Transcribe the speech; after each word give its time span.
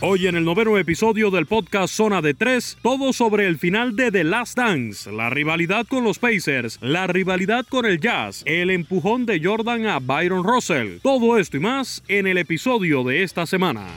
Hoy 0.00 0.28
en 0.28 0.36
el 0.36 0.44
noveno 0.44 0.78
episodio 0.78 1.32
del 1.32 1.46
podcast 1.46 1.92
Zona 1.92 2.22
de 2.22 2.32
Tres, 2.32 2.78
todo 2.82 3.12
sobre 3.12 3.48
el 3.48 3.58
final 3.58 3.96
de 3.96 4.12
The 4.12 4.22
Last 4.22 4.56
Dance, 4.56 5.10
la 5.10 5.28
rivalidad 5.28 5.88
con 5.88 6.04
los 6.04 6.20
Pacers, 6.20 6.78
la 6.80 7.08
rivalidad 7.08 7.66
con 7.66 7.84
el 7.84 7.98
Jazz, 7.98 8.44
el 8.46 8.70
empujón 8.70 9.26
de 9.26 9.40
Jordan 9.42 9.86
a 9.86 9.98
Byron 9.98 10.44
Russell, 10.44 10.98
todo 11.02 11.36
esto 11.36 11.56
y 11.56 11.60
más 11.60 12.04
en 12.06 12.28
el 12.28 12.38
episodio 12.38 13.02
de 13.02 13.24
esta 13.24 13.44
semana. 13.44 13.88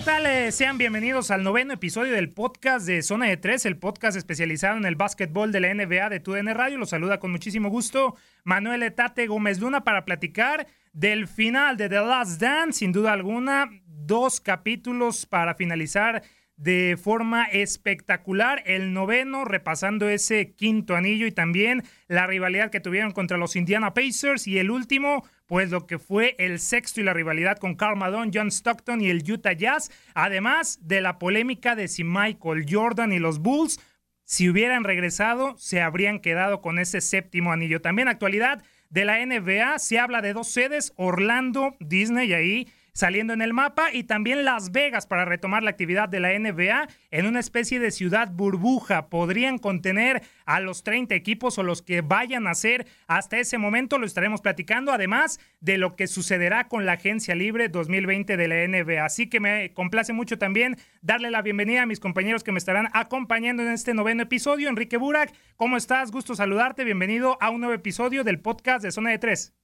¿Qué 0.00 0.06
tal? 0.06 0.24
Eh, 0.24 0.50
sean 0.50 0.78
bienvenidos 0.78 1.30
al 1.30 1.42
noveno 1.42 1.74
episodio 1.74 2.14
del 2.14 2.30
podcast 2.30 2.86
de 2.86 3.02
Zona 3.02 3.26
de 3.26 3.36
Tres, 3.36 3.66
el 3.66 3.76
podcast 3.76 4.16
especializado 4.16 4.78
en 4.78 4.86
el 4.86 4.96
básquetbol 4.96 5.52
de 5.52 5.60
la 5.60 5.74
NBA 5.74 6.08
de 6.08 6.20
TUDN 6.20 6.54
Radio. 6.54 6.78
Los 6.78 6.88
saluda 6.88 7.20
con 7.20 7.30
muchísimo 7.30 7.68
gusto 7.68 8.16
Manuel 8.42 8.82
Etate 8.82 9.26
Gómez 9.26 9.60
Luna 9.60 9.84
para 9.84 10.06
platicar 10.06 10.66
del 10.94 11.28
final 11.28 11.76
de 11.76 11.90
The 11.90 11.96
Last 11.96 12.40
Dance, 12.40 12.78
sin 12.78 12.92
duda 12.92 13.12
alguna, 13.12 13.68
dos 13.84 14.40
capítulos 14.40 15.26
para 15.26 15.54
finalizar 15.54 16.22
de 16.56 16.98
forma 17.02 17.44
espectacular. 17.44 18.62
El 18.64 18.94
noveno, 18.94 19.44
repasando 19.44 20.08
ese 20.08 20.54
quinto 20.54 20.96
anillo 20.96 21.26
y 21.26 21.32
también 21.32 21.82
la 22.08 22.26
rivalidad 22.26 22.70
que 22.70 22.80
tuvieron 22.80 23.12
contra 23.12 23.36
los 23.36 23.54
Indiana 23.54 23.92
Pacers. 23.92 24.46
Y 24.46 24.58
el 24.58 24.70
último, 24.70 25.24
pues 25.50 25.72
lo 25.72 25.84
que 25.84 25.98
fue 25.98 26.36
el 26.38 26.60
sexto 26.60 27.00
y 27.00 27.02
la 27.02 27.12
rivalidad 27.12 27.58
con 27.58 27.74
Karl 27.74 27.96
Malone, 27.96 28.30
John 28.32 28.52
Stockton 28.52 29.00
y 29.00 29.10
el 29.10 29.28
Utah 29.28 29.52
Jazz. 29.52 29.90
Además 30.14 30.78
de 30.80 31.00
la 31.00 31.18
polémica 31.18 31.74
de 31.74 31.88
si 31.88 32.04
Michael 32.04 32.66
Jordan 32.70 33.12
y 33.12 33.18
los 33.18 33.40
Bulls, 33.40 33.80
si 34.22 34.48
hubieran 34.48 34.84
regresado, 34.84 35.56
se 35.58 35.80
habrían 35.80 36.20
quedado 36.20 36.60
con 36.60 36.78
ese 36.78 37.00
séptimo 37.00 37.50
anillo. 37.50 37.80
También 37.80 38.06
actualidad 38.06 38.62
de 38.90 39.04
la 39.04 39.26
NBA, 39.26 39.80
se 39.80 39.98
habla 39.98 40.22
de 40.22 40.34
dos 40.34 40.52
sedes, 40.52 40.92
Orlando, 40.94 41.74
Disney, 41.80 42.32
ahí 42.32 42.68
saliendo 42.92 43.32
en 43.32 43.42
el 43.42 43.52
mapa, 43.52 43.92
y 43.92 44.04
también 44.04 44.44
Las 44.44 44.72
Vegas 44.72 45.06
para 45.06 45.24
retomar 45.24 45.62
la 45.62 45.70
actividad 45.70 46.08
de 46.08 46.20
la 46.20 46.38
NBA 46.38 46.88
en 47.10 47.26
una 47.26 47.40
especie 47.40 47.80
de 47.80 47.90
ciudad 47.90 48.30
burbuja. 48.32 49.08
Podrían 49.08 49.58
contener 49.58 50.22
a 50.44 50.60
los 50.60 50.82
30 50.82 51.14
equipos 51.14 51.58
o 51.58 51.62
los 51.62 51.82
que 51.82 52.00
vayan 52.00 52.46
a 52.46 52.54
ser 52.54 52.86
hasta 53.06 53.38
ese 53.38 53.58
momento, 53.58 53.98
lo 53.98 54.06
estaremos 54.06 54.40
platicando, 54.40 54.92
además 54.92 55.40
de 55.60 55.78
lo 55.78 55.96
que 55.96 56.06
sucederá 56.06 56.68
con 56.68 56.86
la 56.86 56.92
agencia 56.92 57.34
libre 57.34 57.68
2020 57.68 58.36
de 58.36 58.48
la 58.48 58.66
NBA. 58.66 59.04
Así 59.04 59.28
que 59.28 59.40
me 59.40 59.72
complace 59.72 60.12
mucho 60.12 60.38
también 60.38 60.76
darle 61.02 61.30
la 61.30 61.42
bienvenida 61.42 61.82
a 61.82 61.86
mis 61.86 62.00
compañeros 62.00 62.44
que 62.44 62.52
me 62.52 62.58
estarán 62.58 62.88
acompañando 62.92 63.62
en 63.62 63.70
este 63.70 63.94
noveno 63.94 64.22
episodio. 64.22 64.68
Enrique 64.68 64.96
Burak, 64.96 65.32
¿cómo 65.56 65.76
estás? 65.76 66.10
Gusto 66.10 66.34
saludarte. 66.34 66.84
Bienvenido 66.84 67.38
a 67.40 67.50
un 67.50 67.60
nuevo 67.60 67.74
episodio 67.74 68.24
del 68.24 68.40
podcast 68.40 68.82
de 68.82 68.92
Zona 68.92 69.10
de 69.10 69.18
Tres. 69.18 69.59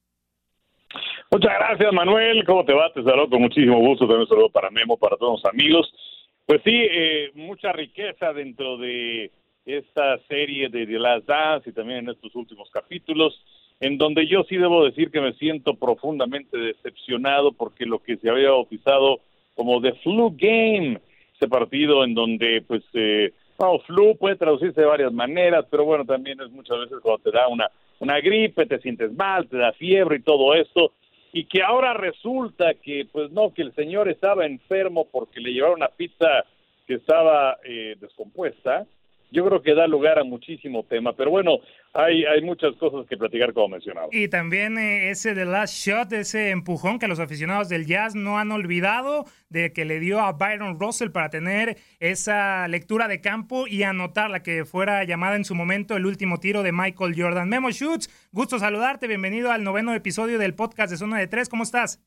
Muchas 1.29 1.53
gracias, 1.59 1.93
Manuel. 1.93 2.45
¿Cómo 2.45 2.63
te 2.63 2.73
va? 2.73 2.91
Te 2.93 3.03
saludo 3.03 3.29
con 3.29 3.41
muchísimo 3.41 3.79
gusto. 3.79 4.07
También 4.07 4.27
saludo 4.27 4.49
para 4.49 4.69
Memo, 4.71 4.97
para 4.97 5.17
todos 5.17 5.41
los 5.41 5.53
amigos. 5.53 5.93
Pues 6.45 6.61
sí, 6.63 6.71
eh, 6.73 7.31
mucha 7.35 7.73
riqueza 7.73 8.31
dentro 8.31 8.77
de 8.77 9.31
esta 9.65 10.17
serie 10.29 10.69
de 10.69 10.87
The 10.87 10.99
Last 10.99 11.27
Dance 11.27 11.69
y 11.69 11.73
también 11.73 11.99
en 11.99 12.09
estos 12.09 12.33
últimos 12.35 12.69
capítulos, 12.71 13.43
en 13.81 13.97
donde 13.97 14.25
yo 14.27 14.43
sí 14.47 14.55
debo 14.55 14.85
decir 14.85 15.11
que 15.11 15.19
me 15.19 15.33
siento 15.33 15.75
profundamente 15.75 16.57
decepcionado 16.57 17.51
porque 17.51 17.85
lo 17.85 17.99
que 17.99 18.15
se 18.15 18.29
había 18.29 18.51
bautizado 18.51 19.19
como 19.55 19.81
The 19.81 19.93
Flu 20.03 20.33
Game, 20.37 21.01
ese 21.35 21.49
partido 21.49 22.05
en 22.05 22.13
donde, 22.13 22.63
pues, 22.65 22.83
eh, 22.93 23.33
no, 23.59 23.79
flu 23.79 24.15
puede 24.17 24.37
traducirse 24.37 24.79
de 24.79 24.87
varias 24.87 25.11
maneras, 25.11 25.65
pero 25.69 25.83
bueno, 25.83 26.05
también 26.05 26.39
es 26.39 26.49
muchas 26.51 26.79
veces 26.79 26.99
cuando 27.01 27.23
te 27.23 27.31
da 27.31 27.47
una, 27.47 27.69
una 27.99 28.19
gripe, 28.21 28.65
te 28.67 28.79
sientes 28.79 29.11
mal, 29.13 29.47
te 29.47 29.57
da 29.57 29.73
fiebre 29.73 30.17
y 30.17 30.23
todo 30.23 30.53
esto, 30.53 30.93
y 31.33 31.45
que 31.45 31.61
ahora 31.61 31.93
resulta 31.93 32.73
que, 32.75 33.07
pues 33.11 33.31
no, 33.31 33.53
que 33.53 33.61
el 33.61 33.73
señor 33.75 34.09
estaba 34.09 34.45
enfermo 34.45 35.07
porque 35.11 35.39
le 35.39 35.51
llevaron 35.51 35.77
una 35.77 35.89
pizza 35.89 36.45
que 36.85 36.95
estaba 36.95 37.57
eh, 37.63 37.95
descompuesta, 37.99 38.85
yo 39.31 39.45
creo 39.45 39.61
que 39.61 39.73
da 39.73 39.87
lugar 39.87 40.19
a 40.19 40.23
muchísimo 40.23 40.83
tema. 40.83 41.13
Pero 41.13 41.31
bueno, 41.31 41.59
hay, 41.93 42.25
hay 42.25 42.41
muchas 42.41 42.75
cosas 42.75 43.05
que 43.07 43.17
platicar 43.17 43.53
como 43.53 43.69
mencionaba. 43.69 44.07
Y 44.11 44.27
también 44.27 44.77
eh, 44.77 45.09
ese 45.09 45.33
de 45.33 45.45
last 45.45 45.75
shot, 45.75 46.13
ese 46.13 46.51
empujón 46.51 46.99
que 46.99 47.07
los 47.07 47.19
aficionados 47.19 47.69
del 47.69 47.85
jazz 47.85 48.15
no 48.15 48.39
han 48.39 48.51
olvidado 48.51 49.25
de 49.49 49.73
que 49.73 49.85
le 49.85 49.99
dio 49.99 50.19
a 50.19 50.33
Byron 50.33 50.79
Russell 50.79 51.09
para 51.09 51.29
tener 51.29 51.77
esa 51.99 52.67
lectura 52.67 53.07
de 53.07 53.21
campo 53.21 53.67
y 53.67 53.83
anotar 53.83 54.29
la 54.29 54.43
que 54.43 54.65
fuera 54.65 55.03
llamada 55.03 55.35
en 55.35 55.45
su 55.45 55.55
momento 55.55 55.95
el 55.95 56.05
último 56.05 56.39
tiro 56.39 56.63
de 56.63 56.71
Michael 56.71 57.15
Jordan. 57.17 57.49
Memo 57.49 57.71
Schutz, 57.71 58.09
gusto 58.31 58.59
saludarte, 58.59 59.07
bienvenido 59.07 59.51
al 59.51 59.63
noveno 59.63 59.93
episodio 59.93 60.39
del 60.39 60.53
podcast 60.53 60.91
de 60.91 60.97
Zona 60.97 61.19
de 61.19 61.27
Tres, 61.27 61.49
¿cómo 61.49 61.63
estás? 61.63 62.01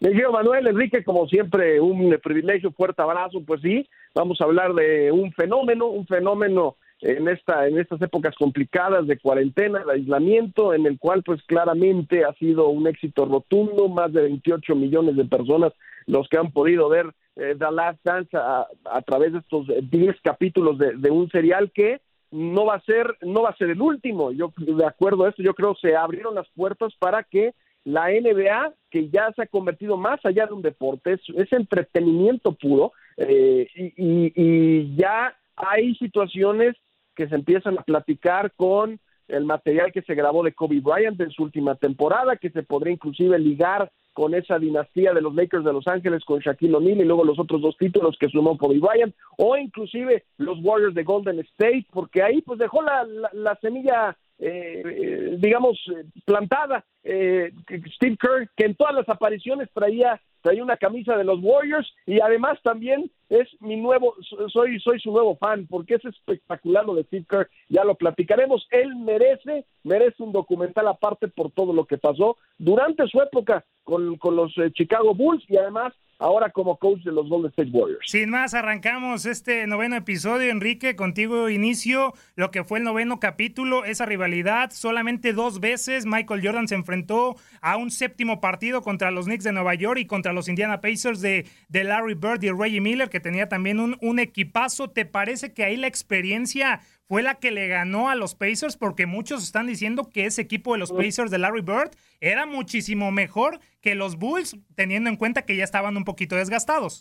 Me 0.00 0.10
Manuel 0.28 0.68
Enrique, 0.68 1.02
como 1.02 1.26
siempre, 1.26 1.80
un 1.80 2.16
privilegio, 2.22 2.70
fuerte 2.70 3.02
abrazo, 3.02 3.42
pues 3.44 3.60
sí, 3.62 3.88
vamos 4.14 4.40
a 4.40 4.44
hablar 4.44 4.72
de 4.74 5.10
un 5.10 5.32
fenómeno, 5.32 5.86
un 5.86 6.06
fenómeno 6.06 6.76
en 7.00 7.28
esta 7.28 7.66
en 7.66 7.78
estas 7.78 8.00
épocas 8.02 8.34
complicadas 8.36 9.06
de 9.06 9.18
cuarentena, 9.18 9.84
de 9.84 9.92
aislamiento, 9.92 10.72
en 10.72 10.86
el 10.86 10.98
cual 10.98 11.22
pues 11.24 11.42
claramente 11.44 12.24
ha 12.24 12.32
sido 12.34 12.68
un 12.68 12.86
éxito 12.86 13.24
rotundo, 13.24 13.88
más 13.88 14.12
de 14.12 14.22
28 14.22 14.76
millones 14.76 15.16
de 15.16 15.24
personas 15.24 15.72
los 16.06 16.28
que 16.28 16.38
han 16.38 16.52
podido 16.52 16.88
ver 16.88 17.12
eh, 17.36 17.54
The 17.58 17.70
Last 17.70 18.00
Dance 18.04 18.36
a, 18.36 18.66
través 19.04 19.32
de 19.32 19.40
estos 19.40 19.66
10 19.90 20.16
capítulos 20.22 20.78
de, 20.78 20.94
de, 20.96 21.10
un 21.10 21.28
serial 21.30 21.70
que 21.72 22.00
no 22.30 22.66
va 22.66 22.76
a 22.76 22.80
ser 22.82 23.16
no 23.22 23.42
va 23.42 23.50
a 23.50 23.56
ser 23.56 23.70
el 23.70 23.80
último. 23.80 24.30
Yo 24.30 24.52
de 24.56 24.86
acuerdo 24.86 25.24
a 25.24 25.30
esto, 25.30 25.42
yo 25.42 25.54
creo 25.54 25.74
se 25.74 25.96
abrieron 25.96 26.36
las 26.36 26.48
puertas 26.50 26.94
para 26.98 27.24
que 27.24 27.52
la 27.84 28.08
NBA, 28.10 28.74
que 28.90 29.08
ya 29.08 29.32
se 29.34 29.42
ha 29.42 29.46
convertido 29.46 29.96
más 29.96 30.24
allá 30.24 30.46
de 30.46 30.54
un 30.54 30.62
deporte, 30.62 31.12
es, 31.12 31.52
entretenimiento 31.52 32.52
puro 32.52 32.92
eh, 33.16 33.68
y, 33.74 34.32
y, 34.34 34.96
ya 34.96 35.36
hay 35.56 35.94
situaciones 35.96 36.76
que 37.14 37.28
se 37.28 37.34
empiezan 37.34 37.78
a 37.78 37.82
platicar 37.82 38.52
con 38.52 39.00
el 39.26 39.44
material 39.44 39.92
que 39.92 40.02
se 40.02 40.14
grabó 40.14 40.42
de 40.42 40.52
Kobe 40.52 40.80
Bryant 40.80 41.20
en 41.20 41.30
su 41.30 41.42
última 41.42 41.74
temporada, 41.74 42.36
que 42.36 42.50
se 42.50 42.62
podría 42.62 42.94
inclusive 42.94 43.38
ligar 43.38 43.90
con 44.14 44.34
esa 44.34 44.58
dinastía 44.58 45.12
de 45.12 45.20
los 45.20 45.34
Lakers 45.34 45.64
de 45.64 45.72
Los 45.72 45.86
Ángeles 45.86 46.24
con 46.24 46.40
Shaquille 46.40 46.74
O'Neal 46.74 47.00
y 47.00 47.04
luego 47.04 47.24
los 47.24 47.38
otros 47.38 47.60
dos 47.60 47.76
títulos 47.76 48.16
que 48.18 48.28
sumó 48.28 48.56
Kobe 48.56 48.78
Bryant, 48.78 49.14
o 49.36 49.56
inclusive 49.56 50.24
los 50.38 50.58
Warriors 50.62 50.94
de 50.94 51.04
Golden 51.04 51.38
State, 51.40 51.86
porque 51.92 52.22
ahí 52.22 52.40
pues 52.42 52.58
dejó 52.58 52.82
la 52.82 53.58
semilla 53.60 54.16
eh, 54.38 55.36
digamos, 55.38 55.78
eh, 55.88 56.04
plantada. 56.24 56.84
Eh, 57.02 57.52
Steve 57.94 58.16
Kerr, 58.18 58.48
que 58.56 58.64
en 58.64 58.74
todas 58.74 58.94
las 58.94 59.08
apariciones 59.08 59.68
traía, 59.72 60.20
traía 60.42 60.62
una 60.62 60.76
camisa 60.76 61.16
de 61.16 61.24
los 61.24 61.38
Warriors 61.42 61.92
y 62.06 62.20
además 62.20 62.58
también 62.62 63.10
es 63.28 63.48
mi 63.60 63.76
nuevo, 63.76 64.14
soy, 64.52 64.80
soy 64.80 64.98
su 65.00 65.10
nuevo 65.10 65.36
fan, 65.36 65.66
porque 65.68 65.94
es 65.94 66.04
espectacular 66.04 66.84
lo 66.84 66.94
de 66.94 67.04
Steve 67.04 67.26
Kerr, 67.28 67.50
ya 67.68 67.84
lo 67.84 67.94
platicaremos. 67.94 68.66
Él 68.70 68.96
merece, 68.96 69.64
merece 69.84 70.22
un 70.22 70.32
documental 70.32 70.88
aparte 70.88 71.28
por 71.28 71.50
todo 71.50 71.72
lo 71.72 71.84
que 71.84 71.98
pasó 71.98 72.36
durante 72.58 73.06
su 73.08 73.20
época 73.20 73.64
con, 73.84 74.16
con 74.16 74.36
los 74.36 74.54
Chicago 74.74 75.14
Bulls 75.14 75.44
y 75.48 75.56
además 75.56 75.94
ahora 76.18 76.50
como 76.50 76.76
coach 76.76 77.00
de 77.02 77.12
los 77.12 77.28
Golden 77.28 77.50
State 77.50 77.70
Warriors. 77.72 78.04
Sin 78.10 78.30
más, 78.30 78.54
arrancamos 78.54 79.24
este 79.26 79.66
noveno 79.66 79.96
episodio, 79.96 80.50
Enrique, 80.50 80.96
contigo 80.96 81.48
inicio 81.48 82.12
lo 82.34 82.50
que 82.50 82.64
fue 82.64 82.78
el 82.78 82.84
noveno 82.84 83.20
capítulo, 83.20 83.84
esa 83.84 84.04
rivalidad, 84.04 84.70
solamente 84.70 85.32
dos 85.32 85.60
veces 85.60 86.06
Michael 86.06 86.44
Jordan 86.44 86.68
se 86.68 86.74
enfrentó 86.74 87.36
a 87.60 87.76
un 87.76 87.90
séptimo 87.90 88.40
partido 88.40 88.82
contra 88.82 89.10
los 89.10 89.26
Knicks 89.26 89.44
de 89.44 89.52
Nueva 89.52 89.74
York 89.74 90.00
y 90.00 90.06
contra 90.06 90.32
los 90.32 90.48
Indiana 90.48 90.80
Pacers 90.80 91.20
de, 91.20 91.46
de 91.68 91.84
Larry 91.84 92.14
Bird 92.14 92.42
y 92.42 92.50
Reggie 92.50 92.80
Miller, 92.80 93.08
que 93.08 93.17
tenía 93.20 93.48
también 93.48 93.80
un, 93.80 93.96
un 94.00 94.18
equipazo. 94.18 94.90
¿Te 94.90 95.04
parece 95.04 95.52
que 95.52 95.64
ahí 95.64 95.76
la 95.76 95.86
experiencia 95.86 96.80
fue 97.08 97.22
la 97.22 97.36
que 97.36 97.50
le 97.50 97.68
ganó 97.68 98.10
a 98.10 98.14
los 98.14 98.34
Pacers 98.34 98.76
porque 98.76 99.06
muchos 99.06 99.42
están 99.42 99.66
diciendo 99.66 100.10
que 100.12 100.26
ese 100.26 100.42
equipo 100.42 100.74
de 100.74 100.78
los 100.78 100.92
Pacers 100.92 101.30
de 101.30 101.38
Larry 101.38 101.62
Bird 101.62 101.90
era 102.20 102.44
muchísimo 102.44 103.10
mejor 103.10 103.60
que 103.80 103.94
los 103.94 104.16
Bulls, 104.16 104.56
teniendo 104.76 105.08
en 105.08 105.16
cuenta 105.16 105.46
que 105.46 105.56
ya 105.56 105.64
estaban 105.64 105.96
un 105.96 106.04
poquito 106.04 106.36
desgastados. 106.36 107.00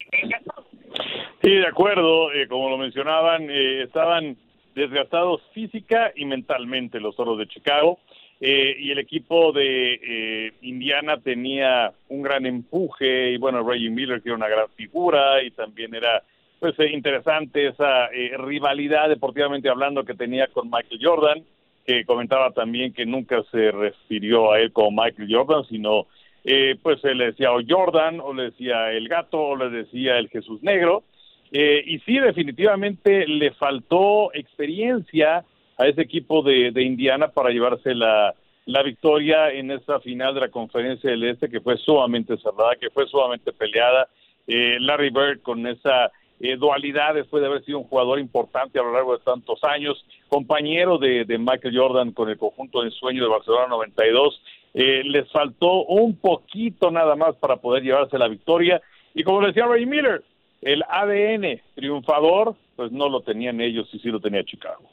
Sí, 1.42 1.52
de 1.52 1.68
acuerdo, 1.68 2.32
eh, 2.32 2.48
como 2.48 2.70
lo 2.70 2.78
mencionaban, 2.78 3.50
eh, 3.50 3.84
estaban 3.84 4.38
desgastados 4.76 5.42
física 5.54 6.12
y 6.16 6.26
mentalmente 6.26 7.00
los 7.00 7.16
Toros 7.16 7.38
de 7.38 7.48
Chicago. 7.48 8.00
Eh, 8.40 8.76
y 8.80 8.92
el 8.92 9.00
equipo 9.00 9.52
de 9.52 10.54
Indiana 10.62 11.18
tenía 11.18 11.92
un 12.10 12.22
gran 12.22 12.46
empuje 12.46 13.32
y 13.32 13.38
bueno, 13.38 13.68
Reggie 13.68 13.90
Miller 13.90 14.22
que 14.22 14.30
era 14.30 14.36
una 14.36 14.48
gran 14.48 14.70
figura 14.76 15.42
y 15.44 15.50
también 15.52 15.96
era 15.96 16.22
pues 16.60 16.78
eh, 16.80 16.90
interesante 16.92 17.68
esa 17.68 18.08
eh, 18.08 18.36
rivalidad 18.38 19.10
deportivamente 19.10 19.70
hablando 19.70 20.04
que 20.04 20.14
tenía 20.14 20.48
con 20.48 20.70
Michael 20.70 21.00
Jordan, 21.02 21.44
que 21.86 22.04
comentaba 22.06 22.52
también 22.52 22.94
que 22.94 23.06
nunca 23.06 23.44
se 23.52 23.72
refirió 23.72 24.52
a 24.52 24.60
él 24.60 24.72
como 24.72 25.04
Michael 25.04 25.30
Jordan, 25.32 25.64
sino 25.70 26.08
eh, 26.44 26.76
pues 26.82 27.04
él 27.04 27.20
le 27.20 27.26
decía 27.28 27.52
o 27.52 27.60
Jordan, 27.68 28.20
o 28.20 28.34
le 28.34 28.44
decía 28.44 28.92
el 28.92 29.08
gato, 29.08 29.40
o 29.40 29.56
le 29.56 29.70
decía 29.70 30.18
el 30.18 30.30
Jesús 30.30 30.62
Negro. 30.64 31.04
y 31.52 32.00
sí, 32.00 32.20
definitivamente 32.20 33.26
le 33.28 33.52
faltó 33.52 34.34
experiencia 34.34 35.46
a 35.78 35.88
ese 35.88 36.02
equipo 36.02 36.42
de, 36.42 36.72
de 36.72 36.84
Indiana 36.84 37.28
para 37.30 37.50
llevarse 37.50 37.94
la, 37.94 38.34
la 38.66 38.84
victoria 38.84 39.52
en 39.52 39.72
esa 39.72 40.00
final 40.00 40.34
de 40.34 40.42
la 40.42 40.50
conferencia 40.50 41.10
del 41.10 41.24
Este 41.24 41.50
que 41.50 41.62
fue 41.62 41.78
sumamente 41.78 42.38
cerrada, 42.38 42.76
que 42.80 42.90
fue 42.90 43.08
sumamente 43.08 43.52
peleada. 43.54 44.08
Larry 44.48 45.10
Bird 45.10 45.42
con 45.42 45.68
esa 45.68 46.10
eh, 46.40 46.56
dualidad 46.56 47.16
después 47.16 47.42
de 47.42 47.48
haber 47.48 47.64
sido 47.66 47.80
un 47.80 47.86
jugador 47.86 48.20
importante 48.20 48.78
a 48.80 48.84
lo 48.84 48.94
largo 48.94 49.18
de 49.18 49.24
tantos 49.24 49.64
años, 49.64 50.06
compañero 50.30 51.00
de, 51.00 51.26
Michael 51.40 51.76
Jordan 51.76 52.12
con 52.12 52.30
el 52.30 52.38
conjunto 52.38 52.84
de 52.84 52.92
sueño 52.92 53.24
de 53.24 53.30
Barcelona 53.30 53.68
92. 53.68 54.42
Eh, 54.76 55.02
les 55.06 55.32
faltó 55.32 55.86
un 55.86 56.16
poquito 56.18 56.92
nada 56.92 57.16
más 57.16 57.36
para 57.38 57.58
poder 57.58 57.84
llevarse 57.84 58.20
la 58.20 58.28
victoria. 58.28 58.82
Y 59.16 59.24
como 59.24 59.46
decía 59.46 59.66
Ray 59.66 59.88
Miller, 59.88 60.24
el 60.62 60.84
ADN 60.88 61.60
triunfador, 61.74 62.56
pues 62.76 62.92
no 62.92 63.10
lo 63.10 63.22
tenían 63.22 63.60
ellos 63.60 63.90
y 63.94 64.00
sí 64.00 64.10
lo 64.10 64.20
tenía 64.20 64.44
Chicago. 64.44 64.84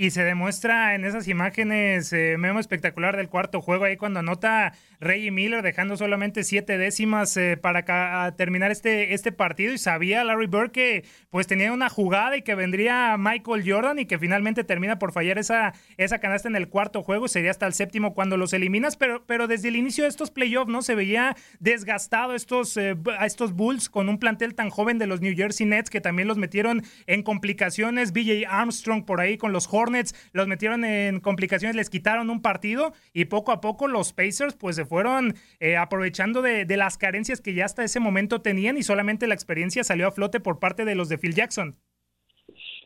Y 0.00 0.12
se 0.12 0.24
demuestra 0.24 0.94
en 0.94 1.04
esas 1.04 1.28
imágenes, 1.28 2.10
eh, 2.14 2.36
memo 2.38 2.58
espectacular 2.58 3.18
del 3.18 3.28
cuarto 3.28 3.60
juego, 3.60 3.84
ahí 3.84 3.98
cuando 3.98 4.20
anota 4.20 4.72
Reggie 4.98 5.30
Miller, 5.30 5.60
dejando 5.60 5.98
solamente 5.98 6.42
siete 6.42 6.78
décimas 6.78 7.36
eh, 7.36 7.58
para 7.58 8.34
terminar 8.34 8.70
este, 8.70 9.12
este 9.12 9.30
partido. 9.30 9.74
Y 9.74 9.78
sabía 9.78 10.24
Larry 10.24 10.46
Bird 10.46 10.70
que 10.70 11.04
pues 11.28 11.46
tenía 11.46 11.70
una 11.70 11.90
jugada 11.90 12.38
y 12.38 12.40
que 12.40 12.54
vendría 12.54 13.14
Michael 13.18 13.62
Jordan 13.66 13.98
y 13.98 14.06
que 14.06 14.18
finalmente 14.18 14.64
termina 14.64 14.98
por 14.98 15.12
fallar 15.12 15.36
esa, 15.36 15.74
esa 15.98 16.18
canasta 16.18 16.48
en 16.48 16.56
el 16.56 16.70
cuarto 16.70 17.02
juego. 17.02 17.28
Sería 17.28 17.50
hasta 17.50 17.66
el 17.66 17.74
séptimo 17.74 18.14
cuando 18.14 18.38
los 18.38 18.54
eliminas, 18.54 18.96
pero, 18.96 19.26
pero 19.26 19.48
desde 19.48 19.68
el 19.68 19.76
inicio 19.76 20.04
de 20.04 20.08
estos 20.08 20.30
playoffs, 20.30 20.72
¿no? 20.72 20.80
Se 20.80 20.94
veía 20.94 21.36
desgastado 21.58 22.34
estos, 22.34 22.74
eh, 22.78 22.96
a 23.18 23.26
estos 23.26 23.52
Bulls 23.52 23.90
con 23.90 24.08
un 24.08 24.18
plantel 24.18 24.54
tan 24.54 24.70
joven 24.70 24.96
de 24.96 25.06
los 25.06 25.20
New 25.20 25.36
Jersey 25.36 25.66
Nets 25.66 25.90
que 25.90 26.00
también 26.00 26.26
los 26.26 26.38
metieron 26.38 26.84
en 27.06 27.22
complicaciones. 27.22 28.14
BJ 28.14 28.46
Armstrong 28.48 29.04
por 29.04 29.20
ahí 29.20 29.36
con 29.36 29.52
los 29.52 29.68
Hornets 29.70 29.89
los 30.32 30.46
metieron 30.48 30.84
en 30.84 31.20
complicaciones, 31.20 31.76
les 31.76 31.90
quitaron 31.90 32.30
un 32.30 32.42
partido 32.42 32.92
y 33.12 33.26
poco 33.26 33.52
a 33.52 33.60
poco 33.60 33.88
los 33.88 34.12
Pacers 34.12 34.54
pues 34.54 34.76
se 34.76 34.84
fueron 34.84 35.34
eh, 35.58 35.76
aprovechando 35.76 36.42
de, 36.42 36.66
las 36.76 36.98
carencias 36.98 37.40
que 37.40 37.54
ya 37.54 37.64
hasta 37.64 37.84
ese 37.84 38.00
momento 38.00 38.40
tenían 38.40 38.78
y 38.78 38.82
solamente 38.82 39.26
la 39.26 39.34
experiencia 39.34 39.84
salió 39.84 40.06
a 40.06 40.12
flote 40.12 40.40
por 40.40 40.58
parte 40.58 40.84
de 40.84 40.94
los 40.94 41.08
de 41.08 41.18
Phil 41.18 41.34
Jackson 41.34 41.76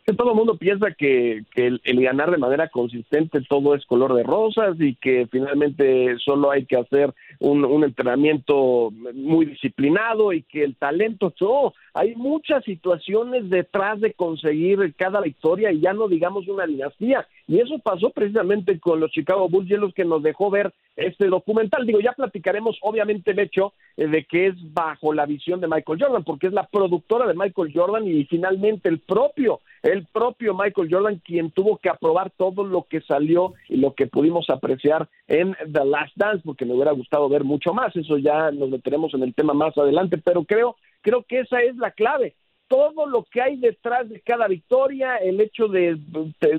que 0.05 0.13
todo 0.13 0.31
el 0.31 0.37
mundo 0.37 0.57
piensa 0.57 0.91
que, 0.91 1.45
el, 1.55 1.81
ganar 1.85 2.31
de 2.31 2.37
manera 2.37 2.69
consistente 2.69 3.41
todo 3.49 3.75
es 3.75 3.87
color 3.87 4.15
de 4.15 4.23
rosas 4.23 4.77
y 4.79 4.95
que 4.97 5.27
finalmente 5.31 6.17
solo 6.19 6.51
hay 6.51 6.67
que 6.67 6.77
hacer 6.77 7.15
un, 7.39 7.65
un 7.65 7.85
entrenamiento 7.85 8.93
muy 9.15 9.47
disciplinado 9.47 10.33
y 10.33 10.43
que 10.43 10.63
el 10.63 10.77
talento, 10.77 11.33
no, 11.41 11.73
hay 11.95 12.15
muchas 12.17 12.65
situaciones 12.65 13.49
detrás 13.49 14.01
de 14.01 14.13
conseguir 14.13 14.95
cada 14.97 15.21
victoria 15.21 15.73
y 15.73 15.81
ya 15.81 15.93
no 15.93 16.09
digamos 16.09 16.49
una 16.49 16.67
dinastía. 16.67 17.27
Y 17.47 17.61
eso 17.61 17.79
pasó 17.79 18.11
precisamente 18.11 18.79
con 18.81 19.01
los 19.01 19.11
Chicago 19.11 19.49
Bulls 19.49 19.71
y 19.71 19.75
es 19.75 19.81
lo 19.81 19.93
que 19.93 20.05
nos 20.05 20.23
dejó 20.23 20.51
ver 20.51 20.73
este 20.97 21.27
documental. 21.27 21.87
Digo, 21.87 22.01
ya 22.01 22.13
platicaremos 22.13 22.79
obviamente 22.83 23.33
el 23.33 23.39
hecho 23.39 23.73
eh, 23.97 24.07
de 24.07 24.25
que 24.25 24.47
es 24.49 24.55
bajo 24.73 25.13
la 25.13 25.27
visión 25.27 25.61
de 25.61 25.69
Michael 25.69 25.99
Jordan, 26.01 26.25
porque 26.25 26.49
es 26.49 26.53
la 26.53 26.67
productora 26.67 27.27
de 27.27 27.35
Michael 27.35 27.73
Jordan 27.75 28.07
y 28.07 28.25
finalmente 28.25 28.89
el 28.89 29.01
propio, 29.01 29.61
el 29.83 30.07
propio 30.07 30.55
Michael 30.55 30.89
Jordan 30.91 31.21
quien 31.25 31.51
tuvo 31.51 31.79
que 31.79 31.89
aprobar 31.89 32.31
todo 32.31 32.65
lo 32.65 32.87
que 32.89 33.01
salió 33.01 33.55
y 33.69 33.77
lo 33.77 33.95
que 33.95 34.07
pudimos 34.07 34.49
apreciar 34.51 35.09
en 35.29 35.57
The 35.73 35.85
Last 35.85 36.17
Dance, 36.17 36.43
porque 36.45 36.65
me 36.65 36.75
hubiera 36.75 36.93
gustado 36.93 37.29
ver 37.29 37.45
mucho 37.45 37.73
más. 37.73 37.95
Eso 37.97 38.19
ya 38.19 38.51
nos 38.51 38.71
meteremos 38.71 39.15
en 39.15 39.23
el 39.23 39.35
tema 39.35 39.55
más 39.55 39.77
adelante, 39.77 40.19
pero 40.19 40.45
creo 40.45 40.77
Creo 41.05 41.23
que 41.23 41.41
esa 41.41 41.61
es 41.61 41.77
la 41.77 41.91
clave. 41.91 42.35
Todo 42.75 43.07
lo 43.07 43.23
que 43.23 43.41
hay 43.41 43.57
detrás 43.57 44.09
de 44.09 44.21
cada 44.21 44.49
victoria, 44.49 45.19
el 45.19 45.41
hecho 45.41 45.69
de, 45.69 45.97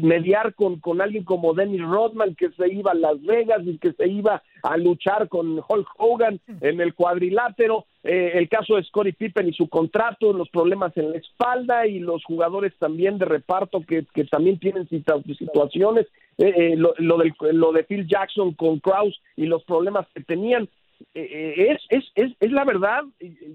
mediar 0.02 0.54
con, 0.54 0.80
con 0.80 1.02
alguien 1.02 1.26
como 1.26 1.54
Dennis 1.54 1.82
Rodman, 1.82 2.36
que 2.36 2.52
se 2.52 2.72
iba 2.72 2.92
a 2.92 2.96
Las 2.96 3.22
Vegas 3.22 3.64
y 3.66 3.78
que 3.78 3.92
se 3.92 4.08
iba 4.08 4.42
a 4.64 4.78
luchar 4.78 5.28
con 5.28 5.58
Hulk 5.58 5.90
Hogan 5.98 6.40
en 6.62 6.80
el 6.80 6.94
cuadrilátero, 6.94 7.84
eh, 8.02 8.32
el 8.36 8.48
caso 8.48 8.78
de 8.78 8.84
Scottie 8.84 9.12
Pippen 9.12 9.50
y 9.50 9.52
su 9.52 9.68
contrato, 9.68 10.32
los 10.32 10.48
problemas 10.48 10.96
en 10.96 11.12
la 11.12 11.18
espalda 11.18 11.86
y 11.86 12.00
los 12.00 12.24
jugadores 12.24 12.72
también 12.80 13.18
de 13.18 13.26
reparto 13.26 13.82
que, 13.86 14.06
que 14.14 14.24
también 14.24 14.58
tienen 14.58 14.88
situaciones, 14.88 16.08
eh, 16.38 16.54
eh, 16.56 16.76
lo, 16.78 16.94
lo, 16.98 17.18
del, 17.18 17.34
lo 17.52 17.74
de 17.74 17.84
Phil 17.84 18.08
Jackson 18.08 18.54
con 18.54 18.80
Kraus 18.80 19.22
y 19.36 19.48
los 19.48 19.66
problemas 19.66 20.08
que 20.16 20.24
tenían. 20.24 20.70
Es, 21.14 21.82
es, 21.90 22.04
es, 22.16 22.32
es 22.40 22.52
la 22.52 22.66
verdad, 22.66 23.04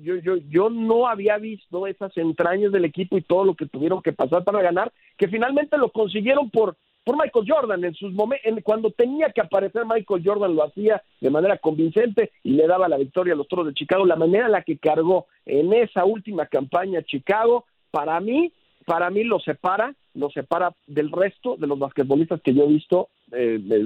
yo, 0.03 0.17
yo, 0.17 0.37
yo 0.49 0.71
no 0.71 1.07
había 1.07 1.39
visto 1.39 1.87
esas 1.87 2.17
entrañas 2.17 2.73
del 2.73 2.85
equipo 2.85 3.19
y 3.19 3.23
todo 3.23 3.45
lo 3.45 3.55
que 3.55 3.67
tuvieron 3.67 4.03
que 4.03 4.13
pasar 4.13 4.45
para 4.45 4.63
ganar, 4.63 4.93
que 5.17 5.29
finalmente 5.29 5.79
lo 5.79 5.91
consiguieron 5.91 6.51
por 6.51 6.77
por 7.05 7.17
Michael 7.17 7.47
Jordan 7.49 7.85
en 7.85 7.95
sus 7.95 8.13
momentos, 8.13 8.53
cuando 8.63 8.91
tenía 8.91 9.31
que 9.31 9.41
aparecer 9.41 9.85
Michael 9.87 10.23
Jordan 10.25 10.55
lo 10.55 10.65
hacía 10.65 11.03
de 11.21 11.31
manera 11.31 11.57
convincente 11.59 12.31
y 12.43 12.51
le 12.51 12.67
daba 12.67 12.89
la 12.89 12.99
victoria 12.99 13.35
a 13.35 13.37
los 13.37 13.49
Toros 13.49 13.67
de 13.67 13.75
Chicago. 13.75 14.05
La 14.05 14.17
manera 14.17 14.47
en 14.47 14.53
la 14.53 14.63
que 14.63 14.79
cargó 14.79 15.27
en 15.47 15.73
esa 15.73 16.05
última 16.05 16.47
campaña 16.47 17.03
Chicago, 17.03 17.65
para 17.91 18.21
mí, 18.21 18.53
para 18.85 19.11
mí 19.11 19.25
lo 19.25 19.41
separa, 19.41 19.95
lo 20.15 20.31
separa 20.31 20.75
del 20.87 21.11
resto 21.11 21.57
de 21.57 21.67
los 21.67 21.79
basquetbolistas 21.79 22.43
que 22.43 22.55
yo 22.55 22.65
he 22.65 22.69
visto, 22.69 23.09
eh, 23.33 23.59
de, 23.61 23.79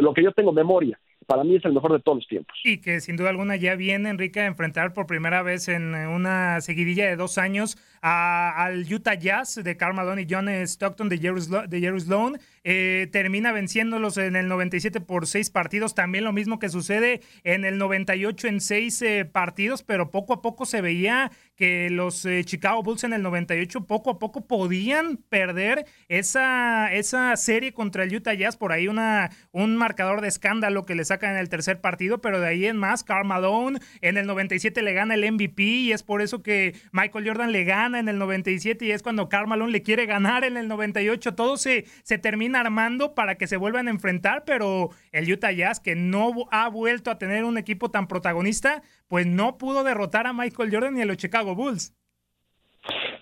lo 0.00 0.14
que 0.14 0.22
yo 0.22 0.32
tengo 0.32 0.52
memoria 0.52 0.98
para 1.26 1.44
mí 1.44 1.56
es 1.56 1.64
el 1.64 1.72
mejor 1.72 1.92
de 1.92 2.00
todos 2.00 2.18
los 2.18 2.28
tiempos. 2.28 2.56
Y 2.64 2.78
que 2.78 3.00
sin 3.00 3.16
duda 3.16 3.30
alguna 3.30 3.56
ya 3.56 3.74
viene 3.74 4.10
Enrique 4.10 4.40
a 4.40 4.46
enfrentar 4.46 4.92
por 4.92 5.06
primera 5.06 5.42
vez 5.42 5.68
en 5.68 5.94
una 5.94 6.60
seguidilla 6.60 7.06
de 7.06 7.16
dos 7.16 7.38
años 7.38 7.76
al 8.00 8.84
Utah 8.92 9.14
Jazz 9.14 9.60
de 9.62 9.76
Malone 9.94 10.22
y 10.22 10.26
John 10.28 10.48
Stockton 10.48 11.08
de 11.08 11.18
Jerry, 11.18 11.40
de 11.68 12.00
Sloan. 12.00 12.38
Eh, 12.66 13.08
termina 13.12 13.52
venciéndolos 13.52 14.16
en 14.16 14.36
el 14.36 14.48
97 14.48 15.02
por 15.02 15.26
seis 15.26 15.50
partidos. 15.50 15.94
También 15.94 16.24
lo 16.24 16.32
mismo 16.32 16.58
que 16.58 16.70
sucede 16.70 17.20
en 17.44 17.66
el 17.66 17.76
98 17.76 18.48
en 18.48 18.60
seis 18.62 19.02
eh, 19.02 19.26
partidos, 19.26 19.82
pero 19.82 20.10
poco 20.10 20.32
a 20.32 20.40
poco 20.40 20.64
se 20.64 20.80
veía 20.80 21.30
que 21.56 21.90
los 21.90 22.24
eh, 22.24 22.42
Chicago 22.44 22.82
Bulls 22.82 23.04
en 23.04 23.12
el 23.12 23.22
98 23.22 23.86
poco 23.86 24.10
a 24.10 24.18
poco 24.18 24.46
podían 24.46 25.18
perder 25.18 25.84
esa, 26.08 26.92
esa 26.92 27.36
serie 27.36 27.74
contra 27.74 28.04
el 28.04 28.16
Utah 28.16 28.32
Jazz. 28.32 28.56
Por 28.56 28.72
ahí 28.72 28.88
una, 28.88 29.30
un 29.52 29.76
marcador 29.76 30.22
de 30.22 30.28
escándalo 30.28 30.86
que 30.86 30.94
le 30.94 31.04
sacan 31.04 31.32
en 31.32 31.36
el 31.36 31.50
tercer 31.50 31.82
partido, 31.82 32.22
pero 32.22 32.40
de 32.40 32.48
ahí 32.48 32.64
en 32.64 32.78
más, 32.78 33.04
Karl 33.04 33.26
Malone 33.26 33.78
en 34.00 34.16
el 34.16 34.26
97 34.26 34.80
le 34.80 34.94
gana 34.94 35.14
el 35.14 35.30
MVP 35.30 35.62
y 35.62 35.92
es 35.92 36.02
por 36.02 36.22
eso 36.22 36.42
que 36.42 36.74
Michael 36.92 37.26
Jordan 37.26 37.52
le 37.52 37.64
gana 37.64 37.98
en 37.98 38.08
el 38.08 38.18
97 38.18 38.86
y 38.86 38.90
es 38.90 39.02
cuando 39.02 39.28
Karl 39.28 39.48
Malone 39.48 39.70
le 39.70 39.82
quiere 39.82 40.06
ganar 40.06 40.44
en 40.44 40.56
el 40.56 40.66
98. 40.66 41.34
Todo 41.34 41.58
se, 41.58 41.84
se 42.02 42.16
termina 42.16 42.53
armando 42.54 43.14
para 43.14 43.36
que 43.36 43.46
se 43.46 43.56
vuelvan 43.56 43.88
a 43.88 43.90
enfrentar, 43.90 44.44
pero 44.44 44.90
el 45.12 45.30
Utah 45.30 45.52
Jazz, 45.52 45.80
que 45.80 45.94
no 45.94 46.32
ha 46.50 46.68
vuelto 46.68 47.10
a 47.10 47.18
tener 47.18 47.44
un 47.44 47.58
equipo 47.58 47.90
tan 47.90 48.06
protagonista, 48.06 48.82
pues 49.08 49.26
no 49.26 49.58
pudo 49.58 49.84
derrotar 49.84 50.26
a 50.26 50.32
Michael 50.32 50.70
Jordan 50.72 50.94
ni 50.94 51.02
a 51.02 51.06
los 51.06 51.16
Chicago 51.16 51.54
Bulls. 51.54 51.94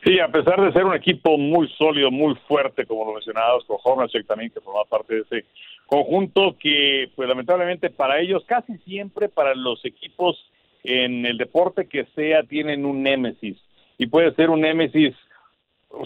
Sí, 0.04 0.18
a 0.18 0.28
pesar 0.28 0.60
de 0.60 0.72
ser 0.72 0.84
un 0.84 0.94
equipo 0.94 1.38
muy 1.38 1.68
sólido, 1.78 2.10
muy 2.10 2.34
fuerte, 2.48 2.86
como 2.86 3.04
lo 3.04 3.12
mencionabas, 3.12 3.64
con 3.64 3.78
Hornacek 3.82 4.26
también, 4.26 4.50
que 4.50 4.60
forma 4.60 4.84
parte 4.84 5.14
de 5.14 5.20
ese 5.20 5.44
conjunto, 5.86 6.56
que 6.58 7.10
pues 7.14 7.28
lamentablemente 7.28 7.90
para 7.90 8.18
ellos, 8.18 8.42
casi 8.46 8.76
siempre 8.78 9.28
para 9.28 9.54
los 9.54 9.84
equipos 9.84 10.36
en 10.82 11.24
el 11.24 11.38
deporte 11.38 11.86
que 11.86 12.06
sea, 12.16 12.42
tienen 12.42 12.84
un 12.84 13.02
némesis. 13.04 13.56
Y 13.98 14.06
puede 14.06 14.34
ser 14.34 14.50
un 14.50 14.62
némesis 14.62 15.14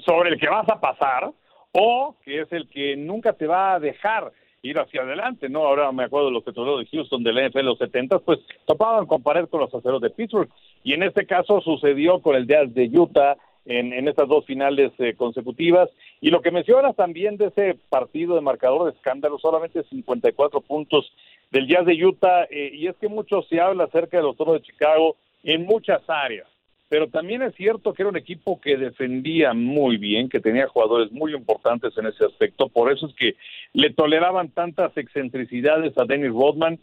sobre 0.05 0.31
el 0.31 0.41
que 0.41 0.49
vas 0.49 0.69
a 0.69 0.81
pasar, 0.81 1.31
o 1.79 2.17
que 2.25 2.41
es 2.41 2.53
el 2.53 2.69
que 2.69 2.97
nunca 2.97 3.35
te 3.35 3.47
va 3.47 3.75
a 3.75 3.81
dejar 3.81 4.33
ir 4.63 4.79
hacia 4.79 5.03
adelante, 5.03 5.49
¿no? 5.49 5.67
Ahora 5.67 5.93
me 5.93 6.05
acuerdo 6.05 6.29
de 6.29 6.33
los 6.33 6.43
petroleros 6.43 6.81
de 6.81 6.87
Houston 6.87 7.23
del 7.23 7.49
NFL 7.49 7.59
de 7.59 7.63
los 7.63 7.79
70, 7.79 8.19
pues 8.21 8.41
topaban 8.65 9.07
con 9.07 9.23
pared 9.23 9.47
con 9.49 9.61
los 9.61 9.75
aceros 9.75 10.01
de 10.01 10.11
Pittsburgh. 10.11 10.49
Y 10.83 10.95
en 10.95 11.03
este 11.03 11.27
caso 11.27 11.61
sucedió 11.61 12.21
con 12.21 12.35
el 12.35 12.47
Jazz 12.47 12.73
de 12.73 12.91
Utah 12.99 13.37
en, 13.67 14.09
estas 14.09 14.29
dos 14.29 14.47
finales 14.47 14.93
eh, 14.99 15.15
consecutivas. 15.15 15.91
Y 16.21 16.31
lo 16.31 16.41
que 16.41 16.51
mencionas 16.51 16.97
también 16.97 17.37
de 17.37 17.47
ese 17.47 17.77
partido 17.91 18.35
de 18.35 18.41
marcador 18.41 18.85
de 18.85 18.97
escándalo, 18.97 19.39
solamente 19.39 19.83
54 19.83 20.61
puntos 20.63 21.13
del 21.51 21.69
Jazz 21.69 21.85
de 21.85 22.05
Utah, 22.05 22.45
eh, 22.45 22.71
y 22.73 22.87
es 22.87 22.97
que 22.97 23.09
mucho 23.09 23.43
se 23.43 23.61
habla 23.61 23.85
acerca 23.85 24.17
de 24.17 24.23
los 24.23 24.37
Toros 24.37 24.55
de 24.55 24.63
Chicago 24.63 25.17
en 25.45 25.67
muchas 25.67 26.03
áreas 26.09 26.49
pero 26.89 27.09
también 27.09 27.43
es 27.43 27.55
cierto 27.55 27.93
que 27.93 28.03
era 28.03 28.11
un 28.11 28.17
equipo 28.17 28.61
que 28.61 28.77
defendía 28.77 29.55
muy 29.55 29.97
bien, 29.97 30.29
que 30.29 30.41
tenía 30.41 30.69
jugadores 30.69 31.11
muy 31.13 31.35
importantes 31.35 31.97
en 31.99 32.07
ese 32.07 32.25
aspecto, 32.25 32.69
por 32.69 32.93
eso 32.93 33.07
es 33.07 33.15
que 33.15 33.35
le 33.73 33.93
toleraban 33.93 34.51
tantas 34.51 34.97
excentricidades 34.97 35.97
a 35.99 36.05
Dennis 36.05 36.33
Rodman. 36.33 36.79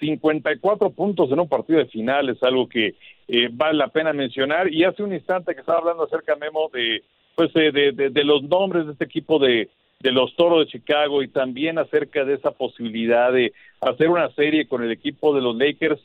54 0.00 0.90
puntos 0.90 1.32
en 1.32 1.40
un 1.40 1.48
partido 1.48 1.80
de 1.80 1.86
final 1.86 2.28
es 2.28 2.40
algo 2.44 2.68
que 2.68 2.94
eh, 3.26 3.48
vale 3.50 3.76
la 3.78 3.88
pena 3.88 4.12
mencionar. 4.12 4.72
Y 4.72 4.84
hace 4.84 5.02
un 5.02 5.12
instante 5.12 5.54
que 5.54 5.60
estaba 5.60 5.78
hablando 5.78 6.04
acerca, 6.04 6.36
Memo, 6.36 6.70
de, 6.72 7.02
pues, 7.34 7.52
de, 7.52 7.72
de, 7.72 8.10
de 8.10 8.24
los 8.24 8.44
nombres 8.44 8.86
de 8.86 8.92
este 8.92 9.06
equipo 9.06 9.40
de, 9.40 9.68
de 10.00 10.12
los 10.12 10.34
Toros 10.36 10.60
de 10.60 10.72
Chicago 10.72 11.22
y 11.22 11.28
también 11.28 11.78
acerca 11.78 12.24
de 12.24 12.34
esa 12.34 12.52
posibilidad 12.52 13.32
de 13.32 13.52
hacer 13.80 14.08
una 14.08 14.30
serie 14.34 14.68
con 14.68 14.82
el 14.82 14.92
equipo 14.92 15.34
de 15.34 15.42
los 15.42 15.56
Lakers. 15.56 16.00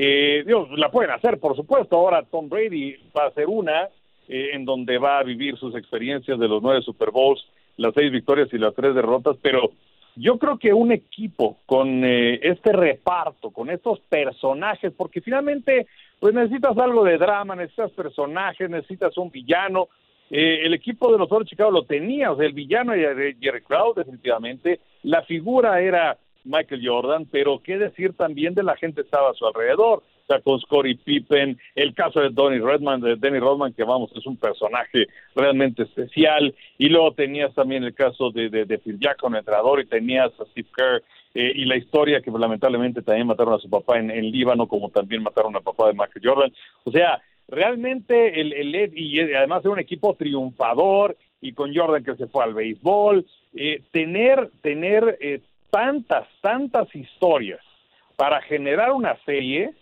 Eh, 0.00 0.44
Dios, 0.46 0.68
la 0.78 0.92
pueden 0.92 1.10
hacer, 1.10 1.40
por 1.40 1.56
supuesto. 1.56 1.96
Ahora 1.96 2.22
Tom 2.22 2.48
Brady 2.48 2.94
va 3.16 3.24
a 3.24 3.28
hacer 3.28 3.46
una 3.48 3.88
eh, 4.28 4.50
en 4.52 4.64
donde 4.64 4.96
va 4.96 5.18
a 5.18 5.24
vivir 5.24 5.56
sus 5.56 5.74
experiencias 5.74 6.38
de 6.38 6.46
los 6.46 6.62
nueve 6.62 6.82
Super 6.82 7.10
Bowls, 7.10 7.44
las 7.76 7.94
seis 7.94 8.12
victorias 8.12 8.48
y 8.52 8.58
las 8.58 8.74
tres 8.76 8.94
derrotas, 8.94 9.36
pero 9.42 9.72
yo 10.14 10.38
creo 10.38 10.56
que 10.56 10.72
un 10.72 10.92
equipo 10.92 11.56
con 11.66 12.04
eh, 12.04 12.38
este 12.42 12.72
reparto, 12.72 13.50
con 13.50 13.70
estos 13.70 13.98
personajes, 14.00 14.92
porque 14.96 15.20
finalmente 15.20 15.88
pues 16.20 16.32
necesitas 16.32 16.78
algo 16.78 17.04
de 17.04 17.18
drama, 17.18 17.56
necesitas 17.56 17.90
personajes, 17.90 18.70
necesitas 18.70 19.16
un 19.18 19.30
villano. 19.32 19.88
Eh, 20.30 20.60
el 20.62 20.74
equipo 20.74 21.10
de 21.10 21.18
los 21.18 21.28
de 21.28 21.44
Chicago 21.44 21.72
lo 21.72 21.84
tenía, 21.84 22.30
o 22.30 22.36
sea, 22.36 22.46
el 22.46 22.52
villano 22.52 22.92
era 22.92 23.14
Jerry 23.40 23.62
Krause 23.62 23.96
definitivamente, 23.96 24.78
la 25.02 25.22
figura 25.22 25.80
era 25.80 26.18
Michael 26.48 26.82
Jordan, 26.84 27.26
pero 27.30 27.60
qué 27.62 27.78
decir 27.78 28.14
también 28.14 28.54
de 28.54 28.62
la 28.62 28.76
gente 28.76 29.02
que 29.02 29.06
estaba 29.06 29.30
a 29.30 29.34
su 29.34 29.46
alrededor, 29.46 29.98
o 29.98 30.26
sea, 30.26 30.40
con 30.40 30.60
Scottie 30.60 30.96
Pippen, 30.96 31.58
el 31.74 31.94
caso 31.94 32.20
de 32.20 32.30
Donny 32.30 32.58
Redman, 32.58 33.00
de 33.00 33.16
Danny 33.16 33.38
Rodman, 33.38 33.72
que 33.72 33.84
vamos, 33.84 34.10
es 34.14 34.26
un 34.26 34.36
personaje 34.36 35.06
realmente 35.34 35.84
especial, 35.84 36.54
y 36.76 36.88
luego 36.88 37.12
tenías 37.12 37.54
también 37.54 37.84
el 37.84 37.94
caso 37.94 38.30
de, 38.30 38.48
de, 38.50 38.78
Phil 38.78 38.98
Jackson, 38.98 39.36
entrenador, 39.36 39.80
y 39.80 39.86
tenías 39.86 40.30
a 40.40 40.44
Steve 40.46 40.68
Kerr, 40.76 41.02
eh, 41.34 41.52
y 41.54 41.64
la 41.66 41.76
historia 41.76 42.20
que 42.20 42.30
lamentablemente 42.30 43.02
también 43.02 43.26
mataron 43.26 43.54
a 43.54 43.58
su 43.58 43.70
papá 43.70 43.98
en, 43.98 44.10
en 44.10 44.30
Líbano, 44.30 44.66
como 44.66 44.90
también 44.90 45.22
mataron 45.22 45.54
al 45.54 45.62
papá 45.62 45.88
de 45.88 45.92
Michael 45.92 46.22
Jordan, 46.24 46.52
o 46.84 46.90
sea, 46.90 47.22
realmente 47.46 48.40
el, 48.40 48.52
el 48.52 48.98
y 48.98 49.20
además 49.34 49.62
era 49.64 49.72
un 49.72 49.78
equipo 49.78 50.14
triunfador, 50.14 51.16
y 51.40 51.52
con 51.52 51.74
Jordan 51.74 52.04
que 52.04 52.16
se 52.16 52.26
fue 52.26 52.44
al 52.44 52.54
béisbol, 52.54 53.24
eh, 53.54 53.82
tener, 53.92 54.50
tener 54.62 55.18
eh, 55.20 55.40
tantas, 55.70 56.26
tantas 56.40 56.94
historias 56.94 57.60
para 58.16 58.42
generar 58.42 58.92
una 58.92 59.16
serie, 59.24 59.72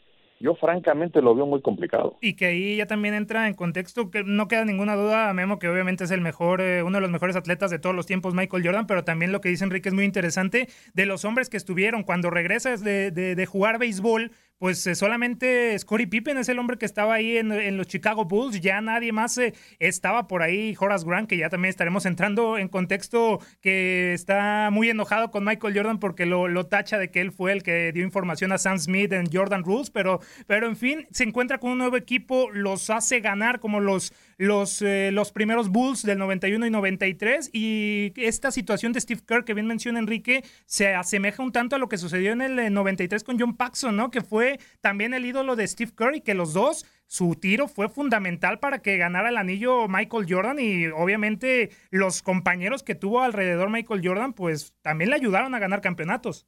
yo 0.41 0.55
francamente 0.57 1.23
lo 1.23 1.35
veo 1.35 1.47
muy 1.47 1.63
complicado. 1.63 2.19
Y 2.21 2.35
que 2.35 2.47
ahí 2.47 2.77
ya 2.77 2.87
también 2.87 3.15
entra 3.15 3.49
en 3.49 3.55
contexto 3.55 4.11
que 4.11 4.23
no 4.25 4.49
queda 4.49 4.65
ninguna 4.65 4.95
duda, 4.95 5.33
Memo, 5.33 5.59
que 5.59 5.69
obviamente 5.69 6.05
es 6.05 6.11
el 6.11 6.21
mejor, 6.21 6.61
eh, 6.61 6.83
uno 6.83 6.99
de 6.99 7.01
los 7.01 7.11
mejores 7.11 7.37
atletas 7.37 7.71
de 7.71 7.79
todos 7.79 7.95
los 7.95 8.07
tiempos, 8.07 8.35
Michael 8.35 8.65
Jordan, 8.65 8.87
pero 8.87 9.05
también 9.05 9.33
lo 9.33 9.41
que 9.41 9.49
dice 9.49 9.65
Enrique 9.65 9.89
es 9.89 9.95
muy 9.95 10.05
interesante 10.05 10.69
de 10.93 11.07
los 11.07 11.25
hombres 11.25 11.49
que 11.49 11.57
estuvieron 11.57 12.03
cuando 12.03 12.29
regresas 12.31 12.85
de, 12.85 13.11
de, 13.11 13.35
de 13.35 13.47
jugar 13.47 13.79
béisbol 13.79 14.33
pues 14.59 14.87
eh, 14.87 14.95
solamente 14.95 15.79
Scottie 15.79 16.07
Pippen 16.07 16.39
es 16.39 16.49
el 16.49 16.59
hombre 16.59 16.79
que 16.79 16.87
estaba 16.87 17.15
ahí 17.15 17.37
en, 17.37 17.77
los 17.77 17.87
Chicago 17.87 18.25
Bulls, 18.25 18.61
ya 18.61 18.81
nadie 18.81 19.13
más 19.13 19.37
eh, 19.39 19.55
estaba 19.79 20.27
por 20.27 20.43
ahí, 20.43 20.75
Horace 20.79 21.07
Grant, 21.07 21.29
que 21.29 21.37
ya 21.37 21.51
también 21.51 21.71
estaremos 21.71 22.07
entrando 22.07 22.57
en 22.57 22.69
contexto, 22.69 23.41
que 23.61 24.15
está 24.15 24.71
muy 24.73 24.89
enojado 24.89 25.31
con 25.31 25.45
Michael 25.45 25.77
Jordan 25.77 25.99
porque 25.99 26.27
lo, 26.27 26.67
tacha 26.67 26.99
de 26.99 27.11
que 27.11 27.21
él 27.21 27.33
fue 27.33 27.53
el 27.53 27.63
que 27.63 27.93
dio 27.93 28.03
información 28.03 28.51
a 28.53 28.59
Sam 28.59 28.79
Smith 28.79 29.13
en 29.13 29.31
Jordan 29.31 29.63
Rules, 29.63 29.91
pero, 29.91 30.21
pero 30.47 30.67
en 30.67 30.77
fin, 30.77 31.07
se 31.11 31.25
encuentra 31.25 31.59
con 31.59 31.73
un 31.73 31.79
nuevo 31.79 31.97
equipo, 31.97 32.51
los 32.51 32.89
hace 32.91 33.21
ganar 33.21 33.61
como 33.61 33.81
los 33.81 34.13
los, 34.39 34.83
eh, 34.83 35.11
los 35.13 35.33
primeros 35.33 35.71
Bulls 35.71 36.03
del 36.03 36.19
91 36.19 36.67
y 36.67 36.71
93 36.71 37.51
y 37.53 38.13
esta 38.17 38.51
situación 38.51 38.93
de 38.93 39.01
Steve 39.01 39.23
Kerr 39.27 39.45
que 39.45 39.55
bien 39.55 39.67
menciona 39.67 39.99
Enrique 39.99 40.45
se 40.67 40.95
asemeja 40.95 41.43
un 41.43 41.53
tanto 41.53 41.77
a 41.77 41.79
lo 41.79 41.89
que 41.89 41.99
sucedió 41.99 42.33
en 42.33 42.43
el 42.43 42.73
93 42.73 43.25
con 43.25 43.39
John 43.39 43.57
Paxson, 43.57 43.97
¿no? 43.97 44.11
Que 44.11 44.21
fue 44.21 44.59
también 44.81 45.15
el 45.15 45.25
ídolo 45.25 45.57
de 45.57 45.67
Steve 45.67 45.93
Kerr 45.97 46.17
y 46.17 46.21
que 46.21 46.35
los 46.35 46.53
dos 46.53 46.87
su 47.07 47.37
tiro 47.37 47.69
fue 47.69 47.89
fundamental 47.89 48.59
para 48.59 48.81
que 48.81 48.97
ganara 48.97 49.29
el 49.29 49.37
anillo 49.37 49.89
Michael 49.89 50.27
Jordan 50.29 50.59
y 50.59 50.87
obviamente 50.89 51.71
los 51.91 52.21
compañeros 52.21 52.83
que 52.83 52.95
tuvo 52.95 53.23
alrededor 53.23 53.71
Michael 53.71 54.03
Jordan 54.05 54.33
pues 54.33 54.75
también 54.83 55.11
le 55.11 55.17
ayudaron 55.17 55.55
a 55.55 55.59
ganar 55.59 55.81
campeonatos. 55.81 56.47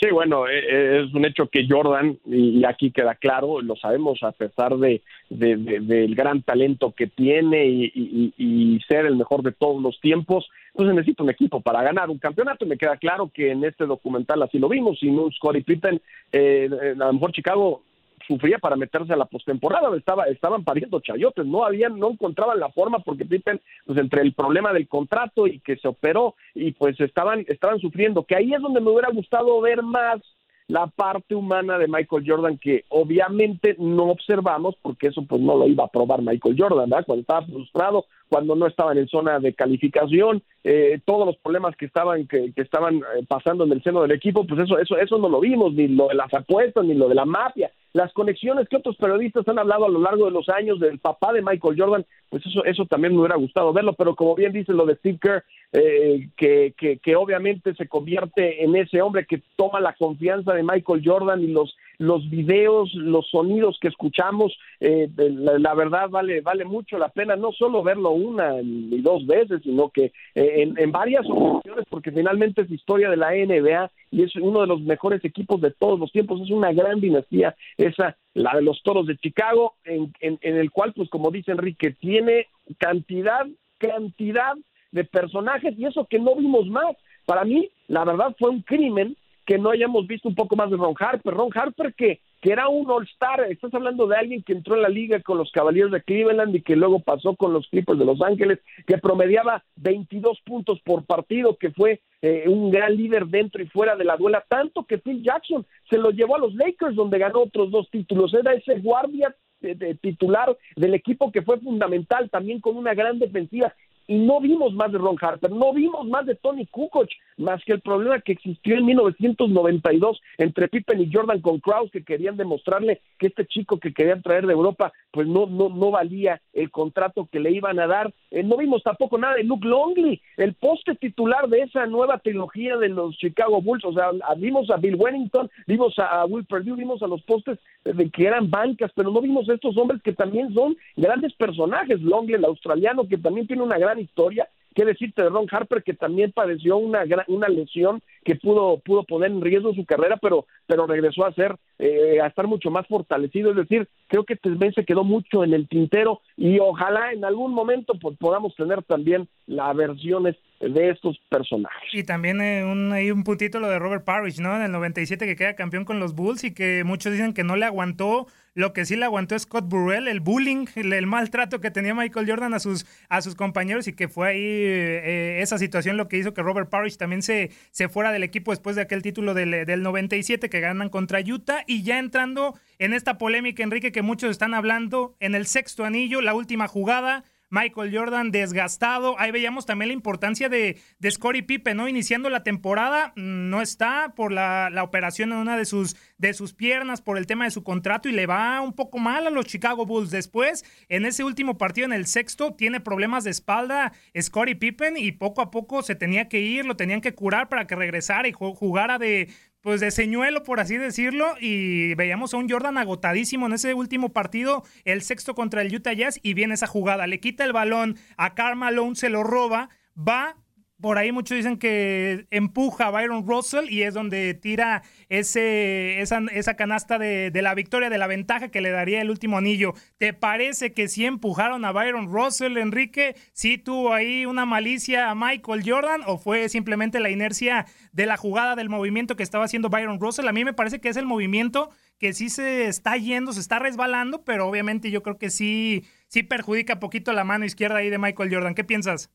Sí, 0.00 0.10
bueno, 0.10 0.48
e, 0.48 0.58
e, 0.58 1.04
es 1.04 1.14
un 1.14 1.24
hecho 1.24 1.48
que 1.48 1.66
Jordan, 1.68 2.18
y 2.26 2.64
aquí 2.64 2.90
queda 2.90 3.14
claro, 3.14 3.60
lo 3.60 3.76
sabemos 3.76 4.22
a 4.22 4.32
pesar 4.32 4.76
de, 4.76 5.02
del 5.30 6.14
gran 6.16 6.42
talento 6.42 6.92
que 6.96 7.06
tiene 7.06 7.66
y, 7.66 8.80
ser 8.88 9.06
el 9.06 9.16
mejor 9.16 9.42
de 9.42 9.52
todos 9.52 9.80
los 9.80 10.00
tiempos, 10.00 10.48
pues 10.72 10.88
necesita 10.92 11.22
un 11.22 11.30
equipo 11.30 11.60
para 11.60 11.82
ganar 11.82 12.10
un 12.10 12.18
campeonato. 12.18 12.64
Y 12.64 12.68
me 12.68 12.76
queda 12.76 12.96
claro 12.96 13.30
que 13.32 13.52
en 13.52 13.64
este 13.64 13.86
documental 13.86 14.42
así 14.42 14.58
lo 14.58 14.68
vimos, 14.68 14.98
sin 14.98 15.18
un 15.18 15.32
Scottie 15.32 15.62
Pippen, 15.62 16.00
eh, 16.32 16.68
a 17.00 17.06
lo 17.06 17.12
mejor 17.12 17.32
Chicago 17.32 17.82
sufría 18.26 18.58
para 18.58 18.76
meterse 18.76 19.12
a 19.12 19.16
la 19.16 19.26
postemporada, 19.26 19.94
estaba, 19.96 20.24
estaban 20.24 20.64
pariendo 20.64 21.00
chayotes, 21.00 21.46
no 21.46 21.64
habían, 21.64 21.98
no 21.98 22.10
encontraban 22.10 22.58
la 22.58 22.70
forma 22.70 22.98
porque 23.00 23.24
Pippen, 23.24 23.60
pues 23.86 23.98
entre 23.98 24.22
el 24.22 24.32
problema 24.34 24.72
del 24.72 24.88
contrato 24.88 25.46
y 25.46 25.60
que 25.60 25.76
se 25.76 25.88
operó, 25.88 26.34
y 26.54 26.72
pues 26.72 26.98
estaban, 27.00 27.44
estaban 27.48 27.78
sufriendo, 27.80 28.24
que 28.24 28.36
ahí 28.36 28.54
es 28.54 28.60
donde 28.60 28.80
me 28.80 28.90
hubiera 28.90 29.10
gustado 29.10 29.60
ver 29.60 29.82
más 29.82 30.20
la 30.66 30.86
parte 30.86 31.34
humana 31.34 31.78
de 31.78 31.88
Michael 31.88 32.24
Jordan 32.26 32.58
que 32.58 32.84
obviamente 32.88 33.76
no 33.78 34.04
observamos 34.04 34.74
porque 34.80 35.08
eso 35.08 35.22
pues 35.26 35.40
no 35.40 35.56
lo 35.56 35.66
iba 35.66 35.84
a 35.84 35.88
probar 35.88 36.22
Michael 36.22 36.56
Jordan, 36.58 36.88
¿verdad? 36.88 37.04
Cuando 37.06 37.20
estaba 37.20 37.46
frustrado, 37.46 38.06
cuando 38.28 38.56
no 38.56 38.66
estaban 38.66 38.96
en 38.96 39.08
zona 39.08 39.38
de 39.40 39.52
calificación, 39.52 40.42
eh, 40.66 40.98
todos 41.04 41.26
los 41.26 41.36
problemas 41.36 41.76
que 41.76 41.84
estaban 41.84 42.26
que, 42.26 42.52
estaban 42.56 42.96
eh, 42.96 43.24
pasando 43.28 43.64
en 43.64 43.72
el 43.72 43.82
seno 43.82 44.00
del 44.00 44.12
equipo, 44.12 44.46
pues 44.46 44.62
eso 44.62 44.78
eso 44.78 44.96
eso 44.96 45.18
no 45.18 45.28
lo 45.28 45.40
vimos, 45.40 45.74
ni 45.74 45.88
lo 45.88 46.08
de 46.08 46.14
las 46.14 46.32
apuestas, 46.32 46.84
ni 46.86 46.94
lo 46.94 47.06
de 47.06 47.14
la 47.14 47.26
mafia, 47.26 47.70
las 47.92 48.12
conexiones 48.14 48.66
que 48.68 48.76
otros 48.76 48.96
periodistas 48.96 49.46
han 49.46 49.58
hablado 49.58 49.84
a 49.84 49.90
lo 49.90 50.00
largo 50.00 50.24
de 50.24 50.30
los 50.30 50.48
años 50.48 50.80
del 50.80 50.98
papá 50.98 51.34
de 51.34 51.42
Michael 51.42 51.76
Jordan, 51.78 52.06
pues 52.30 52.46
eso 52.46 52.64
eso 52.64 52.86
también 52.86 53.12
me 53.12 53.20
hubiera 53.20 53.36
gustado 53.36 53.74
verlo, 53.74 53.92
pero 53.92 54.14
como 54.14 54.34
bien 54.34 54.52
dice 54.52 54.72
lo 54.72 54.86
de 54.86 54.96
Steve 54.96 55.18
Kerr, 55.20 55.44
eh, 55.72 56.28
que, 56.34 56.72
que, 56.78 56.98
que 56.98 57.14
obviamente 57.14 57.74
se 57.74 57.86
convierte 57.86 58.64
en 58.64 58.74
ese 58.74 59.02
hombre 59.02 59.26
que 59.26 59.42
toma 59.56 59.80
la 59.80 59.94
confianza 59.94 60.54
de 60.54 60.62
Michael 60.62 61.02
Jordan 61.04 61.42
y 61.42 61.48
los 61.48 61.76
los 61.98 62.28
videos, 62.28 62.92
los 62.94 63.28
sonidos 63.30 63.78
que 63.80 63.88
escuchamos, 63.88 64.56
eh, 64.80 65.08
la, 65.16 65.74
verdad 65.74 66.08
vale 66.10 66.40
vale 66.40 66.64
mucho 66.64 66.98
la 66.98 67.08
pena 67.08 67.36
no 67.36 67.52
solo 67.52 67.82
verlo 67.82 68.10
una 68.10 68.54
ni 68.62 69.00
dos 69.00 69.26
veces, 69.26 69.60
sino 69.62 69.90
que 69.90 70.12
eh, 70.34 70.72
en, 70.76 70.92
varias 70.92 71.26
ocasiones, 71.28 71.84
porque 71.88 72.12
finalmente 72.12 72.62
es 72.62 72.70
historia 72.70 73.10
de 73.10 73.16
la 73.16 73.32
NBA 73.32 73.90
y 74.10 74.22
es 74.22 74.34
uno 74.36 74.60
de 74.60 74.66
los 74.66 74.80
mejores 74.80 75.24
equipos 75.24 75.60
de 75.60 75.70
todos 75.70 75.98
los 75.98 76.12
tiempos, 76.12 76.40
es 76.40 76.50
una 76.50 76.72
gran 76.72 77.00
dinastía 77.00 77.54
esa, 77.76 78.16
la 78.34 78.54
de 78.54 78.62
los 78.62 78.82
Toros 78.82 79.06
de 79.06 79.16
Chicago, 79.16 79.74
en, 79.84 80.12
en, 80.20 80.38
en 80.42 80.56
el 80.56 80.70
cual, 80.70 80.92
pues 80.94 81.08
como 81.08 81.30
dice 81.30 81.52
Enrique, 81.52 81.92
tiene 81.92 82.48
cantidad, 82.78 83.46
cantidad 83.78 84.54
de 84.92 85.04
personajes 85.04 85.74
y 85.76 85.86
eso 85.86 86.06
que 86.08 86.18
no 86.18 86.36
vimos 86.36 86.66
más. 86.68 86.96
Para 87.26 87.44
mí, 87.44 87.70
la 87.88 88.04
verdad 88.04 88.34
fue 88.38 88.50
un 88.50 88.62
crimen 88.62 89.16
que 89.44 89.58
no 89.58 89.70
hayamos 89.70 90.06
visto 90.06 90.28
un 90.28 90.34
poco 90.34 90.56
más 90.56 90.70
de 90.70 90.76
Ron 90.76 90.94
Harper. 90.98 91.34
Ron 91.34 91.50
Harper 91.54 91.94
que, 91.94 92.20
que 92.40 92.52
era 92.52 92.68
un 92.68 92.90
All-Star, 92.90 93.40
estás 93.50 93.72
hablando 93.74 94.06
de 94.06 94.16
alguien 94.16 94.42
que 94.42 94.52
entró 94.52 94.76
en 94.76 94.82
la 94.82 94.88
liga 94.88 95.20
con 95.20 95.38
los 95.38 95.50
Caballeros 95.50 95.90
de 95.90 96.02
Cleveland 96.02 96.54
y 96.54 96.62
que 96.62 96.76
luego 96.76 97.00
pasó 97.00 97.36
con 97.36 97.52
los 97.52 97.68
Clippers 97.68 97.98
de 97.98 98.04
Los 98.04 98.20
Ángeles, 98.20 98.60
que 98.86 98.98
promediaba 98.98 99.64
22 99.76 100.40
puntos 100.42 100.80
por 100.84 101.04
partido, 101.04 101.56
que 101.56 101.70
fue 101.70 102.00
eh, 102.22 102.44
un 102.48 102.70
gran 102.70 102.96
líder 102.96 103.26
dentro 103.26 103.62
y 103.62 103.66
fuera 103.66 103.96
de 103.96 104.04
la 104.04 104.16
duela, 104.16 104.44
tanto 104.48 104.84
que 104.84 104.98
Phil 104.98 105.22
Jackson 105.22 105.66
se 105.90 105.98
lo 105.98 106.10
llevó 106.10 106.36
a 106.36 106.40
los 106.40 106.54
Lakers 106.54 106.94
donde 106.94 107.18
ganó 107.18 107.42
otros 107.42 107.70
dos 107.70 107.88
títulos, 107.90 108.32
era 108.34 108.54
ese 108.54 108.78
guardia 108.78 109.34
de, 109.60 109.94
titular 109.94 110.56
del 110.76 110.94
equipo 110.94 111.32
que 111.32 111.42
fue 111.42 111.58
fundamental 111.58 112.28
también 112.30 112.60
con 112.60 112.76
una 112.76 112.94
gran 112.94 113.18
defensiva 113.18 113.74
y 114.06 114.18
no 114.18 114.40
vimos 114.40 114.74
más 114.74 114.92
de 114.92 114.98
Ron 114.98 115.16
Harper, 115.20 115.50
no 115.50 115.72
vimos 115.72 116.06
más 116.06 116.26
de 116.26 116.34
Tony 116.34 116.66
Kukoc, 116.66 117.08
más 117.38 117.62
que 117.64 117.72
el 117.72 117.80
problema 117.80 118.20
que 118.20 118.32
existió 118.32 118.76
en 118.76 118.84
1992 118.84 120.20
entre 120.38 120.68
Pippen 120.68 121.00
y 121.00 121.10
Jordan 121.12 121.40
con 121.40 121.58
Kraus, 121.60 121.90
que 121.90 122.04
querían 122.04 122.36
demostrarle 122.36 123.00
que 123.18 123.28
este 123.28 123.46
chico 123.46 123.78
que 123.78 123.92
querían 123.92 124.22
traer 124.22 124.46
de 124.46 124.52
Europa, 124.52 124.92
pues 125.10 125.26
no, 125.26 125.46
no, 125.46 125.68
no 125.68 125.90
valía 125.90 126.40
el 126.52 126.70
contrato 126.70 127.28
que 127.30 127.40
le 127.40 127.50
iban 127.50 127.78
a 127.80 127.86
dar. 127.86 128.12
Eh, 128.30 128.42
no 128.42 128.56
vimos 128.56 128.82
tampoco 128.82 129.18
nada 129.18 129.34
de 129.34 129.44
Luke 129.44 129.66
Longley, 129.66 130.20
el 130.36 130.54
poste 130.54 130.94
titular 130.94 131.48
de 131.48 131.62
esa 131.62 131.86
nueva 131.86 132.18
trilogía 132.18 132.76
de 132.76 132.88
los 132.88 133.16
Chicago 133.16 133.60
Bulls, 133.62 133.84
o 133.84 133.92
sea, 133.92 134.10
vimos 134.36 134.70
a 134.70 134.76
Bill 134.76 134.96
Wennington, 134.96 135.50
vimos 135.66 135.98
a, 135.98 136.24
Will 136.26 136.44
Perdue, 136.44 136.76
vimos 136.76 137.02
a 137.02 137.06
los 137.06 137.22
postes 137.22 137.58
de 137.84 138.10
que 138.10 138.26
eran 138.26 138.50
bancas, 138.50 138.90
pero 138.94 139.10
no 139.10 139.20
vimos 139.20 139.48
a 139.48 139.54
estos 139.54 139.76
hombres 139.76 140.02
que 140.02 140.12
también 140.12 140.52
son 140.54 140.76
grandes 140.96 141.32
personajes, 141.34 142.00
Longley, 142.00 142.36
el 142.36 142.44
australiano, 142.44 143.06
que 143.08 143.18
también 143.18 143.46
tiene 143.46 143.62
una 143.62 143.78
gran 143.78 143.93
historia, 144.00 144.48
¿Qué 144.74 144.84
decirte 144.84 145.22
de 145.22 145.28
Ron 145.28 145.46
Harper 145.50 145.82
que 145.84 145.94
también 145.94 146.32
padeció 146.32 146.76
una 146.76 147.04
una 147.28 147.48
lesión 147.48 148.02
que 148.24 148.36
pudo 148.36 148.78
pudo 148.78 149.04
poner 149.04 149.30
en 149.30 149.40
riesgo 149.40 149.74
su 149.74 149.84
carrera, 149.84 150.16
pero 150.20 150.46
pero 150.66 150.86
regresó 150.86 151.24
a 151.24 151.34
ser 151.34 151.56
eh, 151.78 152.20
a 152.20 152.28
estar 152.28 152.46
mucho 152.46 152.70
más 152.70 152.86
fortalecido. 152.86 153.50
Es 153.50 153.56
decir, 153.56 153.88
creo 154.08 154.24
que 154.24 154.36
también 154.36 154.72
se 154.74 154.84
quedó 154.84 155.04
mucho 155.04 155.44
en 155.44 155.54
el 155.54 155.68
tintero 155.68 156.20
y 156.36 156.58
ojalá 156.58 157.12
en 157.12 157.24
algún 157.24 157.52
momento 157.52 157.94
pues, 158.00 158.16
podamos 158.18 158.54
tener 158.54 158.82
también 158.84 159.28
las 159.46 159.76
versiones 159.76 160.36
de 160.60 160.90
estos 160.90 161.18
personajes. 161.28 161.82
Y 161.92 162.04
también 162.04 162.40
eh, 162.40 162.64
un, 162.64 162.92
hay 162.92 163.10
un 163.10 163.24
puntito 163.24 163.60
lo 163.60 163.68
de 163.68 163.78
Robert 163.78 164.04
Parrish, 164.04 164.40
¿no? 164.40 164.56
En 164.56 164.62
el 164.62 164.72
97 164.72 165.26
que 165.26 165.36
queda 165.36 165.54
campeón 165.54 165.84
con 165.84 166.00
los 166.00 166.14
Bulls 166.14 166.44
y 166.44 166.54
que 166.54 166.84
muchos 166.84 167.12
dicen 167.12 167.34
que 167.34 167.44
no 167.44 167.56
le 167.56 167.66
aguantó 167.66 168.26
lo 168.54 168.72
que 168.72 168.84
sí 168.84 168.96
le 168.96 169.04
aguantó 169.04 169.36
Scott 169.38 169.68
Burrell, 169.68 170.06
el 170.06 170.20
bullying, 170.20 170.66
el, 170.76 171.06
maltrato 171.06 171.60
que 171.60 171.72
tenía 171.72 171.92
Michael 171.92 172.28
Jordan 172.28 172.54
a 172.54 172.60
sus, 172.60 172.86
a 173.08 173.20
sus 173.20 173.34
compañeros 173.34 173.88
y 173.88 173.94
que 173.94 174.08
fue 174.08 174.28
ahí 174.28 174.40
eh, 174.40 175.40
esa 175.42 175.58
situación 175.58 175.96
lo 175.96 176.06
que 176.06 176.18
hizo 176.18 176.34
que 176.34 176.42
Robert 176.42 176.70
Parrish 176.70 176.96
también 176.96 177.22
se, 177.22 177.50
se 177.72 177.88
fuera 177.88 178.12
del 178.14 178.22
equipo 178.22 178.52
después 178.52 178.76
de 178.76 178.82
aquel 178.82 179.02
título 179.02 179.34
del, 179.34 179.66
del 179.66 179.82
97 179.82 180.48
que 180.48 180.60
ganan 180.60 180.88
contra 180.88 181.20
Utah. 181.20 181.64
Y 181.66 181.82
ya 181.82 181.98
entrando 181.98 182.58
en 182.78 182.94
esta 182.94 183.18
polémica, 183.18 183.62
Enrique, 183.62 183.92
que 183.92 184.02
muchos 184.02 184.30
están 184.30 184.54
hablando, 184.54 185.16
en 185.20 185.34
el 185.34 185.46
sexto 185.46 185.84
anillo, 185.84 186.22
la 186.22 186.34
última 186.34 186.66
jugada 186.66 187.24
Michael 187.54 187.96
Jordan 187.96 188.32
desgastado. 188.32 189.18
Ahí 189.18 189.30
veíamos 189.30 189.64
también 189.64 189.88
la 189.88 189.94
importancia 189.94 190.48
de, 190.48 190.80
de 190.98 191.10
Scottie 191.10 191.44
Pippen, 191.44 191.76
¿no? 191.76 191.88
Iniciando 191.88 192.28
la 192.28 192.42
temporada, 192.42 193.12
mm, 193.14 193.48
no 193.48 193.62
está 193.62 194.12
por 194.16 194.32
la, 194.32 194.70
operación 194.82 195.32
en 195.32 195.38
una 195.38 195.56
de 195.56 195.64
sus, 195.64 195.96
de 196.18 196.34
sus 196.34 196.52
piernas, 196.52 197.00
por 197.00 197.16
el 197.16 197.26
tema 197.26 197.44
de 197.44 197.52
su 197.52 197.62
contrato 197.62 198.08
y 198.08 198.12
le 198.12 198.26
va 198.26 198.60
un 198.60 198.72
poco 198.72 198.98
mal 198.98 199.26
a 199.26 199.30
los 199.30 199.46
Chicago 199.46 199.86
Bulls. 199.86 200.10
Después, 200.10 200.64
en 200.88 201.06
ese 201.06 201.22
último 201.22 201.56
partido, 201.56 201.86
en 201.86 201.92
el 201.92 202.06
sexto, 202.06 202.54
tiene 202.54 202.80
problemas 202.80 203.24
de 203.24 203.30
espalda 203.30 203.92
Scottie 204.20 204.56
Pippen 204.56 204.96
y 204.96 205.12
poco 205.12 205.40
a 205.40 205.50
poco 205.50 205.82
se 205.82 205.94
tenía 205.94 206.28
que 206.28 206.40
ir, 206.40 206.66
lo 206.66 206.76
tenían 206.76 207.00
que 207.00 207.14
curar 207.14 207.48
para 207.48 207.66
que 207.66 207.76
regresara 207.76 208.26
y 208.28 208.32
jugara 208.32 208.98
de, 208.98 209.28
pues 209.64 209.80
de 209.80 209.90
señuelo, 209.90 210.42
por 210.42 210.60
así 210.60 210.76
decirlo, 210.76 211.36
y 211.40 211.94
veíamos 211.94 212.34
a 212.34 212.36
un 212.36 212.50
Jordan 212.50 212.76
agotadísimo 212.76 213.46
en 213.46 213.54
ese 213.54 213.72
último 213.72 214.12
partido, 214.12 214.62
el 214.84 215.00
sexto 215.00 215.34
contra 215.34 215.62
el 215.62 215.74
Utah 215.74 215.94
Jazz, 215.94 216.20
y 216.22 216.34
viene 216.34 216.52
esa 216.52 216.66
jugada, 216.66 217.06
le 217.06 217.18
quita 217.18 217.44
el 217.44 217.54
balón 217.54 217.96
a 218.18 218.34
Karl 218.34 218.56
Malone, 218.56 218.94
se 218.94 219.08
lo 219.08 219.22
roba, 219.24 219.70
va 219.96 220.36
por 220.80 220.98
ahí 220.98 221.12
muchos 221.12 221.36
dicen 221.36 221.56
que 221.56 222.26
empuja 222.30 222.88
a 222.88 222.90
Byron 222.90 223.26
Russell 223.26 223.70
y 223.70 223.82
es 223.82 223.94
donde 223.94 224.34
tira 224.34 224.82
ese, 225.08 226.00
esa, 226.00 226.20
esa 226.32 226.56
canasta 226.56 226.98
de, 226.98 227.30
la 227.32 227.54
victoria, 227.54 227.90
de 227.90 227.98
la 227.98 228.06
ventaja 228.06 228.48
que 228.48 228.60
le 228.60 228.70
daría 228.70 229.00
el 229.00 229.10
último 229.10 229.38
anillo. 229.38 229.74
¿Te 229.98 230.12
parece 230.12 230.72
que 230.72 230.88
sí 230.88 231.06
empujaron 231.06 231.64
a 231.64 231.72
Byron 231.72 232.12
Russell, 232.12 232.56
Enrique? 232.56 233.14
¿Sí 233.32 233.56
tuvo 233.56 233.94
ahí 233.94 234.26
una 234.26 234.46
malicia 234.46 235.10
a 235.10 235.14
Michael 235.14 235.62
Jordan 235.64 236.02
o 236.06 236.18
fue 236.18 236.48
simplemente 236.48 237.00
la 237.00 237.10
inercia 237.10 237.66
de 237.92 238.06
la 238.06 238.16
jugada 238.16 238.56
del 238.56 238.68
movimiento 238.68 239.16
que 239.16 239.22
estaba 239.22 239.44
haciendo 239.44 239.70
Byron 239.70 240.00
Russell? 240.00 240.28
A 240.28 240.32
mí 240.32 240.44
me 240.44 240.52
parece 240.52 240.80
que 240.80 240.88
es 240.88 240.96
el 240.96 241.06
movimiento 241.06 241.70
que 241.98 242.12
sí 242.12 242.28
se 242.28 242.66
está 242.66 242.96
yendo, 242.96 243.32
se 243.32 243.40
está 243.40 243.58
resbalando, 243.60 244.24
pero 244.24 244.48
obviamente 244.48 244.90
yo 244.90 245.02
creo 245.02 245.18
que 245.18 245.30
sí, 245.30 245.84
sí 246.08 246.24
perjudica 246.24 246.80
poquito 246.80 247.12
la 247.12 247.24
mano 247.24 247.44
izquierda 247.44 247.76
ahí 247.76 247.90
de 247.90 247.98
Michael 247.98 248.34
Jordan. 248.34 248.54
¿Qué 248.54 248.64
piensas? 248.64 249.10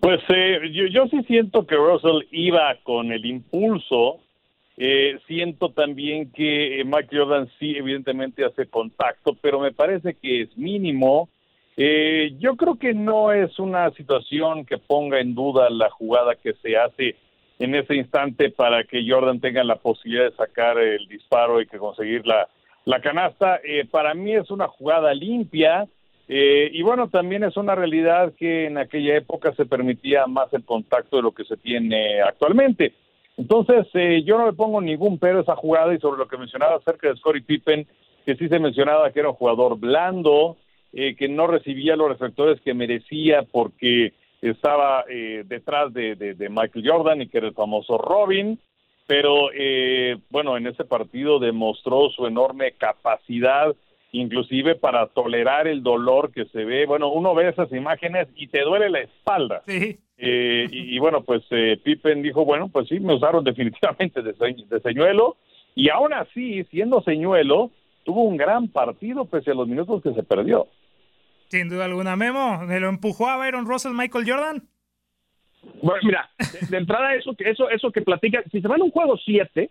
Pues 0.00 0.20
eh, 0.28 0.70
yo, 0.72 0.86
yo 0.86 1.06
sí 1.08 1.22
siento 1.24 1.66
que 1.66 1.76
Russell 1.76 2.26
iba 2.30 2.74
con 2.82 3.12
el 3.12 3.24
impulso. 3.24 4.20
Eh, 4.76 5.18
siento 5.26 5.70
también 5.70 6.30
que 6.32 6.82
Mike 6.84 7.16
Jordan 7.16 7.48
sí, 7.58 7.76
evidentemente 7.76 8.44
hace 8.44 8.66
contacto, 8.66 9.36
pero 9.40 9.60
me 9.60 9.72
parece 9.72 10.14
que 10.14 10.42
es 10.42 10.56
mínimo. 10.56 11.28
Eh, 11.76 12.34
yo 12.38 12.56
creo 12.56 12.78
que 12.78 12.92
no 12.92 13.32
es 13.32 13.58
una 13.58 13.90
situación 13.92 14.66
que 14.66 14.78
ponga 14.78 15.20
en 15.20 15.34
duda 15.34 15.70
la 15.70 15.90
jugada 15.90 16.34
que 16.34 16.52
se 16.54 16.76
hace 16.76 17.16
en 17.58 17.74
ese 17.74 17.94
instante 17.94 18.50
para 18.50 18.84
que 18.84 19.04
Jordan 19.06 19.40
tenga 19.40 19.64
la 19.64 19.76
posibilidad 19.76 20.30
de 20.30 20.36
sacar 20.36 20.78
el 20.78 21.06
disparo 21.08 21.60
y 21.60 21.66
que 21.66 21.78
conseguir 21.78 22.26
la, 22.26 22.48
la 22.84 23.00
canasta. 23.00 23.60
para 23.90 24.14
mí 24.14 24.32
es 24.34 24.50
una 24.50 24.66
jugada 24.68 25.12
limpia 25.14 25.86
eh, 26.32 26.70
y 26.72 26.82
bueno, 26.82 27.08
también 27.08 27.42
es 27.42 27.56
una 27.56 27.74
realidad 27.74 28.34
que 28.38 28.66
en 28.66 28.78
aquella 28.78 29.16
época 29.16 29.52
se 29.56 29.66
permitía 29.66 30.28
más 30.28 30.52
el 30.52 30.64
contacto 30.64 31.16
de 31.16 31.24
lo 31.24 31.32
que 31.32 31.42
se 31.42 31.56
tiene 31.56 32.20
actualmente. 32.20 32.92
Entonces, 33.36 33.88
eh, 33.94 34.22
yo 34.24 34.38
no 34.38 34.46
le 34.46 34.52
pongo 34.52 34.80
ningún 34.80 35.18
pero 35.18 35.38
a 35.38 35.42
esa 35.42 35.56
jugada 35.56 35.92
y 35.92 35.98
sobre 35.98 36.18
lo 36.18 36.28
que 36.28 36.36
mencionaba 36.36 36.76
acerca 36.76 37.08
de 37.08 37.16
Scottie 37.16 37.42
Pippen, 37.42 37.84
que 38.24 38.36
sí 38.36 38.46
se 38.46 38.60
mencionaba 38.60 39.10
que 39.10 39.18
era 39.18 39.30
un 39.30 39.34
jugador 39.34 39.76
blando, 39.76 40.56
eh, 40.92 41.16
que 41.16 41.28
no 41.28 41.48
recibía 41.48 41.96
los 41.96 42.10
reflectores 42.10 42.60
que 42.60 42.74
merecía 42.74 43.42
porque 43.50 44.12
estaba 44.40 45.04
detrás 45.44 45.92
de, 45.92 46.14
de, 46.14 46.48
Michael 46.48 46.88
Jordan 46.88 47.22
y 47.22 47.26
que 47.26 47.38
era 47.38 47.48
el 47.48 47.54
famoso 47.54 47.98
Robin, 47.98 48.58
pero 49.06 49.50
bueno, 50.30 50.56
en 50.56 50.66
ese 50.66 50.84
partido 50.84 51.38
demostró 51.38 52.08
su 52.08 52.26
enorme 52.26 52.72
capacidad 52.72 53.74
inclusive 54.12 54.74
para 54.74 55.06
tolerar 55.08 55.68
el 55.68 55.82
dolor 55.82 56.32
que 56.32 56.46
se 56.46 56.64
ve. 56.64 56.86
Bueno, 56.86 57.08
uno 57.12 57.34
ve 57.34 57.48
esas 57.48 57.70
imágenes 57.72 58.28
y 58.36 58.48
te 58.48 58.62
duele 58.62 58.90
la 58.90 59.00
espalda. 59.00 59.62
Sí. 59.66 59.98
Eh, 60.18 60.66
y, 60.70 60.98
bueno, 60.98 61.22
pues 61.22 61.42
eh, 61.50 61.80
Pippen 61.82 62.22
dijo, 62.22 62.44
bueno, 62.44 62.68
pues 62.68 62.88
sí, 62.88 63.00
me 63.00 63.14
usaron 63.14 63.42
definitivamente 63.44 64.22
de, 64.22 64.80
señuelo. 64.82 65.36
Y 65.74 65.88
aún 65.88 66.12
así, 66.12 66.64
siendo 66.64 67.02
señuelo, 67.02 67.70
tuvo 68.04 68.24
un 68.24 68.36
gran 68.36 68.68
partido 68.68 69.24
pese 69.24 69.52
a 69.52 69.54
los 69.54 69.68
minutos 69.68 70.02
que 70.02 70.12
se 70.12 70.22
perdió. 70.22 70.66
Sin 71.48 71.68
duda 71.68 71.86
alguna, 71.86 72.16
Memo, 72.16 72.58
¿me 72.66 72.80
lo 72.80 72.88
empujó 72.88 73.28
a 73.28 73.36
Byron 73.36 73.66
Russell 73.66 73.92
Michael 73.92 74.28
Jordan? 74.28 74.68
Bueno, 75.82 76.00
mira, 76.04 76.30
de, 76.68 76.76
entrada 76.76 77.14
eso, 77.14 77.34
eso, 77.38 77.68
eso 77.70 77.90
que 77.90 78.02
platica, 78.02 78.42
si 78.50 78.60
se 78.60 78.68
van 78.68 78.80
a 78.80 78.84
un 78.84 78.90
juego 78.90 79.16
7, 79.16 79.70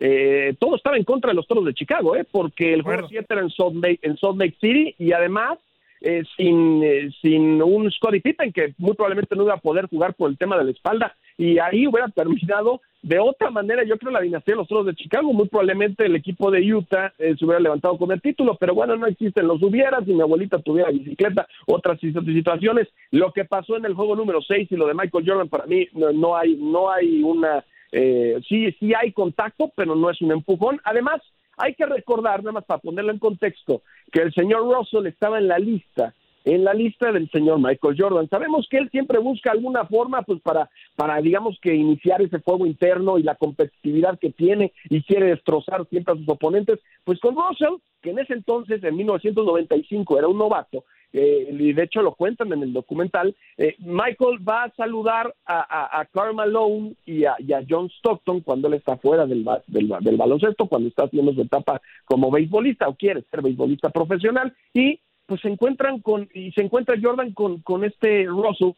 eh, 0.00 0.54
todo 0.58 0.76
estaba 0.76 0.96
en 0.96 1.04
contra 1.04 1.30
de 1.30 1.34
los 1.34 1.46
Toros 1.46 1.64
de 1.64 1.74
Chicago, 1.74 2.16
¿eh? 2.16 2.24
porque 2.30 2.72
el 2.72 2.82
juego 2.82 3.06
7 3.08 3.26
era 3.28 3.42
en 3.42 3.50
Salt, 3.50 3.76
Lake, 3.76 4.00
en 4.02 4.16
Salt 4.16 4.38
Lake 4.38 4.56
City 4.60 4.94
y 4.98 5.12
además 5.12 5.58
eh, 6.02 6.22
sin, 6.34 6.82
eh, 6.82 7.10
sin 7.20 7.60
un 7.60 7.90
Scottie 7.90 8.22
Pippen 8.22 8.54
que 8.54 8.72
muy 8.78 8.94
probablemente 8.94 9.36
no 9.36 9.42
iba 9.42 9.52
a 9.52 9.58
poder 9.58 9.86
jugar 9.86 10.14
por 10.14 10.30
el 10.30 10.38
tema 10.38 10.56
de 10.56 10.64
la 10.64 10.70
espalda 10.70 11.14
y 11.36 11.58
ahí 11.58 11.86
hubiera 11.86 12.08
terminado 12.14 12.80
de 13.02 13.18
otra 13.18 13.50
manera, 13.50 13.84
yo 13.84 13.98
creo 13.98 14.10
la 14.10 14.22
dinastía 14.22 14.54
de 14.54 14.60
los 14.60 14.68
Toros 14.68 14.86
de 14.86 14.94
Chicago, 14.94 15.32
muy 15.34 15.48
probablemente 15.48 16.06
el 16.06 16.16
equipo 16.16 16.50
de 16.50 16.72
Utah 16.72 17.12
eh, 17.18 17.34
se 17.38 17.44
hubiera 17.44 17.60
levantado 17.60 17.98
con 17.98 18.10
el 18.12 18.22
título, 18.22 18.56
pero 18.58 18.74
bueno, 18.74 18.96
no 18.96 19.06
existen 19.06 19.46
los 19.46 19.62
hubieras, 19.62 20.04
si 20.06 20.14
mi 20.14 20.22
abuelita 20.22 20.58
tuviera 20.60 20.90
bicicleta, 20.90 21.46
otras 21.66 22.00
situaciones, 22.00 22.88
lo 23.10 23.32
que 23.32 23.44
pasó 23.44 23.76
en 23.76 23.84
el 23.84 23.92
juego 23.94 24.16
número 24.16 24.40
6 24.40 24.68
y 24.70 24.76
lo 24.76 24.86
de 24.86 24.94
Michael 24.94 25.24
Jordan 25.26 25.48
para 25.50 25.66
mí 25.66 25.86
no, 25.92 26.12
no 26.12 26.36
hay 26.36 26.56
no 26.56 26.90
hay 26.90 27.22
una 27.22 27.62
eh, 27.92 28.40
sí 28.48 28.70
sí 28.78 28.92
hay 28.94 29.12
contacto, 29.12 29.72
pero 29.74 29.94
no 29.94 30.10
es 30.10 30.20
un 30.22 30.32
empujón. 30.32 30.80
Además, 30.84 31.20
hay 31.56 31.74
que 31.74 31.86
recordar, 31.86 32.40
nada 32.40 32.52
más 32.52 32.64
para 32.64 32.80
ponerlo 32.80 33.12
en 33.12 33.18
contexto, 33.18 33.82
que 34.12 34.22
el 34.22 34.32
señor 34.32 34.62
Russell 34.62 35.06
estaba 35.06 35.38
en 35.38 35.48
la 35.48 35.58
lista 35.58 36.14
en 36.44 36.64
la 36.64 36.72
lista 36.72 37.12
del 37.12 37.30
señor 37.30 37.58
Michael 37.58 37.96
Jordan. 37.98 38.28
Sabemos 38.28 38.66
que 38.70 38.78
él 38.78 38.88
siempre 38.90 39.18
busca 39.18 39.50
alguna 39.50 39.84
forma 39.84 40.22
pues 40.22 40.40
para 40.40 40.70
para 40.96 41.20
digamos 41.20 41.58
que 41.60 41.74
iniciar 41.74 42.22
ese 42.22 42.38
fuego 42.40 42.66
interno 42.66 43.18
y 43.18 43.22
la 43.22 43.34
competitividad 43.34 44.18
que 44.18 44.30
tiene 44.30 44.72
y 44.88 45.02
quiere 45.02 45.26
destrozar 45.26 45.86
siempre 45.88 46.14
a 46.14 46.16
sus 46.16 46.28
oponentes, 46.28 46.80
pues 47.04 47.20
con 47.20 47.34
Russell, 47.34 47.80
que 48.00 48.10
en 48.10 48.20
ese 48.20 48.34
entonces 48.34 48.82
en 48.82 48.96
1995 48.96 50.18
era 50.18 50.28
un 50.28 50.38
novato, 50.38 50.84
eh, 51.12 51.48
y 51.50 51.72
de 51.72 51.82
hecho 51.82 52.02
lo 52.02 52.14
cuentan 52.14 52.52
en 52.52 52.62
el 52.62 52.72
documental, 52.72 53.34
eh, 53.56 53.74
Michael 53.78 54.46
va 54.46 54.64
a 54.64 54.74
saludar 54.74 55.34
a, 55.44 56.00
a, 56.00 56.04
Karl 56.06 56.34
Malone 56.34 56.94
y 57.04 57.24
a, 57.24 57.36
John 57.68 57.88
Stockton 57.98 58.40
cuando 58.40 58.68
él 58.68 58.74
está 58.74 58.96
fuera 58.96 59.26
del, 59.26 59.44
del, 59.66 59.92
del 60.00 60.16
baloncesto, 60.16 60.66
cuando 60.66 60.88
está 60.88 61.04
haciendo 61.04 61.32
su 61.32 61.42
etapa 61.42 61.80
como 62.04 62.30
beisbolista 62.30 62.88
o 62.88 62.94
quiere 62.94 63.22
ser 63.30 63.42
beisbolista 63.42 63.90
profesional 63.90 64.54
y 64.72 65.00
pues 65.30 65.42
se 65.42 65.48
encuentran 65.48 66.00
con, 66.00 66.28
y 66.34 66.50
se 66.50 66.60
encuentra 66.60 66.96
Jordan 67.00 67.32
con, 67.32 67.60
con 67.60 67.84
este 67.84 68.24
Russell, 68.24 68.72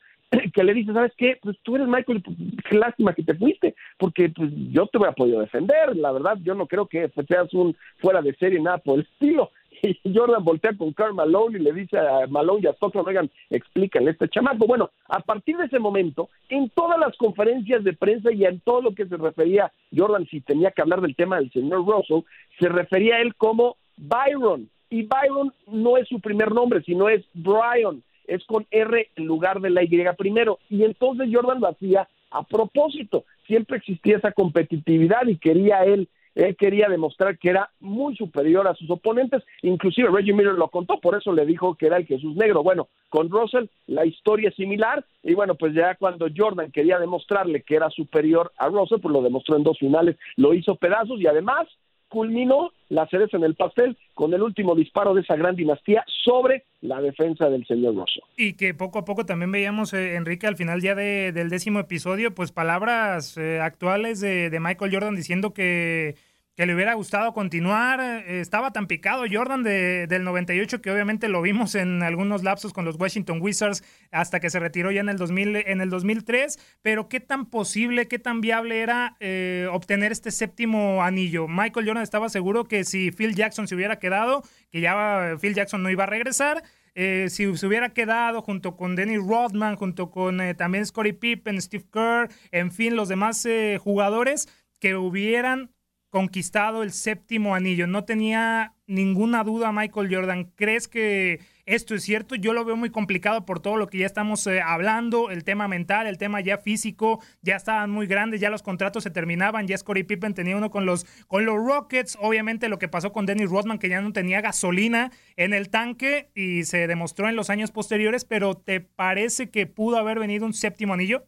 que 0.54 0.64
le 0.64 0.74
dice, 0.74 0.92
¿sabes 0.92 1.12
qué? 1.16 1.38
Pues 1.40 1.56
tú 1.62 1.76
eres 1.76 1.88
Michael, 1.88 2.22
pues, 2.22 2.36
qué 2.68 2.76
lástima 2.76 3.14
que 3.14 3.22
te 3.22 3.34
fuiste, 3.34 3.74
porque 3.98 4.28
pues 4.30 4.50
yo 4.70 4.86
te 4.86 4.98
hubiera 4.98 5.14
podido 5.14 5.40
defender, 5.40 5.96
la 5.96 6.12
verdad, 6.12 6.38
yo 6.42 6.54
no 6.54 6.66
creo 6.66 6.86
que 6.86 7.10
seas 7.28 7.52
un 7.54 7.76
fuera 7.98 8.22
de 8.22 8.34
serie, 8.36 8.60
nada 8.60 8.78
por 8.78 8.98
el 8.98 9.06
estilo. 9.12 9.50
Y 9.84 10.14
Jordan 10.14 10.44
voltea 10.44 10.76
con 10.76 10.92
Carl 10.92 11.12
Malone 11.12 11.58
y 11.58 11.62
le 11.62 11.72
dice 11.72 11.98
a 11.98 12.28
Malone 12.28 12.60
y 12.62 12.66
a 12.68 12.72
Stockton, 12.72 13.04
oigan, 13.04 13.28
explícanle 13.50 14.12
este 14.12 14.28
chamaco. 14.28 14.64
Bueno, 14.64 14.90
a 15.08 15.18
partir 15.18 15.56
de 15.56 15.64
ese 15.64 15.80
momento, 15.80 16.28
en 16.50 16.70
todas 16.70 17.00
las 17.00 17.16
conferencias 17.16 17.82
de 17.82 17.92
prensa 17.92 18.30
y 18.32 18.44
en 18.44 18.60
todo 18.60 18.80
lo 18.80 18.94
que 18.94 19.06
se 19.06 19.16
refería 19.16 19.72
Jordan, 19.92 20.24
si 20.26 20.40
tenía 20.40 20.70
que 20.70 20.82
hablar 20.82 21.00
del 21.00 21.16
tema 21.16 21.38
del 21.38 21.50
señor 21.50 21.84
Russell, 21.84 22.20
se 22.60 22.68
refería 22.68 23.16
a 23.16 23.22
él 23.22 23.34
como 23.34 23.76
Byron, 23.96 24.70
y 24.92 25.06
Byron 25.06 25.54
no 25.68 25.96
es 25.96 26.06
su 26.06 26.20
primer 26.20 26.52
nombre, 26.52 26.82
sino 26.82 27.08
es 27.08 27.24
Brian, 27.32 28.02
es 28.34 28.44
con 28.44 28.66
R 28.70 29.10
en 29.16 29.24
lugar 29.24 29.60
de 29.60 29.70
la 29.70 29.82
Y 29.82 29.88
primero. 30.16 30.58
Y 30.68 30.84
entonces 30.84 31.28
Jordan 31.32 31.60
lo 31.60 31.68
hacía 31.68 32.08
a 32.30 32.42
propósito. 32.42 33.24
Siempre 33.46 33.76
existía 33.76 34.16
esa 34.16 34.32
competitividad 34.32 35.26
y 35.26 35.36
quería 35.36 35.84
él, 35.84 36.08
él 36.34 36.56
quería 36.56 36.88
demostrar 36.88 37.38
que 37.38 37.50
era 37.50 37.70
muy 37.80 38.16
superior 38.16 38.66
a 38.66 38.74
sus 38.74 38.88
oponentes. 38.90 39.42
Inclusive 39.60 40.08
Reggie 40.10 40.32
Miller 40.32 40.54
lo 40.54 40.68
contó, 40.68 40.98
por 40.98 41.14
eso 41.14 41.32
le 41.32 41.44
dijo 41.44 41.74
que 41.74 41.86
era 41.86 41.98
el 41.98 42.06
Jesús 42.06 42.34
Negro. 42.36 42.62
Bueno, 42.62 42.88
con 43.10 43.28
Russell 43.28 43.66
la 43.86 44.06
historia 44.06 44.48
es 44.48 44.54
similar 44.54 45.04
y 45.22 45.34
bueno, 45.34 45.54
pues 45.54 45.74
ya 45.74 45.94
cuando 45.96 46.26
Jordan 46.34 46.72
quería 46.72 46.98
demostrarle 46.98 47.62
que 47.62 47.76
era 47.76 47.90
superior 47.90 48.52
a 48.56 48.68
Russell, 48.68 49.00
pues 49.00 49.12
lo 49.12 49.22
demostró 49.22 49.56
en 49.56 49.62
dos 49.62 49.78
finales, 49.78 50.16
lo 50.36 50.54
hizo 50.54 50.76
pedazos 50.76 51.20
y 51.20 51.26
además 51.26 51.68
culminó 52.12 52.72
la 52.90 53.06
cereza 53.08 53.38
en 53.38 53.44
el 53.44 53.54
pastel 53.54 53.96
con 54.12 54.34
el 54.34 54.42
último 54.42 54.74
disparo 54.74 55.14
de 55.14 55.22
esa 55.22 55.34
gran 55.34 55.56
dinastía 55.56 56.04
sobre 56.24 56.64
la 56.82 57.00
defensa 57.00 57.48
del 57.48 57.66
señor 57.66 57.96
Rosso. 57.96 58.20
Y 58.36 58.52
que 58.52 58.74
poco 58.74 58.98
a 58.98 59.06
poco 59.06 59.24
también 59.24 59.50
veíamos, 59.50 59.94
eh, 59.94 60.16
Enrique, 60.16 60.46
al 60.46 60.56
final 60.56 60.82
ya 60.82 60.94
del 60.94 61.48
décimo 61.48 61.78
episodio, 61.78 62.34
pues 62.34 62.52
palabras 62.52 63.38
eh, 63.38 63.60
actuales 63.60 64.20
de, 64.20 64.50
de 64.50 64.60
Michael 64.60 64.92
Jordan 64.92 65.16
diciendo 65.16 65.54
que 65.54 66.16
que 66.56 66.66
le 66.66 66.74
hubiera 66.74 66.94
gustado 66.94 67.32
continuar. 67.32 68.00
Eh, 68.00 68.40
estaba 68.40 68.72
tan 68.72 68.86
picado 68.86 69.24
Jordan 69.30 69.62
de, 69.62 70.06
del 70.06 70.24
98 70.24 70.82
que 70.82 70.90
obviamente 70.90 71.28
lo 71.28 71.40
vimos 71.40 71.74
en 71.74 72.02
algunos 72.02 72.42
lapsos 72.42 72.72
con 72.72 72.84
los 72.84 72.96
Washington 72.98 73.38
Wizards 73.40 73.82
hasta 74.10 74.40
que 74.40 74.50
se 74.50 74.58
retiró 74.58 74.90
ya 74.90 75.00
en 75.00 75.08
el, 75.08 75.16
2000, 75.16 75.56
en 75.56 75.80
el 75.80 75.90
2003. 75.90 76.58
Pero 76.82 77.08
qué 77.08 77.20
tan 77.20 77.46
posible, 77.46 78.06
qué 78.06 78.18
tan 78.18 78.40
viable 78.40 78.80
era 78.80 79.16
eh, 79.20 79.66
obtener 79.72 80.12
este 80.12 80.30
séptimo 80.30 81.02
anillo. 81.02 81.48
Michael 81.48 81.86
Jordan 81.86 82.02
estaba 82.02 82.28
seguro 82.28 82.64
que 82.64 82.84
si 82.84 83.10
Phil 83.12 83.34
Jackson 83.34 83.66
se 83.66 83.74
hubiera 83.74 83.98
quedado, 83.98 84.42
que 84.70 84.80
ya 84.80 85.36
Phil 85.40 85.54
Jackson 85.54 85.82
no 85.82 85.90
iba 85.90 86.04
a 86.04 86.08
regresar. 86.08 86.62
Eh, 86.94 87.28
si 87.30 87.56
se 87.56 87.66
hubiera 87.66 87.94
quedado 87.94 88.42
junto 88.42 88.76
con 88.76 88.94
Dennis 88.96 89.20
Rodman, 89.26 89.76
junto 89.76 90.10
con 90.10 90.40
también 90.58 90.84
Scottie 90.84 91.14
Pippen, 91.14 91.62
Steve 91.62 91.86
Kerr, 91.90 92.28
en 92.50 92.70
fin, 92.70 92.96
los 92.96 93.08
demás 93.08 93.48
jugadores 93.82 94.46
que 94.78 94.96
hubieran 94.96 95.70
conquistado 96.12 96.82
el 96.82 96.92
séptimo 96.92 97.54
anillo. 97.54 97.86
No 97.86 98.04
tenía 98.04 98.74
ninguna 98.86 99.44
duda 99.44 99.72
Michael 99.72 100.14
Jordan. 100.14 100.52
¿Crees 100.56 100.86
que 100.86 101.40
esto 101.64 101.94
es 101.94 102.02
cierto? 102.02 102.34
Yo 102.34 102.52
lo 102.52 102.66
veo 102.66 102.76
muy 102.76 102.90
complicado 102.90 103.46
por 103.46 103.60
todo 103.60 103.78
lo 103.78 103.86
que 103.86 103.96
ya 103.96 104.04
estamos 104.04 104.46
eh, 104.46 104.60
hablando, 104.60 105.30
el 105.30 105.42
tema 105.42 105.68
mental, 105.68 106.06
el 106.06 106.18
tema 106.18 106.42
ya 106.42 106.58
físico, 106.58 107.20
ya 107.40 107.56
estaban 107.56 107.90
muy 107.90 108.06
grandes, 108.06 108.42
ya 108.42 108.50
los 108.50 108.62
contratos 108.62 109.04
se 109.04 109.10
terminaban, 109.10 109.66
ya 109.66 109.78
Scottie 109.78 110.04
Pippen 110.04 110.34
tenía 110.34 110.54
uno 110.54 110.70
con 110.70 110.84
los, 110.84 111.06
con 111.28 111.46
los 111.46 111.56
Rockets, 111.56 112.18
obviamente 112.20 112.68
lo 112.68 112.78
que 112.78 112.88
pasó 112.88 113.10
con 113.10 113.24
Dennis 113.24 113.48
Rodman, 113.48 113.78
que 113.78 113.88
ya 113.88 114.02
no 114.02 114.12
tenía 114.12 114.42
gasolina 114.42 115.12
en 115.36 115.54
el 115.54 115.70
tanque 115.70 116.30
y 116.34 116.64
se 116.64 116.86
demostró 116.88 117.30
en 117.30 117.36
los 117.36 117.48
años 117.48 117.70
posteriores, 117.70 118.26
pero 118.26 118.54
¿te 118.54 118.80
parece 118.80 119.48
que 119.48 119.66
pudo 119.66 119.96
haber 119.96 120.18
venido 120.18 120.44
un 120.44 120.52
séptimo 120.52 120.92
anillo? 120.92 121.26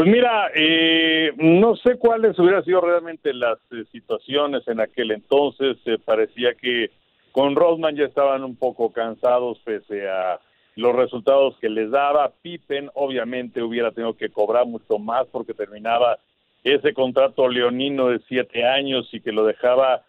Pues 0.00 0.10
mira, 0.10 0.50
eh, 0.54 1.30
no 1.36 1.76
sé 1.76 1.98
cuáles 1.98 2.38
hubieran 2.38 2.64
sido 2.64 2.80
realmente 2.80 3.34
las 3.34 3.58
eh, 3.70 3.84
situaciones 3.92 4.66
en 4.66 4.80
aquel 4.80 5.10
entonces. 5.10 5.76
Eh, 5.84 5.98
parecía 6.02 6.54
que 6.54 6.90
con 7.32 7.54
Rodman 7.54 7.96
ya 7.96 8.06
estaban 8.06 8.42
un 8.42 8.56
poco 8.56 8.94
cansados 8.94 9.58
pese 9.62 10.08
a 10.08 10.40
los 10.74 10.96
resultados 10.96 11.58
que 11.60 11.68
les 11.68 11.90
daba. 11.90 12.32
Pippen 12.40 12.88
obviamente 12.94 13.62
hubiera 13.62 13.92
tenido 13.92 14.14
que 14.14 14.30
cobrar 14.30 14.64
mucho 14.64 14.98
más 14.98 15.26
porque 15.26 15.52
terminaba 15.52 16.16
ese 16.64 16.94
contrato 16.94 17.46
leonino 17.46 18.08
de 18.08 18.20
siete 18.26 18.64
años 18.64 19.06
y 19.12 19.20
que 19.20 19.32
lo 19.32 19.44
dejaba 19.44 20.00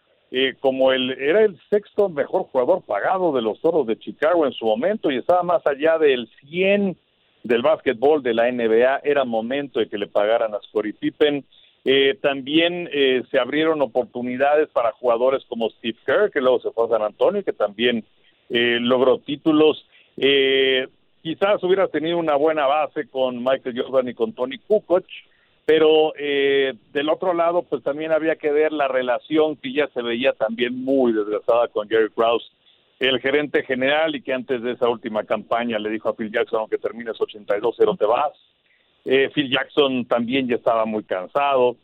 como 0.62 0.94
el 0.94 1.12
era 1.20 1.44
el 1.44 1.60
sexto 1.70 2.08
mejor 2.08 2.44
jugador 2.44 2.82
pagado 2.86 3.34
de 3.34 3.42
los 3.42 3.60
Toros 3.60 3.86
de 3.88 4.00
Chicago 4.00 4.46
en 4.46 4.54
su 4.54 4.64
momento 4.64 5.12
y 5.12 5.18
estaba 5.18 5.44
más 5.44 5.68
allá 5.68 5.98
del 5.98 6.30
100 6.40 6.96
del 7.44 7.62
básquetbol 7.62 8.22
de 8.22 8.34
la 8.34 8.52
NBA, 8.52 9.02
era 9.04 9.26
momento 9.26 9.80
de 9.80 9.88
que 9.88 9.98
le 9.98 10.08
pagaran 10.08 10.54
a 10.54 10.62
Scottie 10.62 10.94
Pippen. 10.94 11.44
Eh, 11.84 12.18
también 12.22 12.88
eh, 12.92 13.24
se 13.32 13.40
abrieron 13.40 13.82
oportunidades 13.82 14.70
para 14.70 14.92
jugadores 14.92 15.44
como 15.48 15.70
Steve 15.72 15.98
Kerr, 16.06 16.32
que 16.32 16.42
luego 16.42 16.60
se 16.60 16.72
fue 16.72 16.86
a 16.86 16.90
San 16.90 17.02
Antonio, 17.02 17.44
que 17.44 17.54
también 17.54 18.06
eh, 18.50 18.78
logró 18.80 19.18
títulos. 19.20 19.86
quizás 21.24 21.64
hubiera 21.64 21.88
tenido 21.88 22.18
una 22.18 22.36
buena 22.36 22.68
base 22.68 23.08
con 23.08 23.44
Michael 23.44 23.82
Jordan 23.82 24.10
y 24.10 24.14
con 24.14 24.34
Tony 24.34 24.58
Kukoc, 24.60 25.06
pero 25.66 26.14
del 26.18 27.10
otro 27.10 27.34
lado, 27.34 27.64
pues 27.64 27.82
también 27.82 28.12
había 28.12 28.36
que 28.36 28.52
ver 28.52 28.72
la 28.74 28.88
relación 28.88 29.56
que 29.56 29.72
ya 29.72 29.88
se 29.94 30.02
veía 30.02 30.34
también 30.34 30.84
muy 30.84 31.14
desgastada 31.14 31.68
con 31.70 31.88
Jerry 31.88 32.10
Krause 32.10 32.52
el 33.02 33.20
gerente 33.20 33.64
general 33.64 34.16
y 34.16 34.22
que 34.22 34.32
antes 34.32 34.62
de 34.62 34.74
esa 34.74 34.88
última 34.88 35.24
campaña 35.24 35.80
le 35.80 35.90
dijo 35.90 36.10
a 36.10 36.16
Phil 36.16 36.32
Jackson, 36.32 36.60
aunque 36.60 36.78
termines 36.78 37.18
82-0 37.18 37.98
te 37.98 38.06
vas. 38.06 38.32
Eh, 39.06 39.32
Phil 39.34 39.50
Jackson 39.50 40.06
también 40.06 40.48
ya 40.48 40.56
estaba 40.56 40.86
muy 40.86 41.04
cansado. 41.04 41.78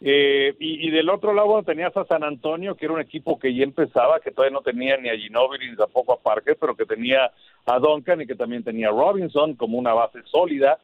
Eh, 0.00 0.54
y, 0.58 0.90
del 0.90 1.08
otro 1.08 1.32
lado 1.32 1.62
tenías 1.62 1.96
a 1.96 2.04
San 2.04 2.24
Antonio, 2.24 2.74
que 2.74 2.84
era 2.84 2.94
un 2.94 3.00
equipo 3.00 3.38
que 3.38 3.54
ya 3.54 3.62
empezaba, 3.62 4.18
que 4.18 4.32
todavía 4.32 4.58
no 4.58 4.62
tenía 4.62 4.96
ni 4.96 5.08
a 5.08 5.16
Ginobili 5.16 5.70
ni 5.70 5.76
tampoco 5.76 6.12
a 6.12 6.20
Parker, 6.20 6.56
pero 6.60 6.74
que 6.74 6.84
tenía 6.84 7.30
a 7.64 7.78
Duncan 7.78 8.20
y 8.20 8.26
que 8.26 8.34
también 8.34 8.64
tenía 8.64 8.88
a 8.88 8.90
Robinson 8.90 9.54
como 9.54 9.78
una 9.78 9.94
base 9.94 10.18
sólida. 10.24 10.80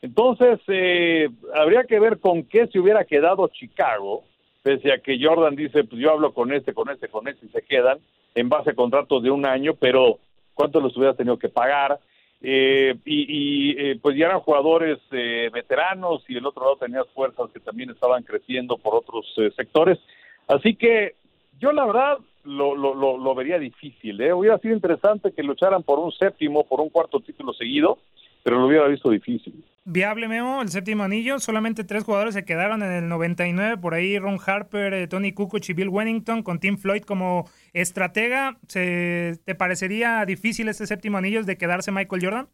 Entonces, 0.00 0.60
eh, 0.68 1.28
habría 1.54 1.84
que 1.84 2.00
ver 2.00 2.20
con 2.20 2.42
qué 2.44 2.68
se 2.68 2.80
hubiera 2.80 3.04
quedado 3.04 3.48
Chicago, 3.48 4.24
pese 4.62 4.92
a 4.92 4.98
que 4.98 5.22
Jordan 5.22 5.54
dice, 5.56 5.84
pues 5.84 6.00
yo 6.00 6.10
hablo 6.12 6.32
con 6.32 6.54
este, 6.54 6.72
con 6.72 6.88
este, 6.88 7.08
con 7.08 7.28
este 7.28 7.46
y 7.46 7.48
se 7.50 7.62
quedan 7.62 7.98
en 8.36 8.48
base 8.48 8.70
a 8.70 8.74
contratos 8.74 9.22
de 9.22 9.30
un 9.30 9.44
año, 9.44 9.74
pero 9.74 10.18
¿cuánto 10.54 10.78
los 10.78 10.96
hubiera 10.96 11.14
tenido 11.14 11.38
que 11.38 11.48
pagar? 11.48 11.98
Eh, 12.42 12.94
y, 13.06 13.74
eh, 13.78 13.98
pues 14.00 14.16
ya 14.16 14.26
eran 14.26 14.40
jugadores 14.40 14.98
eh, 15.10 15.48
veteranos 15.52 16.22
y 16.28 16.36
el 16.36 16.46
otro 16.46 16.64
lado 16.64 16.76
tenías 16.76 17.08
fuerzas 17.14 17.50
que 17.50 17.60
también 17.60 17.90
estaban 17.90 18.22
creciendo 18.22 18.76
por 18.76 18.94
otros 18.94 19.24
sectores. 19.56 19.98
Así 20.46 20.76
que 20.76 21.14
Yo 21.58 21.72
la 21.72 21.86
verdad 21.86 22.18
lo, 22.44 22.76
lo, 22.76 22.94
lo, 22.94 23.16
lo 23.16 23.34
vería 23.34 23.58
difícil. 23.58 24.20
¿eh? 24.20 24.32
Hubiera 24.32 24.58
sido 24.58 24.74
interesante 24.74 25.32
que 25.32 25.42
lucharan 25.42 25.82
por 25.82 25.98
un 25.98 26.12
séptimo, 26.12 26.64
por 26.64 26.80
un 26.80 26.90
cuarto 26.90 27.20
título 27.20 27.52
seguido, 27.52 27.98
pero 28.46 28.60
lo 28.60 28.68
hubiera 28.68 28.86
visto 28.86 29.10
difícil. 29.10 29.64
Viable, 29.84 30.28
Memo, 30.28 30.62
el 30.62 30.68
séptimo 30.68 31.02
anillo. 31.02 31.40
Solamente 31.40 31.82
tres 31.82 32.04
jugadores 32.04 32.32
se 32.32 32.44
quedaron 32.44 32.80
en 32.84 32.92
el 32.92 33.08
99. 33.08 33.76
Por 33.78 33.92
ahí 33.92 34.20
Ron 34.20 34.38
Harper, 34.46 34.94
eh, 34.94 35.08
Tony 35.08 35.32
Kukoc 35.32 35.68
y 35.68 35.72
Bill 35.72 35.88
Wennington 35.88 36.44
con 36.44 36.60
Tim 36.60 36.78
Floyd 36.78 37.02
como 37.02 37.50
estratega. 37.72 38.56
¿Se, 38.68 39.40
¿Te 39.44 39.56
parecería 39.56 40.24
difícil 40.24 40.68
este 40.68 40.86
séptimo 40.86 41.18
anillo 41.18 41.42
de 41.42 41.58
quedarse 41.58 41.90
Michael 41.90 42.22
Jordan? 42.22 42.48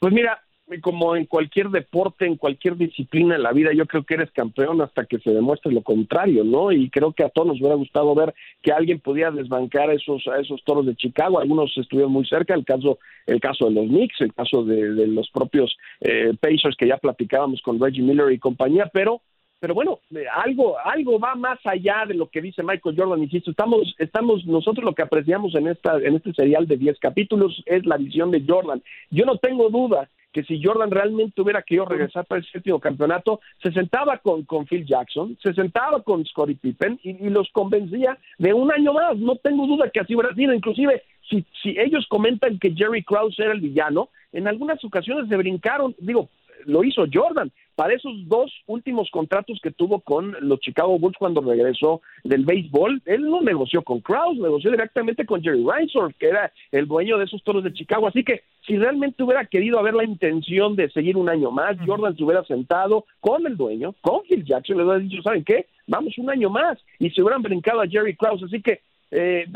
Pues 0.00 0.12
mira, 0.12 0.45
como 0.80 1.14
en 1.16 1.26
cualquier 1.26 1.68
deporte, 1.68 2.26
en 2.26 2.36
cualquier 2.36 2.76
disciplina 2.76 3.36
en 3.36 3.42
la 3.42 3.52
vida, 3.52 3.72
yo 3.72 3.86
creo 3.86 4.04
que 4.04 4.14
eres 4.14 4.30
campeón 4.32 4.80
hasta 4.80 5.04
que 5.04 5.18
se 5.20 5.30
demuestre 5.30 5.72
lo 5.72 5.82
contrario, 5.82 6.44
¿no? 6.44 6.72
Y 6.72 6.90
creo 6.90 7.12
que 7.12 7.24
a 7.24 7.28
todos 7.28 7.48
nos 7.48 7.60
hubiera 7.60 7.76
gustado 7.76 8.14
ver 8.14 8.34
que 8.62 8.72
alguien 8.72 8.98
pudiera 8.98 9.30
desbancar 9.30 9.90
a 9.90 9.94
esos, 9.94 10.26
a 10.26 10.40
esos 10.40 10.62
toros 10.64 10.86
de 10.86 10.96
Chicago. 10.96 11.38
Algunos 11.38 11.76
estuvieron 11.76 12.12
muy 12.12 12.26
cerca, 12.26 12.54
el 12.54 12.64
caso, 12.64 12.98
el 13.26 13.40
caso 13.40 13.66
de 13.66 13.72
los 13.72 13.86
Knicks, 13.86 14.20
el 14.20 14.34
caso 14.34 14.64
de, 14.64 14.92
de 14.94 15.06
los 15.06 15.30
propios 15.30 15.76
eh, 16.00 16.32
Pacers 16.40 16.76
que 16.76 16.88
ya 16.88 16.96
platicábamos 16.96 17.62
con 17.62 17.80
Reggie 17.80 18.02
Miller 18.02 18.32
y 18.32 18.38
compañía, 18.38 18.90
pero 18.92 19.20
pero 19.58 19.74
bueno, 19.74 20.00
eh, 20.14 20.26
algo, 20.32 20.76
algo 20.78 21.18
va 21.18 21.34
más 21.34 21.58
allá 21.64 22.04
de 22.06 22.14
lo 22.14 22.28
que 22.28 22.42
dice 22.42 22.62
Michael 22.62 22.94
Jordan, 22.96 23.22
insisto, 23.22 23.50
estamos, 23.50 23.94
estamos, 23.98 24.44
nosotros 24.44 24.84
lo 24.84 24.94
que 24.94 25.02
apreciamos 25.02 25.54
en 25.54 25.68
esta, 25.68 25.96
en 25.96 26.14
este 26.14 26.34
serial 26.34 26.66
de 26.66 26.76
10 26.76 26.98
capítulos 26.98 27.62
es 27.64 27.86
la 27.86 27.96
visión 27.96 28.30
de 28.30 28.44
Jordan. 28.46 28.82
Yo 29.10 29.24
no 29.24 29.38
tengo 29.38 29.70
duda 29.70 30.10
que 30.36 30.44
si 30.44 30.62
Jordan 30.62 30.90
realmente 30.90 31.40
hubiera 31.40 31.62
querido 31.62 31.86
regresar 31.86 32.26
para 32.26 32.40
el 32.40 32.46
séptimo 32.52 32.78
campeonato, 32.78 33.40
se 33.62 33.72
sentaba 33.72 34.18
con, 34.18 34.44
con 34.44 34.66
Phil 34.66 34.84
Jackson, 34.84 35.34
se 35.42 35.54
sentaba 35.54 36.02
con 36.02 36.26
Scottie 36.26 36.56
Pippen 36.56 37.00
y, 37.02 37.12
y, 37.24 37.30
los 37.30 37.48
convencía 37.52 38.18
de 38.36 38.52
un 38.52 38.70
año 38.70 38.92
más. 38.92 39.16
No 39.16 39.36
tengo 39.36 39.66
duda 39.66 39.88
que 39.88 40.00
así 40.00 40.14
hubiera 40.14 40.34
sido. 40.34 40.52
Inclusive, 40.52 41.02
si, 41.26 41.42
si 41.62 41.70
ellos 41.78 42.06
comentan 42.10 42.58
que 42.58 42.74
Jerry 42.74 43.02
Krause 43.02 43.38
era 43.38 43.52
el 43.52 43.62
villano, 43.62 44.10
en 44.30 44.46
algunas 44.46 44.84
ocasiones 44.84 45.26
se 45.30 45.38
brincaron, 45.38 45.96
digo, 46.00 46.28
lo 46.66 46.84
hizo 46.84 47.06
Jordan. 47.10 47.50
Para 47.76 47.92
esos 47.92 48.26
dos 48.26 48.50
últimos 48.66 49.10
contratos 49.10 49.60
que 49.62 49.70
tuvo 49.70 50.00
con 50.00 50.34
los 50.40 50.60
Chicago 50.60 50.98
Bulls 50.98 51.18
cuando 51.18 51.42
regresó 51.42 52.00
del 52.24 52.46
béisbol, 52.46 53.02
él 53.04 53.22
no 53.22 53.42
negoció 53.42 53.82
con 53.82 54.00
Krause, 54.00 54.38
negoció 54.38 54.70
directamente 54.70 55.26
con 55.26 55.42
Jerry 55.42 55.62
Reinsdorf, 55.62 56.16
que 56.18 56.28
era 56.28 56.50
el 56.72 56.88
dueño 56.88 57.18
de 57.18 57.24
esos 57.24 57.44
toros 57.44 57.62
de 57.62 57.74
Chicago. 57.74 58.08
Así 58.08 58.24
que 58.24 58.44
si 58.66 58.78
realmente 58.78 59.22
hubiera 59.22 59.44
querido 59.44 59.78
haber 59.78 59.92
la 59.92 60.04
intención 60.04 60.74
de 60.74 60.90
seguir 60.90 61.18
un 61.18 61.28
año 61.28 61.50
más, 61.50 61.76
Jordan 61.86 62.16
se 62.16 62.24
hubiera 62.24 62.42
sentado 62.44 63.04
con 63.20 63.46
el 63.46 63.58
dueño, 63.58 63.94
con 64.00 64.22
Phil 64.22 64.42
Jackson, 64.42 64.78
le 64.78 64.84
hubiera 64.84 64.98
dicho, 64.98 65.22
¿saben 65.22 65.44
qué? 65.44 65.66
Vamos 65.86 66.16
un 66.16 66.30
año 66.30 66.48
más. 66.48 66.78
Y 66.98 67.10
se 67.10 67.20
hubieran 67.20 67.42
brincado 67.42 67.82
a 67.82 67.86
Jerry 67.86 68.16
Krause. 68.16 68.44
Así 68.44 68.62
que 68.62 68.80
eh, 69.10 69.46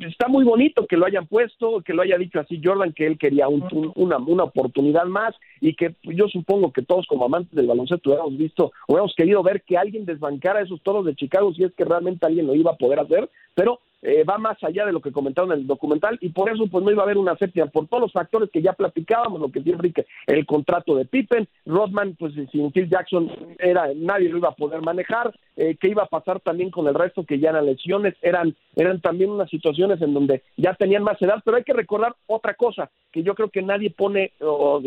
está 0.00 0.26
muy 0.26 0.44
bonito 0.44 0.86
que 0.86 0.96
lo 0.96 1.06
hayan 1.06 1.26
puesto, 1.26 1.80
que 1.82 1.94
lo 1.94 2.02
haya 2.02 2.18
dicho 2.18 2.40
así 2.40 2.60
Jordan, 2.62 2.92
que 2.92 3.06
él 3.06 3.18
quería 3.18 3.48
un, 3.48 3.62
un, 3.72 3.92
una, 3.94 4.18
una, 4.18 4.44
oportunidad 4.44 5.04
más 5.04 5.34
y 5.60 5.74
que 5.74 5.94
yo 6.02 6.28
supongo 6.28 6.72
que 6.72 6.82
todos 6.82 7.06
como 7.06 7.24
amantes 7.24 7.54
del 7.54 7.68
baloncesto 7.68 8.10
hubiéramos 8.10 8.36
visto, 8.36 8.72
hubiéramos 8.88 9.14
querido 9.14 9.42
ver 9.42 9.62
que 9.62 9.76
alguien 9.76 10.06
desbancara 10.06 10.62
esos 10.62 10.82
toros 10.82 11.04
de 11.04 11.14
Chicago 11.14 11.54
si 11.54 11.64
es 11.64 11.72
que 11.74 11.84
realmente 11.84 12.26
alguien 12.26 12.46
lo 12.46 12.54
iba 12.54 12.72
a 12.72 12.76
poder 12.76 12.98
hacer, 12.98 13.30
pero 13.54 13.80
eh, 14.06 14.22
va 14.22 14.38
más 14.38 14.62
allá 14.62 14.86
de 14.86 14.92
lo 14.92 15.00
que 15.00 15.10
comentaron 15.10 15.50
en 15.50 15.58
el 15.58 15.66
documental 15.66 16.16
y 16.20 16.28
por 16.28 16.48
eso 16.48 16.68
pues 16.68 16.84
no 16.84 16.92
iba 16.92 17.02
a 17.02 17.06
haber 17.06 17.18
una 17.18 17.36
séptima 17.36 17.66
por 17.66 17.88
todos 17.88 18.02
los 18.02 18.12
factores 18.12 18.50
que 18.52 18.62
ya 18.62 18.72
platicábamos, 18.72 19.40
lo 19.40 19.50
que 19.50 19.62
siempre 19.62 19.92
que 19.92 20.06
el 20.28 20.46
contrato 20.46 20.94
de 20.94 21.06
Pippen, 21.06 21.48
Rodman 21.66 22.14
pues 22.16 22.32
sin 22.52 22.70
Phil 22.70 22.88
Jackson 22.88 23.28
era 23.58 23.88
nadie 23.96 24.28
lo 24.28 24.38
iba 24.38 24.50
a 24.50 24.54
poder 24.54 24.80
manejar, 24.80 25.34
eh, 25.56 25.76
qué 25.80 25.88
iba 25.88 26.04
a 26.04 26.08
pasar 26.08 26.38
también 26.38 26.70
con 26.70 26.86
el 26.86 26.94
resto 26.94 27.24
que 27.24 27.40
ya 27.40 27.50
eran 27.50 27.66
lesiones, 27.66 28.14
eran 28.22 28.54
eran 28.76 29.00
también 29.00 29.30
unas 29.30 29.50
situaciones 29.50 30.00
en 30.00 30.14
donde 30.14 30.44
ya 30.56 30.74
tenían 30.74 31.02
más 31.02 31.20
edad, 31.20 31.42
pero 31.44 31.56
hay 31.56 31.64
que 31.64 31.72
recordar 31.72 32.14
otra 32.28 32.54
cosa 32.54 32.88
que 33.10 33.24
yo 33.24 33.34
creo 33.34 33.50
que 33.50 33.62
nadie 33.62 33.90
pone 33.90 34.34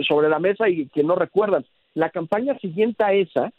sobre 0.08 0.30
la 0.30 0.40
mesa 0.40 0.70
y 0.70 0.88
que 0.88 1.04
no 1.04 1.16
recuerdan, 1.16 1.66
la 1.94 2.10
campaña 2.10 2.58
siguiente 2.60 3.04
a 3.04 3.12
esa 3.12 3.52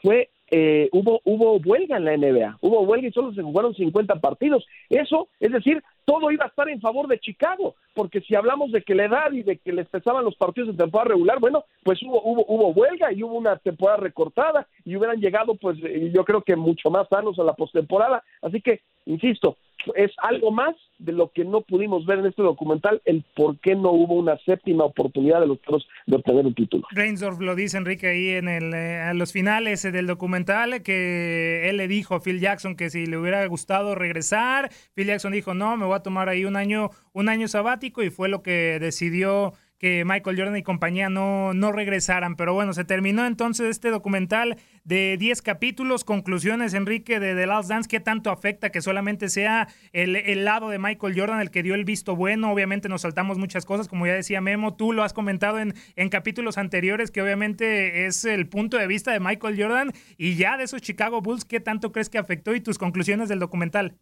fue 0.00 0.30
eh, 0.50 0.88
hubo 0.92 1.20
hubo 1.24 1.56
huelga 1.58 1.96
en 1.96 2.04
la 2.04 2.16
NBA, 2.16 2.58
hubo 2.60 2.80
huelga 2.82 3.08
y 3.08 3.12
solo 3.12 3.32
se 3.32 3.42
jugaron 3.42 3.74
50 3.74 4.16
partidos. 4.16 4.66
Eso, 4.88 5.28
es 5.40 5.52
decir, 5.52 5.82
todo 6.04 6.30
iba 6.30 6.44
a 6.44 6.48
estar 6.48 6.68
en 6.68 6.80
favor 6.80 7.06
de 7.06 7.18
Chicago, 7.18 7.74
porque 7.94 8.20
si 8.22 8.34
hablamos 8.34 8.72
de 8.72 8.82
que 8.82 8.94
la 8.94 9.04
edad 9.04 9.32
y 9.32 9.42
de 9.42 9.58
que 9.58 9.72
les 9.72 9.86
pesaban 9.88 10.24
los 10.24 10.36
partidos 10.36 10.70
de 10.70 10.82
temporada 10.82 11.10
regular, 11.10 11.38
bueno, 11.38 11.64
pues 11.82 12.02
hubo 12.02 12.22
hubo 12.22 12.44
hubo 12.48 12.68
huelga 12.68 13.12
y 13.12 13.22
hubo 13.22 13.34
una 13.34 13.56
temporada 13.56 13.98
recortada 13.98 14.66
y 14.84 14.96
hubieran 14.96 15.20
llegado, 15.20 15.54
pues 15.54 15.78
yo 16.12 16.24
creo 16.24 16.42
que 16.42 16.56
mucho 16.56 16.90
más 16.90 17.08
sanos 17.08 17.38
a 17.38 17.44
la 17.44 17.54
postemporada. 17.54 18.22
Así 18.42 18.60
que, 18.60 18.80
insisto, 19.06 19.56
es 19.94 20.12
algo 20.18 20.50
más 20.50 20.74
de 21.08 21.14
lo 21.14 21.32
que 21.32 21.44
no 21.44 21.62
pudimos 21.62 22.04
ver 22.04 22.18
en 22.18 22.26
este 22.26 22.42
documental, 22.42 23.00
el 23.06 23.24
por 23.34 23.58
qué 23.60 23.74
no 23.74 23.92
hubo 23.92 24.14
una 24.14 24.36
séptima 24.44 24.84
oportunidad 24.84 25.40
de 25.40 25.46
los 25.46 25.60
toros 25.62 25.88
de 26.06 26.16
obtener 26.16 26.44
un 26.44 26.54
título. 26.54 26.86
Reinsdorf 26.90 27.40
lo 27.40 27.54
dice 27.54 27.78
Enrique 27.78 28.08
ahí 28.08 28.28
en 28.28 28.46
el, 28.46 28.74
eh, 28.74 29.00
a 29.00 29.14
los 29.14 29.32
finales 29.32 29.82
del 29.82 30.06
documental, 30.06 30.82
que 30.82 31.68
él 31.68 31.78
le 31.78 31.88
dijo 31.88 32.14
a 32.14 32.20
Phil 32.20 32.40
Jackson 32.40 32.76
que 32.76 32.90
si 32.90 33.06
le 33.06 33.16
hubiera 33.16 33.44
gustado 33.46 33.94
regresar, 33.94 34.70
Phil 34.94 35.06
Jackson 35.06 35.32
dijo 35.32 35.54
no, 35.54 35.78
me 35.78 35.86
voy 35.86 35.96
a 35.96 36.02
tomar 36.02 36.28
ahí 36.28 36.44
un 36.44 36.56
año, 36.56 36.90
un 37.14 37.30
año 37.30 37.48
sabático 37.48 38.02
y 38.02 38.10
fue 38.10 38.28
lo 38.28 38.42
que 38.42 38.78
decidió 38.78 39.54
que 39.78 40.04
Michael 40.04 40.36
Jordan 40.36 40.56
y 40.56 40.62
compañía 40.62 41.08
no, 41.08 41.54
no 41.54 41.72
regresaran. 41.72 42.36
Pero 42.36 42.52
bueno, 42.52 42.72
se 42.72 42.84
terminó 42.84 43.26
entonces 43.26 43.68
este 43.68 43.90
documental 43.90 44.56
de 44.84 45.16
10 45.18 45.40
capítulos. 45.42 46.04
Conclusiones, 46.04 46.74
Enrique, 46.74 47.20
de 47.20 47.34
The 47.34 47.46
Last 47.46 47.68
Dance. 47.68 47.88
¿Qué 47.88 48.00
tanto 48.00 48.30
afecta 48.30 48.70
que 48.70 48.80
solamente 48.80 49.28
sea 49.28 49.68
el, 49.92 50.16
el, 50.16 50.44
lado 50.44 50.68
de 50.68 50.78
Michael 50.78 51.18
Jordan 51.18 51.40
el 51.40 51.50
que 51.50 51.62
dio 51.62 51.74
el 51.74 51.84
visto 51.84 52.16
bueno? 52.16 52.52
Obviamente 52.52 52.88
nos 52.88 53.02
saltamos 53.02 53.38
muchas 53.38 53.64
cosas, 53.64 53.88
como 53.88 54.06
ya 54.06 54.14
decía 54.14 54.40
Memo. 54.40 54.74
Tú 54.74 54.92
lo 54.92 55.04
has 55.04 55.12
comentado 55.12 55.60
en, 55.60 55.74
en 55.94 56.08
capítulos 56.08 56.58
anteriores, 56.58 57.10
que 57.10 57.22
obviamente 57.22 58.06
es 58.06 58.24
el 58.24 58.48
punto 58.48 58.78
de 58.78 58.86
vista 58.88 59.12
de 59.12 59.20
Michael 59.20 59.60
Jordan. 59.60 59.92
Y 60.16 60.36
ya 60.36 60.56
de 60.56 60.64
esos 60.64 60.82
Chicago 60.82 61.20
Bulls, 61.20 61.44
¿qué 61.44 61.60
tanto 61.60 61.92
crees 61.92 62.10
que 62.10 62.18
afectó 62.18 62.54
y 62.54 62.60
tus 62.60 62.78
conclusiones 62.78 63.28
del 63.28 63.38
documental? 63.38 63.94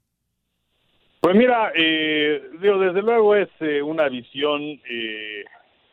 Pues 1.20 1.34
mira, 1.34 1.72
eh, 1.74 2.40
digo, 2.60 2.78
desde 2.78 3.02
luego 3.02 3.34
es 3.34 3.48
eh, 3.58 3.82
una 3.82 4.08
visión 4.08 4.62
eh, 4.88 5.44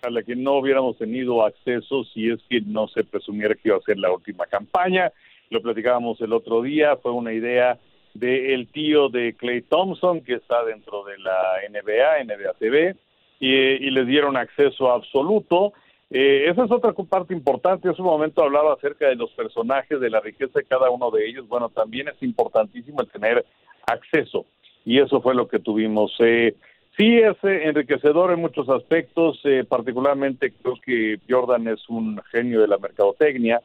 a 0.03 0.09
la 0.09 0.23
que 0.23 0.35
no 0.35 0.57
hubiéramos 0.57 0.97
tenido 0.97 1.45
acceso 1.45 2.03
si 2.13 2.29
es 2.29 2.39
que 2.49 2.61
no 2.61 2.87
se 2.87 3.03
presumiera 3.03 3.55
que 3.55 3.69
iba 3.69 3.77
a 3.77 3.81
ser 3.81 3.97
la 3.97 4.11
última 4.11 4.45
campaña. 4.45 5.11
Lo 5.49 5.61
platicábamos 5.61 6.19
el 6.21 6.33
otro 6.33 6.61
día, 6.61 6.97
fue 6.97 7.11
una 7.11 7.33
idea 7.33 7.79
del 8.13 8.67
tío 8.67 9.09
de 9.09 9.33
Clay 9.33 9.61
Thompson, 9.61 10.21
que 10.21 10.35
está 10.35 10.63
dentro 10.65 11.03
de 11.05 11.17
la 11.17 11.59
NBA, 11.69 12.23
NBA 12.25 12.53
TV, 12.59 12.95
y, 13.39 13.49
y 13.49 13.89
les 13.91 14.05
dieron 14.05 14.37
acceso 14.37 14.91
absoluto. 14.91 15.73
Eh, 16.11 16.49
esa 16.49 16.65
es 16.65 16.71
otra 16.71 16.93
parte 16.93 17.33
importante. 17.33 17.89
Hace 17.89 18.01
un 18.01 18.07
momento 18.07 18.43
hablaba 18.43 18.73
acerca 18.73 19.07
de 19.07 19.15
los 19.15 19.31
personajes, 19.31 19.99
de 19.99 20.09
la 20.09 20.19
riqueza 20.19 20.59
de 20.59 20.65
cada 20.65 20.89
uno 20.91 21.09
de 21.09 21.27
ellos. 21.27 21.47
Bueno, 21.47 21.69
también 21.69 22.07
es 22.07 22.21
importantísimo 22.21 23.01
el 23.01 23.09
tener 23.09 23.45
acceso, 23.87 24.45
y 24.85 24.99
eso 24.99 25.21
fue 25.21 25.33
lo 25.33 25.47
que 25.47 25.59
tuvimos. 25.59 26.13
Eh, 26.19 26.55
Sí, 26.97 27.17
es 27.17 27.35
eh, 27.43 27.67
enriquecedor 27.67 28.31
en 28.31 28.39
muchos 28.39 28.69
aspectos, 28.69 29.39
eh, 29.45 29.63
particularmente 29.67 30.51
creo 30.51 30.75
que 30.83 31.19
Jordan 31.27 31.67
es 31.67 31.89
un 31.89 32.21
genio 32.31 32.61
de 32.61 32.67
la 32.67 32.77
mercadotecnia 32.77 33.61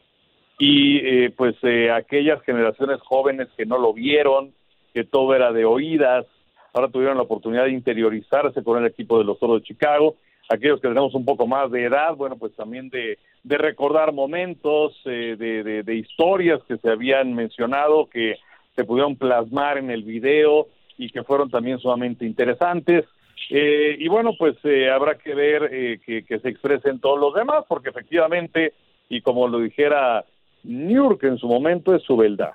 y 0.59 0.97
eh, 0.99 1.31
pues 1.37 1.55
eh, 1.63 1.91
aquellas 1.91 2.43
generaciones 2.43 3.01
jóvenes 3.03 3.49
que 3.57 3.67
no 3.67 3.79
lo 3.79 3.93
vieron, 3.93 4.53
que 4.93 5.05
todo 5.05 5.35
era 5.35 5.53
de 5.53 5.65
oídas, 5.65 6.27
ahora 6.73 6.89
tuvieron 6.89 7.17
la 7.17 7.23
oportunidad 7.23 7.65
de 7.65 7.73
interiorizarse 7.73 8.63
con 8.65 8.79
el 8.79 8.87
equipo 8.87 9.19
de 9.19 9.25
los 9.25 9.39
Toros 9.39 9.61
de 9.61 9.69
Chicago, 9.69 10.17
aquellos 10.49 10.81
que 10.81 10.89
tenemos 10.89 11.15
un 11.15 11.25
poco 11.25 11.47
más 11.47 11.71
de 11.71 11.85
edad, 11.85 12.17
bueno, 12.17 12.37
pues 12.37 12.55
también 12.57 12.89
de, 12.89 13.19
de 13.45 13.59
recordar 13.59 14.13
momentos, 14.13 14.99
eh, 15.05 15.37
de, 15.39 15.63
de, 15.63 15.83
de 15.83 15.95
historias 15.95 16.63
que 16.65 16.79
se 16.79 16.91
habían 16.91 17.35
mencionado, 17.35 18.09
que 18.09 18.37
se 18.75 18.85
pudieron 18.85 19.17
plasmar 19.17 19.79
en 19.79 19.91
el 19.91 20.03
video 20.03 20.69
y 20.97 21.11
que 21.11 21.23
fueron 21.23 21.51
también 21.51 21.79
sumamente 21.79 22.25
interesantes. 22.25 23.05
Eh, 23.51 23.97
y 23.99 24.09
bueno, 24.09 24.33
pues 24.39 24.57
eh, 24.65 24.91
habrá 24.91 25.17
que 25.17 25.35
ver 25.35 25.71
eh, 25.73 26.01
que, 26.05 26.39
se 26.39 26.49
expresen 26.49 27.01
todos 27.01 27.19
los 27.19 27.35
demás, 27.35 27.65
porque 27.69 27.89
efectivamente, 27.89 28.75
y 29.09 29.23
como 29.23 29.49
lo 29.49 29.61
dijera 29.61 30.25
York 30.65 31.25
en 31.25 31.39
su 31.39 31.49
momento, 31.49 31.95
es 31.95 32.03
su 32.03 32.17
verdad. 32.17 32.55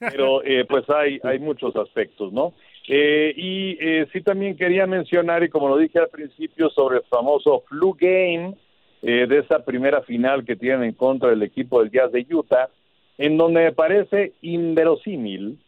Pero 0.00 0.42
eh, 0.44 0.64
pues 0.68 0.88
hay, 0.90 1.18
hay 1.22 1.38
muchos 1.38 1.74
aspectos, 1.76 2.32
¿no? 2.32 2.54
y 2.84 3.78
sí 4.12 4.22
también 4.22 4.56
quería 4.56 4.88
mencionar, 4.88 5.44
y 5.44 5.48
como 5.48 5.68
lo 5.68 5.78
dije 5.78 6.00
al 6.00 6.08
principio, 6.08 6.68
sobre 6.68 6.98
el 6.98 7.04
famoso 7.04 7.62
flu 7.68 7.96
game 7.98 8.56
de 9.00 9.38
esa 9.38 9.64
primera 9.64 10.02
final 10.02 10.44
que 10.44 10.56
tienen 10.56 10.82
en 10.82 10.92
contra 10.92 11.30
del 11.30 11.44
equipo 11.44 11.80
del 11.80 11.92
Jazz 11.92 12.10
de 12.10 12.26
Utah, 12.28 12.70
en 13.18 13.38
donde 13.38 13.62
me 13.62 13.72
parece 13.72 14.32
inverosímil, 14.42 15.60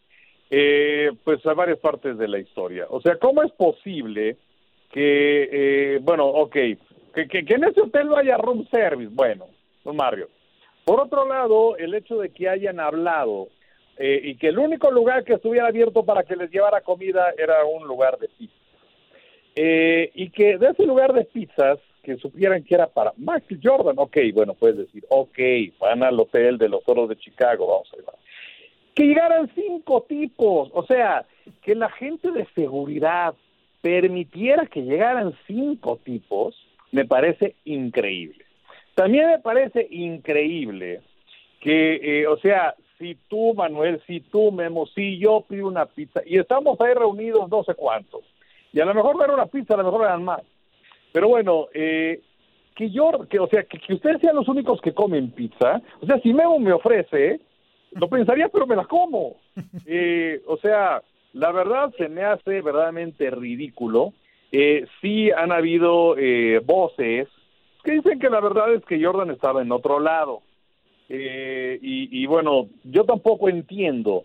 pues 0.49 1.45
a 1.45 1.53
varias 1.53 1.79
partes 1.79 2.17
de 2.17 2.27
la 2.27 2.37
historia. 2.37 2.85
O 2.89 2.99
sea, 2.99 3.15
¿cómo 3.15 3.43
es 3.43 3.51
posible 3.53 4.35
que, 4.95 5.49
eh, 5.51 5.99
bueno, 6.01 6.25
ok, 6.25 6.53
que, 6.53 7.27
en 7.49 7.63
ese 7.65 7.81
hotel 7.81 8.07
no 8.07 8.15
haya 8.15 8.37
room 8.37 8.65
service, 8.71 9.11
bueno, 9.13 9.47
don 9.83 9.97
Mario. 9.97 10.29
Por 10.85 11.01
otro 11.01 11.27
lado, 11.27 11.75
el 11.75 11.93
hecho 11.93 12.17
de 12.17 12.29
que 12.29 12.47
hayan 12.47 12.79
hablado 12.79 13.49
eh, 13.97 14.21
y 14.23 14.35
que 14.35 14.47
el 14.47 14.57
único 14.57 14.89
lugar 14.91 15.25
que 15.25 15.33
estuviera 15.33 15.67
abierto 15.67 16.05
para 16.05 16.23
que 16.23 16.37
les 16.37 16.49
llevara 16.49 16.79
comida 16.79 17.33
era 17.37 17.65
un 17.65 17.85
lugar 17.85 18.17
de 18.19 18.29
pizza. 18.29 18.55
Eh, 19.57 20.11
y 20.15 20.29
que 20.29 20.57
de 20.57 20.69
ese 20.69 20.85
lugar 20.85 21.11
de 21.11 21.25
pizzas, 21.25 21.77
que 22.01 22.15
supieran 22.15 22.63
que 22.63 22.75
era 22.75 22.87
para 22.87 23.11
Michael 23.17 23.59
Jordan, 23.61 23.95
ok, 23.97 24.17
bueno, 24.33 24.53
puedes 24.53 24.77
decir, 24.77 25.03
ok, 25.09 25.37
van 25.77 26.03
al 26.03 26.17
hotel 26.17 26.57
de 26.57 26.69
los 26.69 26.81
toros 26.85 27.09
de 27.09 27.17
Chicago, 27.17 27.67
vamos 27.67 27.89
a 27.91 27.97
ver. 27.97 28.05
Que 28.93 29.03
llegaran 29.03 29.51
cinco 29.53 30.05
tipos, 30.07 30.69
o 30.73 30.85
sea, 30.85 31.25
que 31.61 31.75
la 31.75 31.89
gente 31.89 32.31
de 32.31 32.47
seguridad 32.55 33.35
permitiera 33.85 34.65
que 34.65 34.81
llegaran 34.81 35.35
cinco 35.45 35.99
tipos, 36.03 36.55
me 36.91 37.05
parece 37.05 37.53
increíble. 37.65 38.43
También 38.95 39.27
me 39.27 39.37
parece 39.37 39.87
increíble 39.91 41.01
que, 41.61 41.99
eh, 42.01 42.25
o 42.25 42.35
sea, 42.37 42.73
si 42.97 43.13
tú, 43.27 43.53
Manuel, 43.53 44.01
si 44.07 44.21
tú, 44.21 44.51
Memo, 44.51 44.87
si 44.87 45.19
yo 45.19 45.45
pido 45.47 45.67
una 45.67 45.85
pizza 45.85 46.21
y 46.25 46.39
estamos 46.39 46.81
ahí 46.81 46.95
reunidos 46.95 47.47
no 47.47 47.63
sé 47.63 47.75
cuántos, 47.75 48.21
y 48.73 48.79
a 48.79 48.85
lo 48.85 48.95
mejor 48.95 49.17
no 49.17 49.23
era 49.23 49.35
una 49.35 49.45
pizza, 49.45 49.75
a 49.75 49.77
lo 49.77 49.83
mejor 49.83 50.01
eran 50.05 50.23
más. 50.23 50.41
Pero 51.11 51.27
bueno, 51.27 51.67
eh, 51.75 52.21
que 52.73 52.89
yo, 52.89 53.11
que, 53.29 53.37
o 53.37 53.47
sea, 53.47 53.65
que, 53.65 53.77
que, 53.77 53.93
ustedes 53.93 54.19
sean 54.19 54.35
los 54.35 54.47
únicos 54.47 54.81
que 54.81 54.95
comen 54.95 55.29
pizza, 55.29 55.79
o 56.01 56.07
sea, 56.07 56.19
si 56.21 56.33
Memo 56.33 56.57
me 56.57 56.73
ofrece, 56.73 57.39
lo 57.91 58.09
pensaría, 58.09 58.49
pero 58.49 58.65
me 58.65 58.75
la 58.75 58.85
como. 58.85 59.35
Eh, 59.85 60.41
o 60.47 60.57
sea, 60.57 61.03
la 61.35 61.51
verdad 61.51 61.93
se 61.97 62.07
me 62.07 62.23
hace 62.23 62.61
verdaderamente 62.61 63.29
ridículo. 63.29 64.13
Eh, 64.53 64.87
sí 65.01 65.29
han 65.31 65.51
habido 65.51 66.17
eh, 66.17 66.61
voces 66.63 67.27
que 67.83 67.91
dicen 67.91 68.19
que 68.19 68.29
la 68.29 68.39
verdad 68.39 68.73
es 68.73 68.85
que 68.85 69.03
Jordan 69.03 69.31
estaba 69.31 69.61
en 69.61 69.71
otro 69.71 69.99
lado. 69.99 70.41
Eh, 71.09 71.77
y, 71.81 72.23
y, 72.23 72.25
bueno, 72.25 72.69
yo 72.85 73.03
tampoco 73.03 73.49
entiendo 73.49 74.23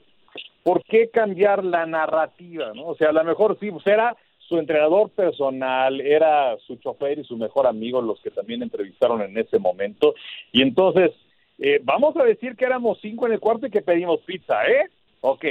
por 0.62 0.84
qué 0.84 1.10
cambiar 1.10 1.64
la 1.64 1.84
narrativa, 1.84 2.72
¿no? 2.74 2.86
O 2.86 2.94
sea, 2.94 3.08
a 3.08 3.12
lo 3.12 3.24
mejor 3.24 3.58
sí, 3.58 3.72
pues 3.72 3.86
era 3.88 4.16
su 4.38 4.58
entrenador 4.58 5.10
personal, 5.10 6.00
era 6.00 6.56
su 6.58 6.76
chofer 6.76 7.18
y 7.18 7.24
su 7.24 7.36
mejor 7.36 7.66
amigo 7.66 8.00
los 8.00 8.20
que 8.20 8.30
también 8.30 8.62
entrevistaron 8.62 9.20
en 9.22 9.36
ese 9.36 9.58
momento. 9.58 10.14
Y 10.52 10.62
entonces, 10.62 11.10
eh, 11.58 11.80
vamos 11.82 12.16
a 12.16 12.22
decir 12.22 12.54
que 12.56 12.66
éramos 12.66 12.98
cinco 13.02 13.26
en 13.26 13.32
el 13.32 13.40
cuarto 13.40 13.66
y 13.66 13.70
que 13.70 13.82
pedimos 13.82 14.20
pizza, 14.20 14.64
¿eh? 14.66 14.88
Ok. 15.20 15.44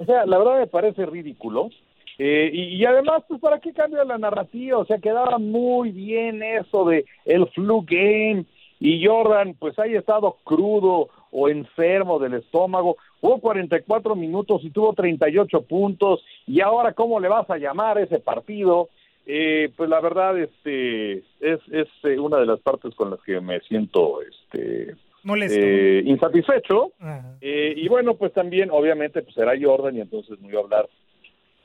O 0.00 0.04
sea, 0.04 0.26
la 0.26 0.38
verdad 0.38 0.58
me 0.58 0.66
parece 0.66 1.06
ridículo. 1.06 1.70
Eh, 2.18 2.50
y, 2.52 2.84
además, 2.84 3.24
pues, 3.28 3.40
¿para 3.40 3.60
qué 3.60 3.72
cambia 3.72 4.04
la 4.04 4.18
narrativa? 4.18 4.78
O 4.78 4.86
sea, 4.86 4.98
quedaba 4.98 5.38
muy 5.38 5.90
bien 5.90 6.42
eso 6.42 6.86
de 6.86 7.04
el 7.26 7.46
flu 7.48 7.84
game 7.86 8.46
y 8.80 9.06
Jordan, 9.06 9.54
pues, 9.58 9.78
haya 9.78 9.98
estado 9.98 10.36
crudo 10.44 11.08
o 11.30 11.48
enfermo 11.48 12.18
del 12.18 12.34
estómago. 12.34 12.96
Hubo 13.20 13.40
44 13.40 14.16
minutos 14.16 14.64
y 14.64 14.70
tuvo 14.70 14.94
38 14.94 15.62
puntos. 15.62 16.24
Y 16.46 16.60
ahora, 16.60 16.92
¿cómo 16.92 17.20
le 17.20 17.28
vas 17.28 17.48
a 17.50 17.58
llamar 17.58 17.98
ese 17.98 18.18
partido? 18.18 18.88
Eh, 19.26 19.70
pues 19.76 19.90
la 19.90 20.00
verdad, 20.00 20.38
este, 20.38 21.18
es, 21.40 21.60
es 21.72 21.88
eh, 22.04 22.18
una 22.18 22.38
de 22.38 22.46
las 22.46 22.60
partes 22.60 22.94
con 22.94 23.10
las 23.10 23.20
que 23.22 23.40
me 23.40 23.58
siento, 23.60 24.20
este, 24.22 24.94
Molesto. 25.26 25.58
Eh, 25.60 26.02
insatisfecho. 26.06 26.92
Eh, 27.40 27.74
y 27.76 27.88
bueno, 27.88 28.14
pues 28.14 28.32
también, 28.32 28.70
obviamente, 28.70 29.22
pues 29.22 29.36
era 29.36 29.54
Jordan 29.60 29.96
y 29.96 30.00
entonces 30.00 30.38
no 30.40 30.48
iba 30.48 30.60
a 30.60 30.62
hablar 30.62 30.88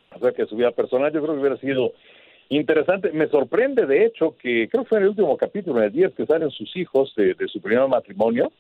acerca 0.10 0.42
de 0.42 0.50
su 0.50 0.56
vida 0.56 0.72
personal. 0.72 1.14
Yo 1.14 1.22
creo 1.22 1.36
que 1.36 1.42
hubiera 1.42 1.58
sido 1.58 1.94
interesante. 2.50 3.12
Me 3.12 3.28
sorprende, 3.28 3.86
de 3.86 4.04
hecho, 4.04 4.36
que 4.36 4.68
creo 4.68 4.82
que 4.82 4.90
fue 4.90 4.98
en 4.98 5.04
el 5.04 5.10
último 5.10 5.38
capítulo, 5.38 5.78
en 5.78 5.86
el 5.86 5.92
10, 5.92 6.16
que 6.16 6.26
salen 6.26 6.50
sus 6.50 6.76
hijos 6.76 7.14
de, 7.16 7.36
de 7.36 7.48
su 7.48 7.62
primer 7.62 7.88
matrimonio. 7.88 8.52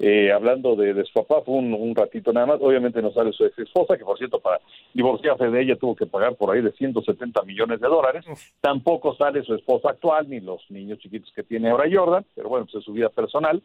Eh, 0.00 0.32
hablando 0.32 0.74
de, 0.74 0.92
de, 0.92 1.04
su 1.04 1.12
papá, 1.12 1.42
fue 1.42 1.54
un, 1.54 1.72
un, 1.72 1.94
ratito 1.94 2.32
nada 2.32 2.46
más. 2.46 2.58
Obviamente 2.60 3.00
no 3.00 3.12
sale 3.12 3.32
su 3.32 3.44
ex 3.44 3.56
esposa, 3.60 3.96
que 3.96 4.04
por 4.04 4.18
cierto, 4.18 4.40
para 4.40 4.60
divorciarse 4.92 5.50
de 5.50 5.62
ella 5.62 5.76
tuvo 5.76 5.94
que 5.94 6.06
pagar 6.06 6.34
por 6.34 6.52
ahí 6.52 6.62
de 6.62 6.72
170 6.72 7.40
millones 7.42 7.80
de 7.80 7.86
dólares. 7.86 8.24
Uf. 8.28 8.40
Tampoco 8.60 9.14
sale 9.14 9.44
su 9.44 9.54
esposa 9.54 9.90
actual, 9.90 10.28
ni 10.28 10.40
los 10.40 10.68
niños 10.68 10.98
chiquitos 10.98 11.30
que 11.32 11.44
tiene 11.44 11.70
ahora 11.70 11.88
Jordan, 11.88 12.26
pero 12.34 12.48
bueno, 12.48 12.66
pues 12.66 12.80
es 12.80 12.84
su 12.84 12.92
vida 12.92 13.10
personal. 13.10 13.62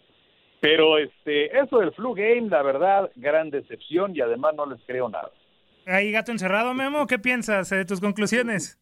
Pero 0.60 0.98
este, 0.98 1.58
eso 1.58 1.80
del 1.80 1.92
flu 1.94 2.14
game, 2.14 2.50
la 2.50 2.64
verdad, 2.64 3.12
gran 3.16 3.50
decepción 3.50 4.16
y 4.16 4.22
además 4.22 4.56
no 4.56 4.66
les 4.66 4.80
creo 4.86 5.08
nada. 5.10 5.32
Ahí 5.86 6.12
gato 6.12 6.32
encerrado, 6.32 6.74
Memo, 6.74 7.08
¿qué 7.08 7.20
piensas 7.20 7.70
de 7.70 7.86
tus 7.86 8.02
conclusiones? 8.02 8.78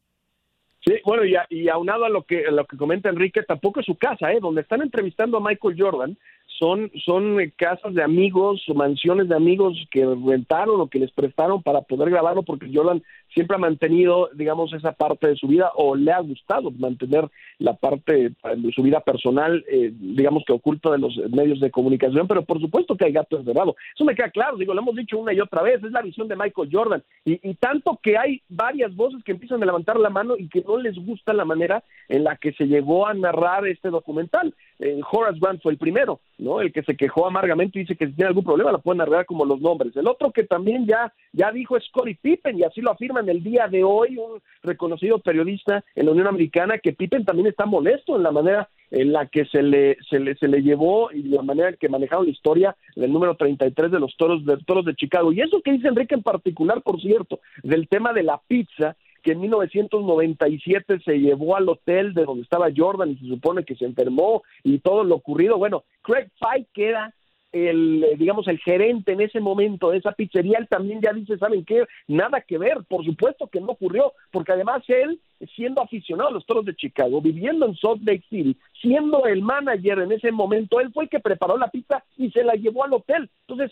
Sí, 0.85 0.93
bueno, 1.03 1.25
y, 1.25 1.35
a, 1.35 1.45
y 1.49 1.67
aunado 1.67 2.05
a 2.05 2.09
lo 2.09 2.23
que 2.23 2.45
a 2.45 2.51
lo 2.51 2.65
que 2.65 2.77
comenta 2.77 3.09
Enrique, 3.09 3.41
tampoco 3.41 3.79
es 3.79 3.85
su 3.87 3.95
casa, 3.95 4.31
¿eh? 4.31 4.39
Donde 4.39 4.61
están 4.61 4.81
entrevistando 4.81 5.37
a 5.37 5.41
Michael 5.41 5.75
Jordan, 5.77 6.17
son, 6.59 6.91
son 7.03 7.37
casas 7.57 7.93
de 7.93 8.03
amigos 8.03 8.63
mansiones 8.73 9.27
de 9.27 9.35
amigos 9.35 9.77
que 9.91 10.05
rentaron 10.05 10.79
o 10.79 10.87
que 10.87 10.99
les 10.99 11.11
prestaron 11.11 11.61
para 11.63 11.81
poder 11.81 12.11
grabarlo 12.11 12.43
porque 12.43 12.69
Jordan 12.71 13.03
siempre 13.35 13.55
ha 13.55 13.59
mantenido, 13.59 14.29
digamos, 14.33 14.73
esa 14.73 14.93
parte 14.93 15.27
de 15.27 15.35
su 15.35 15.47
vida 15.47 15.69
o 15.75 15.95
le 15.95 16.11
ha 16.11 16.19
gustado 16.21 16.71
mantener 16.71 17.29
la 17.59 17.73
parte 17.73 18.31
de 18.31 18.71
su 18.73 18.81
vida 18.81 19.01
personal, 19.01 19.63
eh, 19.69 19.91
digamos 19.93 20.43
que 20.45 20.53
oculta 20.53 20.89
de 20.91 20.97
los 20.97 21.15
medios 21.29 21.59
de 21.59 21.69
comunicación, 21.69 22.27
pero 22.27 22.43
por 22.43 22.59
supuesto 22.59 22.95
que 22.95 23.05
hay 23.05 23.11
gato 23.11 23.37
encerrado. 23.37 23.75
Eso 23.93 24.05
me 24.05 24.15
queda 24.15 24.29
claro, 24.29 24.57
digo, 24.57 24.73
lo 24.73 24.81
hemos 24.81 24.95
dicho 24.95 25.19
una 25.19 25.33
y 25.33 25.39
otra 25.41 25.61
vez, 25.61 25.83
es 25.83 25.91
la 25.91 26.01
visión 26.01 26.27
de 26.27 26.35
Michael 26.35 26.69
Jordan. 26.71 27.03
Y, 27.25 27.47
y 27.47 27.53
tanto 27.55 27.99
que 28.01 28.17
hay 28.17 28.41
varias 28.49 28.95
voces 28.95 29.23
que 29.23 29.33
empiezan 29.33 29.61
a 29.61 29.65
levantar 29.65 29.99
la 29.99 30.09
mano 30.09 30.35
y 30.37 30.47
que 30.47 30.61
no 30.61 30.77
les 30.77 30.95
gusta 30.95 31.33
la 31.33 31.45
manera 31.45 31.83
en 32.07 32.23
la 32.23 32.37
que 32.37 32.53
se 32.53 32.65
llegó 32.65 33.05
a 33.05 33.13
narrar 33.13 33.67
este 33.67 33.89
documental. 33.89 34.53
Eh, 34.79 35.01
Horace 35.09 35.39
Grant 35.39 35.61
fue 35.61 35.71
el 35.73 35.77
primero, 35.77 36.19
¿no? 36.37 36.61
El 36.61 36.71
que 36.71 36.83
se 36.83 36.95
quejó 36.95 37.27
amargamente 37.27 37.79
y 37.79 37.81
dice 37.83 37.95
que 37.95 38.07
si 38.07 38.13
tiene 38.13 38.27
algún 38.27 38.43
problema 38.43 38.71
la 38.71 38.77
pueden 38.79 38.99
narrar 38.99 39.25
como 39.25 39.45
los 39.45 39.61
nombres. 39.61 39.95
El 39.95 40.07
otro 40.07 40.31
que 40.31 40.43
también 40.43 40.85
ya, 40.85 41.13
ya 41.33 41.51
dijo 41.51 41.77
es 41.77 41.85
Scottie 41.85 42.17
Pippen 42.21 42.57
y 42.57 42.63
así 42.63 42.81
lo 42.81 42.91
afirma 42.91 43.21
el 43.29 43.43
día 43.43 43.67
de 43.67 43.83
hoy 43.83 44.17
un 44.17 44.41
reconocido 44.63 45.19
periodista 45.19 45.83
en 45.95 46.05
la 46.05 46.11
Unión 46.11 46.27
Americana 46.27 46.77
que 46.77 46.93
Pippen 46.93 47.25
también 47.25 47.47
está 47.47 47.65
molesto 47.65 48.15
en 48.15 48.23
la 48.23 48.31
manera 48.31 48.69
en 48.91 49.11
la 49.11 49.27
que 49.27 49.45
se 49.45 49.61
le, 49.61 49.97
se 50.09 50.19
le, 50.19 50.35
se 50.35 50.47
le 50.47 50.61
llevó 50.61 51.11
y 51.11 51.23
la 51.23 51.41
manera 51.41 51.69
en 51.69 51.77
que 51.77 51.89
manejaron 51.89 52.25
la 52.25 52.31
historia 52.31 52.75
del 52.95 53.11
número 53.11 53.35
33 53.35 53.91
de 53.91 53.99
los 53.99 54.15
toros 54.17 54.45
de, 54.45 54.57
toros 54.65 54.85
de 54.85 54.95
Chicago. 54.95 55.31
Y 55.31 55.41
eso 55.41 55.61
que 55.61 55.71
dice 55.71 55.87
Enrique 55.87 56.15
en 56.15 56.23
particular, 56.23 56.81
por 56.81 57.01
cierto, 57.01 57.39
del 57.63 57.87
tema 57.87 58.13
de 58.13 58.23
la 58.23 58.41
pizza, 58.47 58.95
que 59.21 59.31
en 59.31 59.41
1997 59.41 60.99
se 61.03 61.19
llevó 61.19 61.55
al 61.55 61.67
hotel 61.67 62.13
de 62.13 62.25
donde 62.25 62.43
estaba 62.43 62.69
Jordan 62.75 63.09
y 63.09 63.17
se 63.17 63.27
supone 63.27 63.65
que 63.65 63.75
se 63.75 63.85
enfermó 63.85 64.43
y 64.63 64.79
todo 64.79 65.03
lo 65.03 65.15
ocurrido. 65.15 65.57
Bueno, 65.57 65.83
Craig 66.03 66.29
Pike 66.39 66.69
queda 66.73 67.13
el, 67.55 68.05
digamos, 68.17 68.49
el 68.49 68.59
gerente 68.59 69.13
en 69.13 69.21
ese 69.21 69.39
momento 69.39 69.89
de 69.89 69.99
esa 69.99 70.11
pizzería, 70.11 70.57
él 70.57 70.67
también 70.67 70.99
ya 71.01 71.13
dice, 71.13 71.37
¿saben 71.37 71.63
qué? 71.63 71.85
Nada 72.05 72.41
que 72.41 72.57
ver, 72.57 72.79
por 72.89 73.05
supuesto 73.05 73.47
que 73.47 73.61
no 73.61 73.67
ocurrió, 73.67 74.11
porque 74.31 74.51
además 74.51 74.83
él, 74.89 75.21
siendo 75.55 75.81
aficionado 75.81 76.29
a 76.29 76.33
los 76.33 76.45
toros 76.45 76.65
de 76.65 76.75
Chicago, 76.75 77.21
viviendo 77.21 77.65
en 77.65 77.75
Salt 77.77 78.03
Lake 78.03 78.25
City, 78.29 78.57
siendo 78.81 79.25
el 79.25 79.41
manager 79.41 79.99
en 79.99 80.11
ese 80.11 80.33
momento, 80.33 80.81
él 80.81 80.91
fue 80.93 81.05
el 81.05 81.09
que 81.09 81.21
preparó 81.21 81.57
la 81.57 81.69
pizza 81.69 82.03
y 82.17 82.29
se 82.31 82.43
la 82.43 82.55
llevó 82.55 82.83
al 82.83 82.93
hotel. 82.93 83.29
Entonces, 83.47 83.71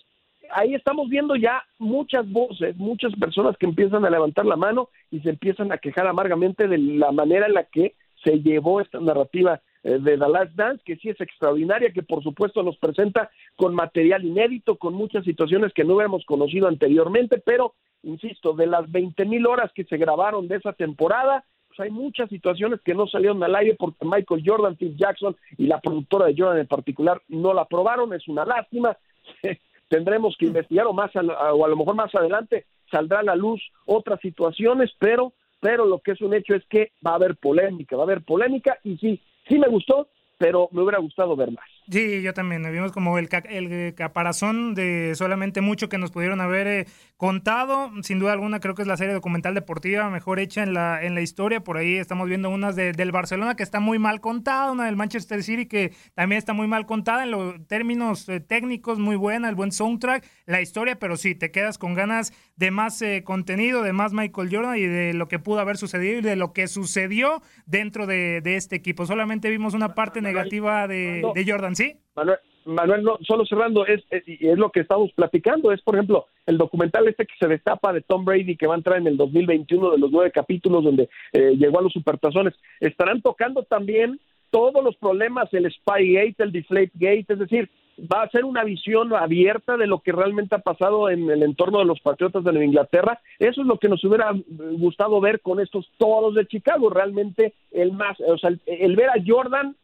ahí 0.52 0.76
estamos 0.76 1.10
viendo 1.10 1.36
ya 1.36 1.62
muchas 1.78 2.30
voces, 2.32 2.78
muchas 2.78 3.13
personas 3.19 3.58
que 3.58 3.65
empiezan 3.65 4.06
a 4.06 4.10
levantar 4.10 4.46
la 4.46 4.56
mano 4.56 4.88
y 5.12 5.19
se 5.19 5.32
empiezan 5.32 5.74
a 5.74 5.78
quejar 5.78 6.08
amargamente 6.08 6.69
de 6.69 6.78
la 6.78 7.12
manera 7.12 7.48
en 7.48 7.54
la 7.54 7.65
que 7.65 7.96
se 8.24 8.39
llevó 8.39 8.80
esta 8.80 9.02
narrativa 9.02 9.62
de 9.84 10.17
The 10.17 10.30
Last 10.30 10.56
Dance, 10.56 10.82
que 10.86 10.96
sí 10.96 11.10
es 11.10 11.19
extraordinaria, 11.19 11.91
que 11.91 12.04
por 12.04 12.24
supuesto 12.24 12.63
nos 12.63 12.78
presenta 12.78 13.30
con 13.56 13.76
material 13.76 14.24
inédito, 14.24 14.78
con 14.78 14.93
muchas 14.93 15.26
situaciones 15.26 15.74
que 15.74 15.84
no 15.84 15.96
habíamos 15.96 16.26
conocido 16.26 16.67
anteriormente, 16.67 17.41
pero, 17.46 17.74
insisto, 18.04 18.54
de 18.54 18.67
las 18.67 18.89
20 18.89 19.26
mil 19.26 19.46
horas 19.46 19.72
que 19.74 19.84
se 19.84 19.98
grabaron 19.98 20.48
de 20.48 20.56
esa 20.56 20.74
temporada, 20.74 21.43
pues 21.67 21.80
hay 21.82 21.91
muchas 21.91 22.30
situaciones 22.30 22.80
que 22.82 22.93
no 22.93 23.08
salieron 23.08 23.43
al 23.43 23.56
aire 23.56 23.76
porque 23.78 24.06
Michael 24.06 24.43
Jordan, 24.46 24.78
Phil 24.78 24.96
Jackson 24.96 25.36
y 25.58 25.67
la 25.67 25.82
productora 25.82 26.28
de 26.28 26.36
Jordan 26.38 26.60
en 26.60 26.67
particular 26.67 27.22
no 27.28 27.54
la 27.54 27.63
aprobaron, 27.63 28.13
es 28.13 28.28
una 28.28 28.46
lástima. 28.46 28.96
Tendremos 29.89 30.36
que 30.38 30.46
investigar 30.46 30.88
o 30.88 30.93
más 30.93 31.15
a, 31.15 31.22
o 31.54 31.65
a 31.65 31.67
lo 31.67 31.76
mejor 31.76 31.96
más 31.96 32.13
adelante 32.15 32.65
saldrá 32.89 33.19
a 33.19 33.24
la 33.24 33.36
luz 33.36 33.62
otras 33.86 34.19
situaciones, 34.22 34.91
pero 35.00 35.34
pero 35.60 35.86
lo 35.86 36.00
que 36.00 36.12
es 36.12 36.22
un 36.22 36.34
hecho 36.34 36.56
es 36.56 36.65
que 36.65 36.91
va 37.06 37.12
a 37.12 37.15
haber 37.15 37.38
polémica, 37.38 37.96
va 37.96 38.04
a 38.04 38.06
haber 38.06 38.22
polémica 38.22 38.80
y 38.84 38.98
sí, 38.98 39.22
sí 39.47 39.58
me 39.58 39.67
gustó, 39.67 40.08
pero 40.38 40.69
me 40.71 40.82
hubiera 40.82 40.99
gustado 40.99 41.36
ver 41.36 41.51
más. 41.51 41.72
Sí, 41.89 42.22
yo 42.22 42.34
también. 42.34 42.63
Vimos 42.72 42.91
como 42.93 43.17
el, 43.17 43.28
el 43.50 43.93
caparazón 43.93 44.74
de 44.74 45.13
solamente 45.15 45.60
mucho 45.60 45.89
que 45.89 45.98
nos 45.98 46.12
pudieron 46.12 46.39
haber 46.39 46.67
eh, 46.67 46.88
contado. 47.17 47.91
Sin 48.04 48.19
duda 48.19 48.32
alguna, 48.32 48.62
creo 48.62 48.73
que 48.73 48.84
es 48.84 48.88
la 48.88 48.96
serie 48.96 49.13
documental 49.13 49.54
deportiva 49.54 50.10
mejor 50.10 50.40
hecha 50.40 50.63
en 50.63 50.73
la, 50.73 51.04
en 51.04 51.13
la 51.13 51.21
historia. 51.21 51.62
Por 51.62 51.77
ahí 51.77 51.98
estamos 51.98 52.29
viendo 52.29 52.50
unas 52.50 52.77
de, 52.77 52.94
del 52.94 53.12
Barcelona 53.12 53.56
que 53.56 53.63
está 53.63 53.81
muy 53.81 54.00
mal 54.00 54.21
contada, 54.21 54.71
una 54.71 54.86
del 54.86 54.96
Manchester 54.96 55.44
City 55.44 55.65
que 55.65 55.94
también 56.13 56.38
está 56.38 56.54
muy 56.54 56.67
mal 56.67 56.86
contada 56.86 57.23
en 57.23 57.31
los 57.31 57.67
términos 57.67 58.29
eh, 58.29 58.40
técnicos, 58.40 58.98
muy 58.98 59.17
buena, 59.17 59.50
el 59.50 59.56
buen 59.56 59.73
soundtrack, 59.73 60.25
la 60.46 60.62
historia, 60.62 60.98
pero 61.00 61.17
sí, 61.17 61.36
te 61.36 61.52
quedas 61.52 61.77
con 61.77 61.96
ganas 61.96 62.31
de 62.56 62.71
más 62.71 63.02
eh, 63.02 63.23
contenido, 63.25 63.84
de 63.84 63.92
más 63.92 64.13
Michael 64.13 64.50
Jordan 64.50 64.77
y 64.77 64.86
de 64.86 65.13
lo 65.13 65.27
que 65.27 65.40
pudo 65.40 65.60
haber 65.60 65.75
sucedido 65.75 66.19
y 66.19 66.21
de 66.21 66.38
lo 66.38 66.54
que 66.54 66.67
sucedió 66.67 67.42
dentro 67.65 68.08
de, 68.08 68.40
de 68.42 68.56
este 68.56 68.77
equipo. 68.77 69.06
Solamente 69.06 69.50
vimos 69.50 69.73
una 69.73 69.96
parte 69.96 70.21
negativa 70.21 70.88
de, 70.88 71.23
de 71.36 71.46
Jordan 71.46 71.73
¿sí? 71.76 71.96
Manuel, 72.15 72.38
Manuel, 72.65 73.04
no, 73.04 73.17
solo 73.21 73.46
cerrando, 73.46 73.86
es, 73.86 74.04
es, 74.10 74.24
es, 74.28 74.58
lo 74.58 74.69
que 74.71 74.82
estamos 74.82 75.12
platicando, 75.13 75.71
es 75.71 75.82
por 75.82 75.96
ejemplo 75.96 76.28
el 76.46 76.58
documental 76.58 77.08
este 77.08 77.26
que 77.26 77.34
se 77.40 77.48
destapa 77.48 77.92
de 77.92 78.02
Tom 78.02 78.24
Brady 78.26 78.56
que 78.56 78.67
va 78.67 78.76
a 78.76 78.78
entrar 78.78 78.98
en 78.98 79.08
el 79.08 79.17
2021 79.17 79.92
de 79.92 79.98
los 79.98 80.12
nueve 80.12 80.32
capítulos 80.32 80.84
donde 80.84 81.10
eh, 81.34 81.56
llegó 81.58 81.80
a 81.80 81.84
los 81.84 81.94
supertazones, 81.94 82.54
estarán 82.80 83.21
tocando 83.21 83.63
también 83.63 84.19
todos 84.50 84.84
los 84.84 84.96
problemas, 84.98 85.52
el 85.54 85.69
Spygate, 85.71 86.36
el 86.38 86.52
Deflategate, 86.52 87.26
es 87.28 87.40
decir, 87.40 87.69
va 88.00 88.23
a 88.23 88.29
ser 88.29 88.46
una 88.46 88.63
visión 88.63 89.13
abierta 89.13 89.77
de 89.77 89.87
lo 89.87 90.00
que 90.00 90.12
realmente 90.12 90.56
ha 90.56 90.60
pasado 90.60 91.10
en 91.10 91.29
el 91.29 91.44
entorno 91.44 91.79
de 91.79 91.85
los 91.85 92.00
Patriotas 92.00 92.44
de 92.44 92.52
Nueva 92.52 92.65
Inglaterra. 92.65 93.19
Eso 93.39 93.62
es 93.62 93.67
lo 93.67 93.77
que 93.77 93.89
nos 93.89 94.04
hubiera 94.04 94.31
gustado 94.77 95.19
ver 95.21 95.41
con 95.41 95.60
estos 95.60 95.89
todos 95.98 96.35
de 96.35 96.48
Chicago. 96.48 96.89
Realmente 96.89 97.54
el 97.71 97.94
más, 97.94 98.19
o 98.19 98.37
sea, 98.37 98.52
el, 98.65 98.96
ver 98.96 99.10
a 99.10 99.23
Jordan 99.25 99.75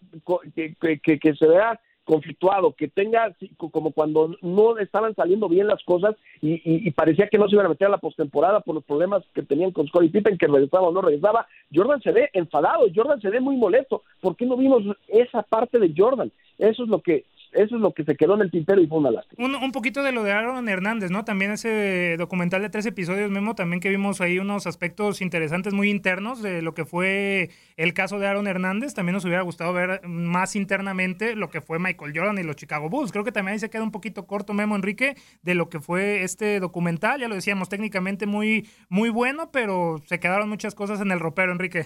que, 0.56 0.76
que, 1.00 1.36
se 1.36 1.48
vea 1.48 1.80
conflictuado, 2.04 2.74
que 2.74 2.88
tenga 2.88 3.36
como 3.58 3.92
cuando 3.92 4.36
no 4.42 4.80
estaban 4.80 5.14
saliendo 5.14 5.48
bien 5.48 5.68
las 5.68 5.84
cosas 5.84 6.16
y, 6.42 6.90
parecía 6.92 7.28
que 7.28 7.38
no 7.38 7.48
se 7.48 7.56
iban 7.56 7.68
a 7.68 7.70
meter 7.70 7.88
a 7.88 7.92
la 7.92 8.00
postemporada 8.00 8.62
por 8.62 8.74
los 8.74 8.84
problemas 8.84 9.24
que 9.36 9.44
tenían 9.44 9.72
con 9.72 9.88
Scottie 9.88 10.10
Pippen, 10.10 10.38
que 10.38 10.48
regresaba 10.48 10.88
o 10.88 10.92
no 10.92 11.02
regresaba. 11.02 11.46
Jordan 11.74 12.02
se 12.02 12.12
ve 12.12 12.30
enfadado, 12.34 12.88
Jordan 12.94 13.22
se 13.22 13.30
ve 13.30 13.40
muy 13.40 13.58
molesto. 13.58 14.02
¿Por 14.22 14.36
qué 14.36 14.48
no 14.48 14.58
vimos 14.58 14.84
esa 15.08 15.44
parte 15.44 15.78
de 15.78 15.94
Jordan? 15.96 16.32
Eso 16.58 16.84
es 16.84 16.90
lo 16.90 17.02
que 17.02 17.26
eso 17.54 17.76
es 17.76 17.82
lo 17.82 17.94
que 17.94 18.04
se 18.04 18.16
quedó 18.16 18.36
en 18.36 18.42
el 18.42 18.52
tintero 18.52 18.82
y 18.82 18.88
fue 18.88 19.00
una 19.00 19.12
lástima. 19.12 19.46
Un, 19.46 19.56
un, 19.56 19.72
poquito 19.72 20.04
de 20.04 20.12
lo 20.12 20.24
de 20.24 20.32
Aaron 20.32 20.70
Hernández, 20.70 21.10
¿no? 21.10 21.26
También 21.26 21.52
ese 21.52 22.16
documental 22.18 22.62
de 22.62 22.70
tres 22.70 22.86
episodios, 22.86 23.32
Memo, 23.32 23.56
también 23.56 23.80
que 23.80 23.90
vimos 23.90 24.22
ahí 24.22 24.40
unos 24.40 24.68
aspectos 24.68 25.22
interesantes 25.22 25.74
muy 25.74 25.90
internos 25.90 26.42
de 26.42 26.62
lo 26.62 26.74
que 26.74 26.86
fue 26.86 27.50
el 27.78 27.94
caso 27.94 28.20
de 28.20 28.28
Aaron 28.28 28.48
Hernández. 28.48 28.94
También 28.94 29.16
nos 29.16 29.26
hubiera 29.26 29.42
gustado 29.42 29.74
ver 29.74 30.02
más 30.06 30.56
internamente 30.56 31.36
lo 31.36 31.50
que 31.50 31.62
fue 31.62 31.80
Michael 31.80 32.14
Jordan 32.16 32.38
y 32.38 32.44
los 32.44 32.56
Chicago 32.56 32.90
Bulls. 32.90 33.12
Creo 33.12 33.24
que 33.24 33.32
también 33.32 33.54
ahí 33.54 33.60
se 33.60 33.70
queda 33.70 33.84
un 33.84 33.92
poquito 33.92 34.28
corto, 34.28 34.54
Memo 34.54 34.76
Enrique, 34.76 35.16
de 35.42 35.56
lo 35.56 35.70
que 35.70 35.80
fue 35.80 36.24
este 36.24 36.60
documental. 36.60 37.20
Ya 37.20 37.28
lo 37.28 37.36
decíamos, 37.36 37.70
técnicamente 37.70 38.26
muy, 38.26 38.68
muy 38.90 39.10
bueno, 39.10 39.50
pero 39.52 39.98
se 40.06 40.20
quedaron 40.20 40.50
muchas 40.50 40.76
cosas 40.76 41.02
en 41.02 41.12
el 41.12 41.20
ropero, 41.20 41.52
Enrique. 41.52 41.84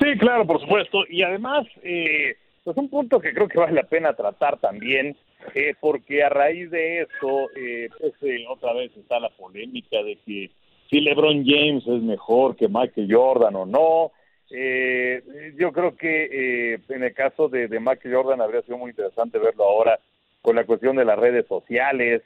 Sí, 0.00 0.18
claro, 0.18 0.46
por 0.46 0.60
supuesto. 0.60 1.04
Y 1.08 1.22
además... 1.22 1.66
Eh 1.82 2.36
pues 2.64 2.76
un 2.76 2.88
punto 2.88 3.20
que 3.20 3.32
creo 3.32 3.48
que 3.48 3.58
vale 3.58 3.72
la 3.72 3.84
pena 3.84 4.12
tratar 4.14 4.58
también, 4.58 5.16
eh, 5.54 5.74
porque 5.80 6.22
a 6.22 6.28
raíz 6.28 6.70
de 6.70 7.02
eso, 7.02 7.48
eh, 7.56 7.88
pues 7.98 8.12
eh, 8.22 8.44
otra 8.48 8.72
vez 8.74 8.94
está 8.96 9.18
la 9.18 9.30
polémica 9.30 10.02
de 10.02 10.16
que 10.24 10.50
si 10.88 11.00
LeBron 11.00 11.44
James 11.44 11.86
es 11.86 12.02
mejor 12.02 12.56
que 12.56 12.68
Michael 12.68 13.08
Jordan 13.10 13.56
o 13.56 13.66
no. 13.66 14.12
Eh, 14.50 15.22
yo 15.56 15.70
creo 15.70 15.96
que 15.96 16.74
en 16.88 17.04
el 17.04 17.14
caso 17.14 17.48
de, 17.48 17.68
de 17.68 17.78
Michael 17.78 18.14
Jordan 18.14 18.40
habría 18.40 18.62
sido 18.62 18.78
muy 18.78 18.90
interesante 18.90 19.38
verlo 19.38 19.62
ahora 19.62 20.00
con 20.42 20.56
la 20.56 20.64
cuestión 20.64 20.96
de 20.96 21.04
las 21.04 21.18
redes 21.18 21.46
sociales, 21.46 22.22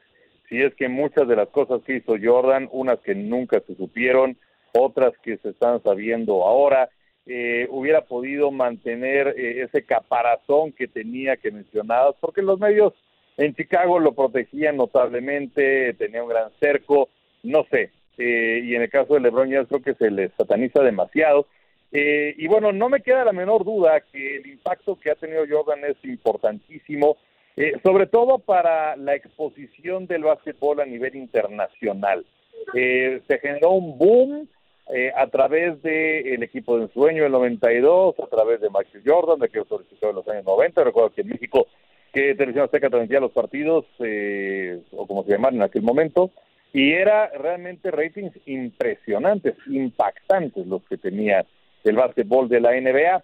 si 0.49 0.63
es 0.63 0.75
que 0.75 0.89
muchas 0.89 1.29
de 1.29 1.37
las 1.37 1.49
cosas 1.49 1.83
que 1.83 1.97
hizo 1.97 2.15
Jordan, 2.23 2.69
unas 2.73 2.99
que 3.01 3.15
nunca 3.15 3.61
se 3.67 3.75
supieron, 3.75 4.39
otras 4.73 5.13
que 5.23 5.37
se 5.39 5.51
están 5.51 5.83
sabiendo 5.83 6.45
ahora, 6.45 6.89
eh, 7.27 7.67
hubiera 7.71 8.03
podido 8.03 8.51
mantener 8.51 9.29
eh, 9.37 9.63
ese 9.63 9.85
caparazón 9.85 10.73
que 10.73 10.89
tenía 10.89 11.37
que 11.37 11.51
mencionabas, 11.51 12.17
porque 12.21 12.43
los 12.43 12.59
medios 12.59 12.93
en 13.37 13.55
Chicago 13.55 13.99
lo 13.99 14.13
protegían 14.13 14.77
notablemente, 14.77 15.95
tenía 15.95 16.23
un 16.23 16.29
gran 16.29 16.51
cerco, 16.61 17.09
no 17.43 17.65
sé, 17.71 17.91
eh, 18.19 18.61
y 18.65 18.75
en 18.75 18.83
el 18.83 18.91
caso 18.91 19.15
de 19.15 19.21
LeBron 19.21 19.51
ya 19.51 19.65
creo 19.65 19.83
que 19.83 19.95
se 19.95 20.11
le 20.11 20.31
sataniza 20.31 20.83
demasiado. 20.83 21.47
Eh, 21.93 22.35
y 22.39 22.47
bueno, 22.49 22.73
no 22.73 22.89
me 22.89 23.01
queda 23.03 23.25
la 23.25 23.33
menor 23.33 23.65
duda 23.65 24.01
que 24.01 24.37
el 24.37 24.47
impacto 24.47 24.99
que 24.99 25.11
ha 25.11 25.15
tenido 25.15 25.45
Jordan 25.49 25.85
es 25.85 25.97
importantísimo, 26.05 27.17
eh, 27.57 27.73
sobre 27.85 28.07
todo 28.07 28.39
para 28.39 28.97
la 28.97 29.15
exposición 29.15 30.07
del 30.07 30.25
básquetbol 30.25 30.81
a 30.81 30.87
nivel 30.87 31.15
internacional. 31.15 32.25
Se 32.73 33.39
generó 33.41 33.73
un 33.73 33.99
boom 33.99 34.49
eh, 34.93 35.13
a 35.17 35.27
través 35.29 35.83
del 35.83 36.27
el 36.27 36.43
equipo 36.43 36.77
de 36.77 36.85
ensueño 36.85 37.23
del 37.23 37.33
92, 37.33 38.15
a 38.21 38.27
través 38.27 38.61
de 38.61 38.69
Michael 38.69 39.03
Jordan, 39.05 39.39
de 39.39 39.49
que 39.49 39.65
solicitó 39.65 40.11
en 40.11 40.17
los 40.17 40.29
años 40.29 40.45
90. 40.45 40.85
Recuerdo 40.85 41.11
que 41.11 41.23
en 41.23 41.29
México, 41.29 41.67
que 42.13 42.35
Televisión 42.35 42.65
Azteca 42.65 42.91
transmitía 42.91 43.21
los 43.21 43.33
partidos, 43.33 43.87
eh, 44.01 44.83
o 44.93 45.07
como 45.07 45.25
se 45.25 45.33
llamaban 45.33 45.57
en 45.57 45.63
aquel 45.63 45.83
momento, 45.83 46.31
y 46.73 46.93
era 46.93 47.29
realmente 47.29 47.91
ratings 47.91 48.35
impresionantes, 48.47 49.55
impactantes 49.67 50.67
los 50.67 50.83
que 50.85 50.99
tenía 50.99 51.47
el 51.85 51.97
básquetbol 51.97 52.49
de 52.49 52.61
la 52.61 52.73
NBA. 52.73 53.23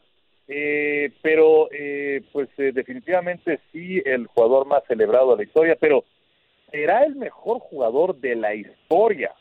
Eh, 0.52 1.12
pero, 1.22 1.68
eh, 1.72 2.22
pues 2.32 2.48
eh, 2.58 2.72
definitivamente 2.72 3.60
sí, 3.72 4.02
el 4.04 4.26
jugador 4.26 4.66
más 4.66 4.82
celebrado 4.88 5.32
de 5.32 5.36
la 5.38 5.42
historia, 5.44 5.76
pero 5.78 6.04
será 6.70 7.04
el 7.04 7.16
mejor 7.16 7.60
jugador 7.60 8.16
de 8.16 8.34
la 8.34 8.54
historia 8.54 9.32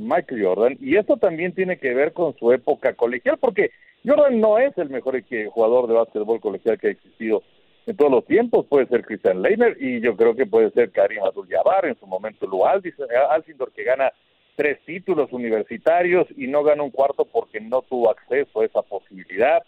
Michael 0.00 0.44
Jordan, 0.44 0.78
y 0.80 0.96
esto 0.96 1.16
también 1.16 1.52
tiene 1.52 1.78
que 1.78 1.94
ver 1.94 2.12
con 2.12 2.36
su 2.36 2.52
época 2.52 2.94
colegial, 2.94 3.38
porque 3.38 3.70
Jordan 4.04 4.40
no 4.40 4.58
es 4.58 4.76
el 4.78 4.88
mejor 4.88 5.22
jugador 5.50 5.86
de 5.86 5.94
básquetbol 5.94 6.40
colegial 6.40 6.78
que 6.78 6.88
ha 6.88 6.90
existido 6.90 7.42
en 7.86 7.96
todos 7.96 8.10
los 8.10 8.24
tiempos, 8.26 8.66
puede 8.66 8.86
ser 8.86 9.04
Christian 9.04 9.42
Leimer, 9.42 9.76
y 9.80 10.00
yo 10.00 10.16
creo 10.16 10.34
que 10.34 10.46
puede 10.46 10.70
ser 10.70 10.90
Karim 10.90 11.22
Abdul-Jabbar, 11.22 11.86
en 11.86 11.98
su 11.98 12.06
momento 12.06 12.46
Lu 12.46 12.64
Alcindor, 12.64 13.72
que 13.72 13.84
gana 13.84 14.12
tres 14.56 14.78
títulos 14.84 15.32
universitarios 15.32 16.26
y 16.36 16.46
no 16.46 16.62
gana 16.62 16.82
un 16.82 16.90
cuarto 16.90 17.24
porque 17.24 17.60
no 17.60 17.82
tuvo 17.82 18.10
acceso 18.10 18.60
a 18.60 18.66
esa 18.66 18.82
posibilidad, 18.82 19.62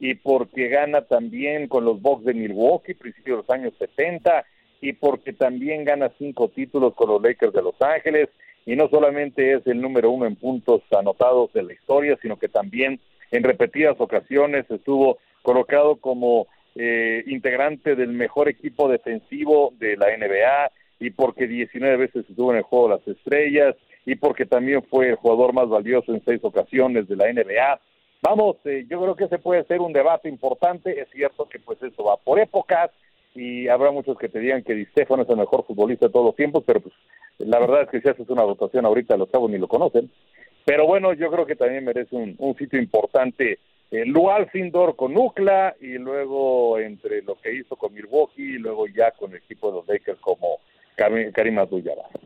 y 0.00 0.14
porque 0.14 0.68
gana 0.68 1.02
también 1.02 1.68
con 1.68 1.84
los 1.84 2.00
Bucks 2.00 2.24
de 2.24 2.34
Milwaukee, 2.34 2.94
principios 2.94 3.38
de 3.38 3.42
los 3.42 3.50
años 3.50 3.74
70, 3.78 4.44
y 4.80 4.92
porque 4.92 5.32
también 5.32 5.84
gana 5.84 6.10
cinco 6.18 6.48
títulos 6.48 6.94
con 6.94 7.08
los 7.08 7.22
Lakers 7.22 7.52
de 7.52 7.62
Los 7.62 7.80
Ángeles, 7.82 8.28
y 8.68 8.76
no 8.76 8.86
solamente 8.90 9.54
es 9.54 9.66
el 9.66 9.80
número 9.80 10.10
uno 10.10 10.26
en 10.26 10.36
puntos 10.36 10.82
anotados 10.90 11.50
de 11.54 11.62
la 11.62 11.72
historia, 11.72 12.18
sino 12.20 12.38
que 12.38 12.50
también 12.50 13.00
en 13.30 13.42
repetidas 13.42 13.96
ocasiones 13.98 14.70
estuvo 14.70 15.16
colocado 15.40 15.96
como 15.96 16.48
eh, 16.74 17.24
integrante 17.28 17.96
del 17.96 18.10
mejor 18.10 18.46
equipo 18.46 18.90
defensivo 18.90 19.72
de 19.78 19.96
la 19.96 20.14
NBA 20.14 20.70
y 21.00 21.08
porque 21.12 21.46
19 21.46 21.96
veces 21.96 22.26
estuvo 22.28 22.50
en 22.50 22.58
el 22.58 22.62
juego 22.62 22.88
de 22.90 22.96
las 22.96 23.08
estrellas 23.08 23.74
y 24.04 24.16
porque 24.16 24.44
también 24.44 24.82
fue 24.82 25.08
el 25.08 25.14
jugador 25.14 25.54
más 25.54 25.70
valioso 25.70 26.12
en 26.12 26.22
seis 26.26 26.40
ocasiones 26.42 27.08
de 27.08 27.16
la 27.16 27.32
NBA. 27.32 27.80
Vamos, 28.20 28.56
eh, 28.66 28.84
yo 28.86 29.00
creo 29.00 29.16
que 29.16 29.24
ese 29.24 29.38
puede 29.38 29.64
ser 29.64 29.80
un 29.80 29.94
debate 29.94 30.28
importante. 30.28 31.00
Es 31.00 31.08
cierto 31.08 31.48
que 31.48 31.58
pues 31.58 31.82
eso 31.82 32.04
va 32.04 32.18
por 32.18 32.38
épocas 32.38 32.90
y 33.34 33.66
habrá 33.68 33.90
muchos 33.92 34.18
que 34.18 34.28
te 34.28 34.40
digan 34.40 34.62
que 34.62 34.74
Di 34.74 34.86
es 34.94 35.10
el 35.10 35.36
mejor 35.38 35.64
futbolista 35.64 36.06
de 36.06 36.12
todos 36.12 36.26
los 36.26 36.36
tiempos, 36.36 36.64
pero 36.66 36.80
pues 36.80 36.94
la 37.38 37.58
verdad 37.58 37.82
es 37.82 37.88
que 37.88 38.00
si 38.00 38.08
haces 38.08 38.28
una 38.28 38.42
votación 38.42 38.86
ahorita 38.86 39.16
los 39.16 39.30
cabos 39.30 39.50
ni 39.50 39.58
lo 39.58 39.68
conocen. 39.68 40.10
Pero 40.64 40.86
bueno, 40.86 41.12
yo 41.14 41.30
creo 41.30 41.46
que 41.46 41.56
también 41.56 41.84
merece 41.84 42.14
un, 42.14 42.34
un 42.38 42.56
sitio 42.56 42.78
importante 42.78 43.58
eh, 43.90 44.04
Lual 44.04 44.50
Sindor 44.52 44.96
con 44.96 45.16
Ucla 45.16 45.74
y 45.80 45.96
luego 45.96 46.78
entre 46.78 47.22
lo 47.22 47.36
que 47.36 47.54
hizo 47.54 47.76
con 47.76 47.94
Milwaukee 47.94 48.56
y 48.56 48.58
luego 48.58 48.86
ya 48.86 49.12
con 49.12 49.30
el 49.30 49.38
equipo 49.38 49.70
de 49.70 49.76
los 49.78 49.88
Lakers 49.88 50.20
como 50.20 50.58
Karim 50.94 51.56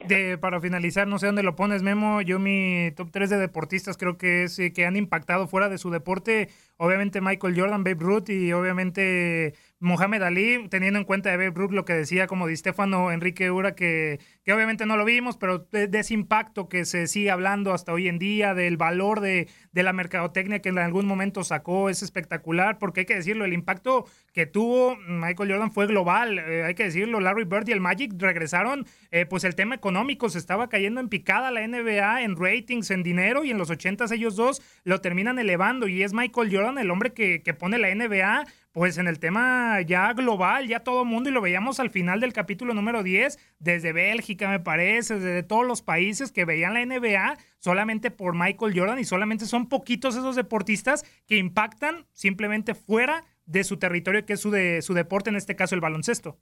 De, 0.08 0.38
para 0.38 0.60
finalizar, 0.60 1.06
no 1.06 1.18
sé 1.18 1.26
dónde 1.26 1.42
lo 1.42 1.54
pones, 1.54 1.82
Memo. 1.82 2.22
Yo 2.22 2.38
mi 2.38 2.90
top 2.96 3.10
3 3.12 3.28
de 3.28 3.36
deportistas 3.36 3.98
creo 3.98 4.16
que 4.16 4.44
es 4.44 4.58
eh, 4.58 4.72
que 4.72 4.86
han 4.86 4.96
impactado 4.96 5.46
fuera 5.46 5.68
de 5.68 5.76
su 5.76 5.90
deporte. 5.90 6.48
Obviamente 6.84 7.20
Michael 7.20 7.54
Jordan, 7.56 7.84
Babe 7.84 8.00
Ruth 8.00 8.28
y 8.30 8.52
obviamente 8.52 9.54
Mohamed 9.78 10.22
Ali, 10.22 10.68
teniendo 10.68 10.98
en 10.98 11.04
cuenta 11.04 11.30
de 11.30 11.36
Babe 11.36 11.52
Ruth 11.54 11.72
lo 11.72 11.84
que 11.84 11.92
decía 11.92 12.28
como 12.28 12.48
Di 12.48 12.56
Stefano 12.56 13.10
Enrique 13.10 13.52
Ura, 13.52 13.76
que, 13.76 14.18
que 14.44 14.52
obviamente 14.52 14.84
no 14.86 14.96
lo 14.96 15.04
vimos, 15.04 15.36
pero 15.36 15.66
de, 15.70 15.88
de, 15.88 15.98
ese 16.00 16.14
impacto 16.14 16.68
que 16.68 16.84
se 16.84 17.08
sigue 17.08 17.32
hablando 17.32 17.72
hasta 17.72 17.92
hoy 17.92 18.08
en 18.08 18.18
día, 18.18 18.54
del 18.54 18.76
valor 18.76 19.20
de, 19.20 19.48
de, 19.72 19.82
la 19.82 19.92
mercadotecnia 19.92 20.60
que 20.60 20.68
en 20.68 20.78
algún 20.78 21.06
momento 21.06 21.42
sacó, 21.42 21.88
es 21.88 22.02
espectacular, 22.02 22.78
porque 22.78 23.00
hay 23.00 23.06
que 23.06 23.16
decirlo, 23.16 23.44
el 23.44 23.52
impacto 23.52 24.06
que 24.32 24.46
tuvo 24.46 24.96
Michael 24.96 25.50
Jordan 25.50 25.72
fue 25.72 25.88
global, 25.88 26.38
eh, 26.38 26.64
hay 26.64 26.74
que 26.74 26.84
decirlo, 26.84 27.18
Larry 27.18 27.44
Bird 27.44 27.68
y 27.68 27.72
el 27.72 27.80
Magic 27.80 28.12
regresaron, 28.18 28.86
eh, 29.10 29.26
pues 29.26 29.42
el 29.42 29.56
tema 29.56 29.74
económico 29.74 30.28
se 30.30 30.38
estaba 30.38 30.68
cayendo 30.68 31.00
en 31.00 31.08
picada 31.08 31.50
la 31.50 31.66
NBA, 31.66 32.22
en 32.22 32.36
ratings, 32.36 32.92
en 32.92 33.02
dinero, 33.02 33.44
y 33.44 33.50
en 33.50 33.58
los 33.58 33.70
ochentas 33.70 34.12
ellos 34.12 34.36
dos 34.36 34.62
lo 34.84 35.00
terminan 35.00 35.40
elevando, 35.40 35.88
y 35.88 36.04
es 36.04 36.12
Michael 36.12 36.54
Jordan 36.54 36.71
el 36.78 36.90
hombre 36.90 37.12
que, 37.12 37.42
que 37.42 37.54
pone 37.54 37.78
la 37.78 37.94
NBA 37.94 38.44
pues 38.72 38.96
en 38.96 39.06
el 39.06 39.18
tema 39.18 39.80
ya 39.82 40.12
global, 40.14 40.66
ya 40.66 40.80
todo 40.80 41.04
mundo, 41.04 41.28
y 41.28 41.32
lo 41.32 41.42
veíamos 41.42 41.78
al 41.78 41.90
final 41.90 42.20
del 42.20 42.32
capítulo 42.32 42.72
número 42.72 43.02
10, 43.02 43.38
desde 43.58 43.92
Bélgica, 43.92 44.48
me 44.48 44.60
parece, 44.60 45.18
desde 45.18 45.42
todos 45.42 45.66
los 45.66 45.82
países 45.82 46.32
que 46.32 46.46
veían 46.46 46.74
la 46.74 46.84
NBA 46.84 47.36
solamente 47.58 48.10
por 48.10 48.34
Michael 48.34 48.72
Jordan, 48.76 48.98
y 48.98 49.04
solamente 49.04 49.44
son 49.44 49.68
poquitos 49.68 50.16
esos 50.16 50.36
deportistas 50.36 51.04
que 51.26 51.36
impactan 51.36 52.06
simplemente 52.12 52.74
fuera 52.74 53.24
de 53.44 53.62
su 53.62 53.76
territorio, 53.76 54.24
que 54.24 54.34
es 54.34 54.40
su, 54.40 54.50
de, 54.50 54.80
su 54.80 54.94
deporte, 54.94 55.28
en 55.28 55.36
este 55.36 55.54
caso 55.54 55.74
el 55.74 55.80
baloncesto. 55.82 56.38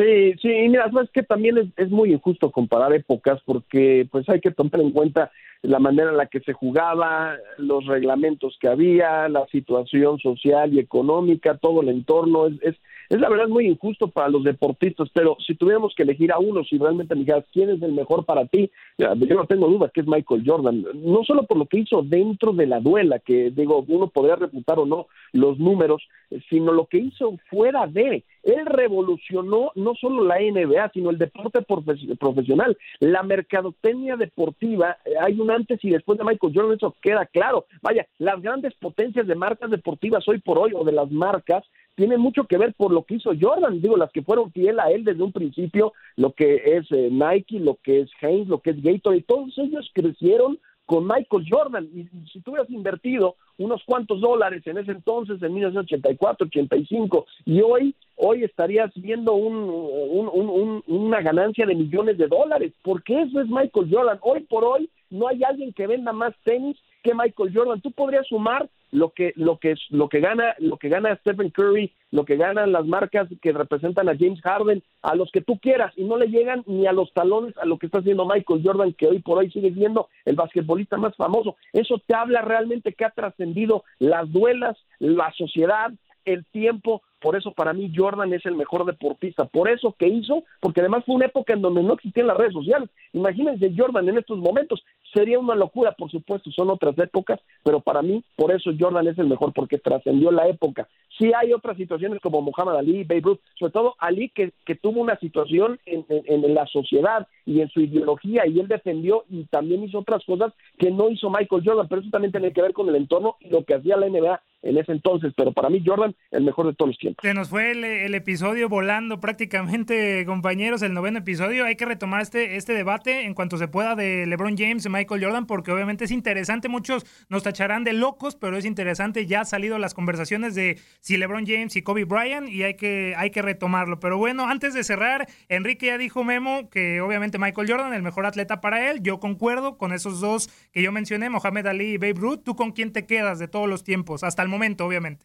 Sí, 0.00 0.32
sí, 0.40 0.48
y 0.48 0.68
mira, 0.70 0.90
es 1.02 1.10
que 1.10 1.22
también 1.22 1.58
es, 1.58 1.66
es, 1.76 1.90
muy 1.90 2.14
injusto 2.14 2.50
comparar 2.50 2.94
épocas 2.94 3.38
porque 3.44 4.08
pues 4.10 4.26
hay 4.30 4.40
que 4.40 4.50
tomar 4.50 4.80
en 4.80 4.92
cuenta 4.92 5.30
la 5.60 5.78
manera 5.78 6.08
en 6.08 6.16
la 6.16 6.24
que 6.24 6.40
se 6.40 6.54
jugaba, 6.54 7.36
los 7.58 7.84
reglamentos 7.84 8.56
que 8.58 8.68
había, 8.68 9.28
la 9.28 9.46
situación 9.48 10.18
social 10.18 10.72
y 10.72 10.78
económica, 10.78 11.58
todo 11.58 11.82
el 11.82 11.90
entorno, 11.90 12.46
es, 12.46 12.54
es, 12.62 12.76
es 13.10 13.20
la 13.20 13.28
verdad 13.28 13.48
muy 13.48 13.66
injusto 13.66 14.08
para 14.08 14.28
los 14.28 14.44
deportistas, 14.44 15.08
pero 15.12 15.36
si 15.44 15.56
tuviéramos 15.56 15.92
que 15.96 16.04
elegir 16.04 16.30
a 16.32 16.38
uno, 16.38 16.62
si 16.62 16.78
realmente 16.78 17.14
me 17.14 17.22
dijeras 17.22 17.44
quién 17.52 17.68
es 17.70 17.82
el 17.82 17.92
mejor 17.92 18.24
para 18.24 18.46
ti, 18.46 18.70
yo 18.98 19.14
no 19.16 19.46
tengo 19.46 19.68
dudas 19.68 19.90
que 19.92 20.02
es 20.02 20.06
Michael 20.06 20.44
Jordan, 20.46 20.84
no 20.94 21.24
solo 21.24 21.42
por 21.42 21.58
lo 21.58 21.66
que 21.66 21.80
hizo 21.80 22.02
dentro 22.02 22.52
de 22.52 22.68
la 22.68 22.78
duela, 22.78 23.18
que 23.18 23.50
digo, 23.50 23.84
uno 23.88 24.06
podría 24.06 24.36
reputar 24.36 24.78
o 24.78 24.86
no 24.86 25.08
los 25.32 25.58
números, 25.58 26.02
sino 26.48 26.72
lo 26.72 26.86
que 26.86 26.98
hizo 26.98 27.36
fuera 27.50 27.88
de, 27.88 28.24
él 28.42 28.66
revolucionó 28.66 29.72
no 29.74 29.94
solo 29.94 30.24
la 30.24 30.36
NBA, 30.38 30.90
sino 30.94 31.10
el 31.10 31.18
deporte 31.18 31.60
profesional, 31.62 32.78
la 33.00 33.22
mercadotecnia 33.22 34.16
deportiva, 34.16 34.96
eh, 35.04 35.14
hay 35.20 35.40
un 35.40 35.50
antes 35.50 35.84
y 35.84 35.90
después 35.90 36.16
de 36.18 36.24
Michael 36.24 36.52
Jordan, 36.54 36.76
eso 36.76 36.94
queda 37.02 37.26
claro. 37.26 37.66
Vaya, 37.82 38.06
las 38.18 38.40
grandes 38.40 38.74
potencias 38.74 39.26
de 39.26 39.34
marcas 39.34 39.70
deportivas 39.70 40.26
hoy 40.28 40.38
por 40.38 40.58
hoy, 40.58 40.72
o 40.74 40.84
de 40.84 40.92
las 40.92 41.10
marcas, 41.10 41.64
tienen 41.94 42.20
mucho 42.20 42.44
que 42.44 42.58
ver 42.58 42.74
por 42.74 42.92
lo 42.92 43.04
que 43.04 43.16
hizo 43.16 43.32
Jordan, 43.38 43.80
digo, 43.80 43.96
las 43.96 44.10
que 44.10 44.22
fueron 44.22 44.52
fiel 44.52 44.80
a 44.80 44.90
él 44.90 45.04
desde 45.04 45.22
un 45.22 45.32
principio, 45.32 45.92
lo 46.16 46.32
que 46.32 46.62
es 46.76 46.90
eh, 46.90 47.08
Nike, 47.10 47.60
lo 47.60 47.76
que 47.82 48.00
es 48.00 48.10
Hanes, 48.22 48.48
lo 48.48 48.60
que 48.60 48.70
es 48.70 48.82
Gatorade, 48.82 49.22
todos 49.22 49.56
ellos 49.58 49.90
crecieron 49.92 50.58
con 50.90 51.06
Michael 51.06 51.46
Jordan. 51.48 51.88
Y 51.94 52.08
si 52.32 52.40
tú 52.40 52.50
hubieras 52.50 52.68
invertido 52.68 53.36
unos 53.58 53.80
cuantos 53.84 54.20
dólares 54.20 54.66
en 54.66 54.76
ese 54.76 54.90
entonces, 54.90 55.40
en 55.40 55.54
1984, 55.54 56.48
85, 56.48 57.26
y 57.44 57.60
hoy, 57.60 57.94
hoy 58.16 58.42
estarías 58.42 58.90
viendo 58.96 59.34
un, 59.34 60.82
una 60.88 61.20
ganancia 61.20 61.64
de 61.64 61.76
millones 61.76 62.18
de 62.18 62.26
dólares, 62.26 62.72
porque 62.82 63.22
eso 63.22 63.40
es 63.40 63.46
Michael 63.46 63.88
Jordan. 63.88 64.18
Hoy 64.22 64.40
por 64.40 64.64
hoy 64.64 64.90
no 65.10 65.28
hay 65.28 65.44
alguien 65.44 65.72
que 65.72 65.86
venda 65.86 66.12
más 66.12 66.34
tenis 66.42 66.76
que 67.04 67.14
Michael 67.14 67.52
Jordan. 67.54 67.80
Tú 67.80 67.92
podrías 67.92 68.26
sumar 68.26 68.68
lo 68.90 69.10
que 69.10 69.32
lo 69.36 69.58
que 69.58 69.74
lo 69.90 70.08
que 70.08 70.20
gana 70.20 70.54
lo 70.58 70.76
que 70.76 70.88
gana 70.88 71.16
Stephen 71.16 71.50
Curry, 71.50 71.92
lo 72.10 72.24
que 72.24 72.36
ganan 72.36 72.72
las 72.72 72.86
marcas 72.86 73.28
que 73.40 73.52
representan 73.52 74.08
a 74.08 74.16
James 74.16 74.40
Harden, 74.42 74.82
a 75.02 75.14
los 75.14 75.30
que 75.30 75.40
tú 75.40 75.58
quieras 75.58 75.92
y 75.96 76.04
no 76.04 76.16
le 76.16 76.28
llegan 76.28 76.62
ni 76.66 76.86
a 76.86 76.92
los 76.92 77.12
talones 77.12 77.56
a 77.58 77.66
lo 77.66 77.78
que 77.78 77.86
está 77.86 77.98
haciendo 77.98 78.26
Michael 78.26 78.62
Jordan 78.64 78.92
que 78.92 79.06
hoy 79.06 79.20
por 79.20 79.38
hoy 79.38 79.50
sigue 79.50 79.72
siendo 79.72 80.08
el 80.24 80.36
basquetbolista 80.36 80.96
más 80.96 81.14
famoso. 81.16 81.56
Eso 81.72 82.00
te 82.06 82.14
habla 82.14 82.42
realmente 82.42 82.92
que 82.92 83.04
ha 83.04 83.10
trascendido 83.10 83.84
las 83.98 84.30
duelas, 84.30 84.76
la 84.98 85.32
sociedad, 85.32 85.92
el 86.24 86.44
tiempo, 86.46 87.02
por 87.20 87.36
eso 87.36 87.52
para 87.52 87.72
mí 87.72 87.92
Jordan 87.94 88.32
es 88.32 88.44
el 88.46 88.54
mejor 88.54 88.84
deportista, 88.84 89.44
por 89.44 89.68
eso 89.68 89.94
que 89.98 90.08
hizo, 90.08 90.44
porque 90.60 90.80
además 90.80 91.04
fue 91.04 91.16
una 91.16 91.26
época 91.26 91.52
en 91.52 91.62
donde 91.62 91.82
no 91.82 91.94
existían 91.94 92.26
las 92.26 92.36
redes 92.36 92.52
sociales. 92.52 92.88
Imagínense 93.12 93.72
Jordan 93.76 94.08
en 94.08 94.18
estos 94.18 94.38
momentos, 94.38 94.82
sería 95.12 95.38
una 95.38 95.54
locura, 95.54 95.92
por 95.92 96.10
supuesto, 96.10 96.50
son 96.50 96.70
otras 96.70 96.98
épocas, 96.98 97.40
pero 97.64 97.80
para 97.80 98.02
mí, 98.02 98.22
por 98.36 98.52
eso 98.52 98.70
Jordan 98.78 99.08
es 99.08 99.18
el 99.18 99.28
mejor, 99.28 99.52
porque 99.52 99.78
trascendió 99.78 100.30
la 100.30 100.48
época. 100.48 100.88
Sí 101.18 101.32
hay 101.36 101.52
otras 101.52 101.76
situaciones 101.76 102.20
como 102.20 102.40
Muhammad 102.40 102.78
Ali, 102.78 103.04
Babe 103.04 103.20
Ruth, 103.20 103.40
sobre 103.58 103.72
todo 103.72 103.94
Ali 103.98 104.30
que, 104.30 104.52
que 104.64 104.74
tuvo 104.74 105.00
una 105.00 105.18
situación 105.18 105.78
en, 105.86 106.04
en, 106.08 106.54
la 106.54 106.66
sociedad 106.66 107.26
y 107.44 107.60
en 107.60 107.68
su 107.68 107.80
ideología 107.80 108.46
y 108.46 108.58
él 108.58 108.68
defendió 108.68 109.24
y 109.28 109.44
también 109.44 109.84
hizo 109.84 109.98
otras 109.98 110.24
cosas 110.24 110.52
que 110.78 110.90
no 110.90 111.10
hizo 111.10 111.30
Michael 111.30 111.62
Jordan, 111.64 111.88
pero 111.88 112.00
eso 112.00 112.10
también 112.10 112.32
tiene 112.32 112.52
que 112.52 112.62
ver 112.62 112.72
con 112.72 112.88
el 112.88 112.96
entorno 112.96 113.36
y 113.40 113.50
lo 113.50 113.64
que 113.64 113.74
hacía 113.74 113.96
la 113.96 114.08
NBA 114.08 114.40
en 114.62 114.78
ese 114.78 114.92
entonces, 114.92 115.32
pero 115.36 115.52
para 115.52 115.70
mí 115.70 115.82
Jordan 115.84 116.14
el 116.30 116.44
mejor 116.44 116.66
de 116.66 116.74
todos 116.74 116.90
los 116.90 116.98
tiempos. 116.98 117.22
Se 117.22 117.34
nos 117.34 117.48
fue 117.48 117.70
el, 117.72 118.14
episodio 118.14 118.68
volando 118.68 119.20
prácticamente, 119.20 120.24
compañeros, 120.26 120.82
el 120.82 120.94
noveno 120.94 121.18
episodio. 121.18 121.64
Hay 121.64 121.76
que 121.76 121.86
retomar 121.86 122.20
este, 122.22 122.56
este 122.56 122.72
debate 122.74 123.24
en 123.24 123.34
cuanto 123.34 123.56
se 123.56 123.68
pueda 123.68 123.94
de 123.94 124.26
LeBron 124.26 124.56
James 124.56 124.84
y 124.84 124.88
Michael 125.00 125.24
Jordan, 125.24 125.46
porque 125.46 125.72
obviamente 125.72 126.04
es 126.04 126.10
interesante. 126.10 126.68
Muchos 126.68 127.04
nos 127.30 127.42
tacharán 127.42 127.84
de 127.84 127.94
locos, 127.94 128.36
pero 128.36 128.56
es 128.56 128.66
interesante. 128.66 129.26
Ya 129.26 129.40
han 129.40 129.46
salido 129.46 129.78
las 129.78 129.94
conversaciones 129.94 130.54
de 130.54 130.78
si 131.00 131.16
LeBron 131.16 131.46
James 131.46 131.74
y 131.76 131.82
Kobe 131.82 132.04
Bryant 132.04 132.48
y 132.48 132.62
hay 132.64 132.74
que, 132.74 133.14
hay 133.16 133.30
que 133.30 133.40
retomarlo. 133.40 133.98
Pero 133.98 134.18
bueno, 134.18 134.46
antes 134.46 134.74
de 134.74 134.84
cerrar, 134.84 135.26
Enrique 135.48 135.86
ya 135.86 135.98
dijo 135.98 136.22
Memo 136.22 136.68
que 136.70 137.00
obviamente 137.00 137.38
Michael 137.38 137.70
Jordan, 137.70 137.94
el 137.94 138.02
mejor 138.02 138.26
atleta 138.26 138.60
para 138.60 138.90
él. 138.90 139.00
Yo 139.02 139.20
concuerdo 139.20 139.78
con 139.78 139.92
esos 139.92 140.20
dos 140.20 140.48
que 140.72 140.82
yo 140.82 140.92
mencioné, 140.92 141.30
Mohamed 141.30 141.66
Ali 141.66 141.94
y 141.94 141.98
Babe 141.98 142.14
Ruth. 142.14 142.40
¿Tú 142.44 142.54
con 142.54 142.72
quién 142.72 142.92
te 142.92 143.06
quedas 143.06 143.38
de 143.38 143.48
todos 143.48 143.68
los 143.68 143.82
tiempos? 143.84 144.22
Hasta 144.22 144.42
el 144.42 144.48
momento, 144.48 144.84
obviamente. 144.84 145.24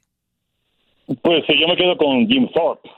Pues 1.21 1.43
yo 1.47 1.67
me 1.67 1.76
quedo 1.76 1.97
con 1.97 2.28
Jim 2.28 2.47
Thorpe. 2.53 2.89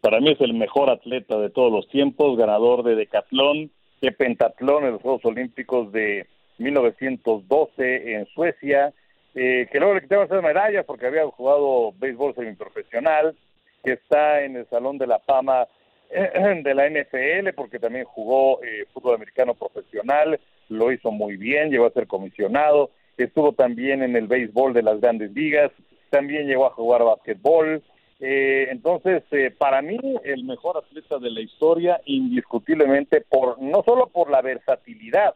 Para 0.00 0.20
mí 0.20 0.30
es 0.30 0.40
el 0.40 0.54
mejor 0.54 0.90
atleta 0.90 1.38
de 1.38 1.50
todos 1.50 1.72
los 1.72 1.88
tiempos, 1.88 2.36
ganador 2.36 2.82
de 2.84 2.94
decatlón, 2.94 3.70
de 4.00 4.12
pentatlón 4.12 4.84
en 4.84 4.92
los 4.92 5.02
Juegos 5.02 5.24
Olímpicos 5.24 5.90
de 5.92 6.26
1912 6.58 8.14
en 8.14 8.26
Suecia, 8.26 8.92
eh, 9.34 9.68
que 9.70 9.78
luego 9.78 9.94
le 9.94 10.02
quitaba 10.02 10.24
esas 10.24 10.42
medallas 10.42 10.84
porque 10.84 11.06
había 11.06 11.26
jugado 11.26 11.92
béisbol 11.98 12.34
semiprofesional, 12.34 13.36
que 13.84 13.92
está 13.92 14.42
en 14.42 14.56
el 14.56 14.66
Salón 14.68 14.98
de 14.98 15.06
la 15.06 15.18
Fama 15.20 15.66
de 16.10 16.74
la 16.74 16.88
NFL 16.88 17.52
porque 17.54 17.78
también 17.78 18.04
jugó 18.04 18.62
eh, 18.62 18.86
fútbol 18.92 19.16
americano 19.16 19.54
profesional, 19.54 20.40
lo 20.68 20.92
hizo 20.92 21.10
muy 21.10 21.36
bien, 21.36 21.70
llegó 21.70 21.86
a 21.86 21.92
ser 21.92 22.06
comisionado, 22.06 22.90
estuvo 23.16 23.52
también 23.52 24.02
en 24.02 24.16
el 24.16 24.26
béisbol 24.26 24.72
de 24.72 24.82
las 24.82 25.00
grandes 25.00 25.32
ligas, 25.32 25.70
también 26.10 26.46
llegó 26.46 26.66
a 26.66 26.70
jugar 26.70 27.02
básquetbol. 27.02 27.82
Eh, 28.18 28.68
entonces, 28.70 29.22
eh, 29.30 29.50
para 29.50 29.82
mí, 29.82 29.98
el 30.24 30.44
mejor 30.44 30.78
atleta 30.78 31.18
de 31.18 31.30
la 31.30 31.40
historia, 31.40 32.00
indiscutiblemente, 32.06 33.20
por 33.20 33.60
no 33.60 33.82
solo 33.84 34.08
por 34.08 34.30
la 34.30 34.40
versatilidad, 34.40 35.34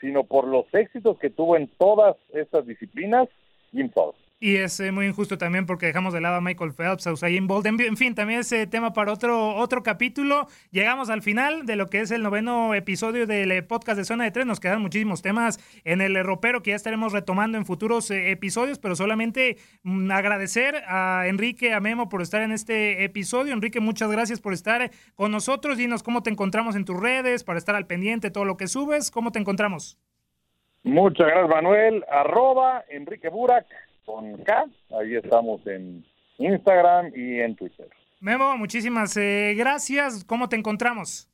sino 0.00 0.24
por 0.24 0.46
los 0.46 0.66
éxitos 0.72 1.18
que 1.18 1.30
tuvo 1.30 1.56
en 1.56 1.68
todas 1.78 2.16
estas 2.32 2.66
disciplinas, 2.66 3.28
Jim 3.72 3.90
Thorpe. 3.90 4.29
Y 4.42 4.56
es 4.56 4.80
eh, 4.80 4.90
muy 4.90 5.04
injusto 5.04 5.36
también 5.36 5.66
porque 5.66 5.84
dejamos 5.84 6.14
de 6.14 6.22
lado 6.22 6.36
a 6.36 6.40
Michael 6.40 6.72
Phelps, 6.72 7.06
a 7.06 7.12
Usain 7.12 7.46
Bolt. 7.46 7.66
En, 7.66 7.96
fin, 7.98 8.14
también 8.14 8.40
ese 8.40 8.66
tema 8.66 8.94
para 8.94 9.12
otro, 9.12 9.54
otro 9.54 9.82
capítulo. 9.82 10.46
Llegamos 10.70 11.10
al 11.10 11.20
final 11.20 11.66
de 11.66 11.76
lo 11.76 11.88
que 11.88 12.00
es 12.00 12.10
el 12.10 12.22
noveno 12.22 12.74
episodio 12.74 13.26
del 13.26 13.52
eh, 13.52 13.62
podcast 13.62 13.98
de 13.98 14.06
Zona 14.06 14.24
de 14.24 14.30
Tres. 14.30 14.46
Nos 14.46 14.58
quedan 14.58 14.80
muchísimos 14.80 15.20
temas 15.20 15.58
en 15.84 16.00
el 16.00 16.24
ropero 16.24 16.62
que 16.62 16.70
ya 16.70 16.76
estaremos 16.76 17.12
retomando 17.12 17.58
en 17.58 17.66
futuros 17.66 18.10
eh, 18.10 18.30
episodios, 18.30 18.78
pero 18.78 18.96
solamente 18.96 19.58
mm, 19.82 20.10
agradecer 20.10 20.84
a 20.86 21.24
Enrique, 21.26 21.74
a 21.74 21.80
Memo 21.80 22.08
por 22.08 22.22
estar 22.22 22.40
en 22.40 22.52
este 22.52 23.04
episodio. 23.04 23.52
Enrique, 23.52 23.80
muchas 23.80 24.10
gracias 24.10 24.40
por 24.40 24.54
estar 24.54 24.90
con 25.16 25.32
nosotros. 25.32 25.76
Dinos 25.76 26.02
cómo 26.02 26.22
te 26.22 26.30
encontramos 26.30 26.76
en 26.76 26.86
tus 26.86 26.98
redes, 26.98 27.44
para 27.44 27.58
estar 27.58 27.74
al 27.74 27.86
pendiente 27.86 28.30
todo 28.30 28.46
lo 28.46 28.56
que 28.56 28.68
subes. 28.68 29.10
¿Cómo 29.10 29.32
te 29.32 29.38
encontramos? 29.38 29.98
Muchas 30.82 31.26
gracias, 31.26 31.50
Manuel. 31.50 32.06
Arroba 32.10 32.84
Enrique 32.88 33.28
Burak 33.28 33.66
con 34.10 34.36
K. 34.38 34.66
Ahí 34.98 35.14
estamos 35.14 35.64
en 35.66 36.04
Instagram 36.38 37.12
y 37.14 37.40
en 37.40 37.54
Twitter. 37.56 37.88
Memo, 38.20 38.56
muchísimas 38.56 39.16
eh, 39.16 39.54
gracias. 39.56 40.24
¿Cómo 40.24 40.48
te 40.48 40.56
encontramos? 40.56 41.28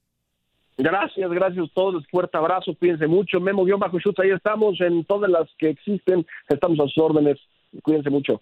Gracias, 0.78 1.30
gracias 1.30 1.64
a 1.64 1.74
todos. 1.74 2.06
Fuerte 2.10 2.36
abrazo, 2.36 2.74
cuídense 2.78 3.06
mucho. 3.06 3.40
Memo 3.40 3.64
guion 3.64 3.80
bajo 3.80 3.96
ahí 4.18 4.30
estamos 4.30 4.80
en 4.80 5.04
todas 5.04 5.30
las 5.30 5.48
que 5.58 5.70
existen. 5.70 6.26
Estamos 6.48 6.78
a 6.80 6.84
sus 6.84 6.98
órdenes. 6.98 7.38
Cuídense 7.82 8.10
mucho. 8.10 8.40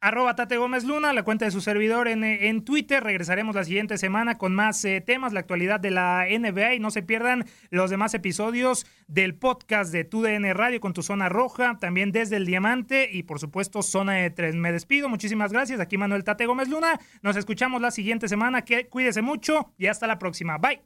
Arroba 0.00 0.36
Tate 0.36 0.56
Gómez 0.56 0.84
Luna, 0.84 1.12
la 1.12 1.24
cuenta 1.24 1.44
de 1.44 1.50
su 1.50 1.60
servidor 1.60 2.06
en, 2.06 2.22
en 2.22 2.64
Twitter. 2.64 3.02
Regresaremos 3.02 3.56
la 3.56 3.64
siguiente 3.64 3.98
semana 3.98 4.38
con 4.38 4.54
más 4.54 4.84
eh, 4.84 5.00
temas, 5.00 5.32
la 5.32 5.40
actualidad 5.40 5.80
de 5.80 5.90
la 5.90 6.24
NBA 6.30 6.74
y 6.74 6.78
no 6.78 6.90
se 6.90 7.02
pierdan 7.02 7.46
los 7.70 7.90
demás 7.90 8.14
episodios 8.14 8.86
del 9.08 9.34
podcast 9.34 9.92
de 9.92 10.04
TUDN 10.04 10.54
Radio 10.54 10.80
con 10.80 10.92
tu 10.92 11.02
zona 11.02 11.28
roja, 11.28 11.78
también 11.80 12.12
desde 12.12 12.36
el 12.36 12.46
Diamante 12.46 13.08
y 13.10 13.24
por 13.24 13.40
supuesto 13.40 13.82
Zona 13.82 14.14
de 14.14 14.30
3. 14.30 14.54
Me 14.54 14.70
despido, 14.70 15.08
muchísimas 15.08 15.52
gracias. 15.52 15.80
Aquí 15.80 15.98
Manuel 15.98 16.22
Tate 16.22 16.46
Gómez 16.46 16.68
Luna. 16.68 17.00
Nos 17.22 17.36
escuchamos 17.36 17.82
la 17.82 17.90
siguiente 17.90 18.28
semana. 18.28 18.62
Que 18.62 18.88
cuídese 18.88 19.22
mucho 19.22 19.72
y 19.76 19.86
hasta 19.86 20.06
la 20.06 20.18
próxima. 20.18 20.58
Bye. 20.58 20.80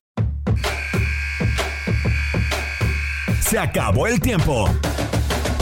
Se 3.41 3.59
acabó 3.59 4.07
el 4.07 4.19
tiempo. 4.21 4.67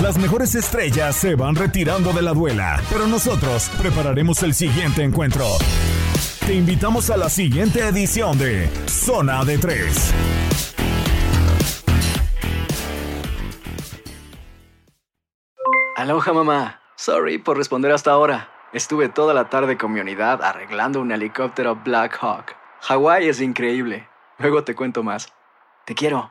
Las 0.03 0.17
mejores 0.17 0.55
estrellas 0.55 1.15
se 1.15 1.35
van 1.35 1.55
retirando 1.55 2.15
de 2.15 2.23
la 2.23 2.33
duela, 2.33 2.81
pero 2.91 3.07
nosotros 3.07 3.71
prepararemos 3.79 4.43
el 4.43 4.55
siguiente 4.55 5.03
encuentro. 5.03 5.45
Te 6.47 6.55
invitamos 6.55 7.11
a 7.11 7.19
la 7.19 7.29
siguiente 7.29 7.87
edición 7.87 8.39
de 8.39 8.69
Zona 8.89 9.45
de 9.45 9.59
Tres. 9.59 10.15
Aloha 15.97 16.33
mamá. 16.33 16.81
Sorry 16.97 17.37
por 17.37 17.59
responder 17.59 17.93
hasta 17.93 18.11
ahora. 18.11 18.49
Estuve 18.73 19.11
toda 19.11 19.35
la 19.35 19.51
tarde 19.51 19.77
con 19.77 19.93
mi 19.93 20.01
unidad 20.01 20.43
arreglando 20.43 21.03
un 21.03 21.13
helicóptero 21.13 21.77
Black 21.77 22.17
Hawk. 22.23 22.57
Hawái 22.81 23.29
es 23.29 23.43
increíble. 23.43 24.09
Luego 24.39 24.65
te 24.65 24.75
cuento 24.75 25.03
más. 25.03 25.31
Te 25.85 25.95
quiero. 25.95 26.31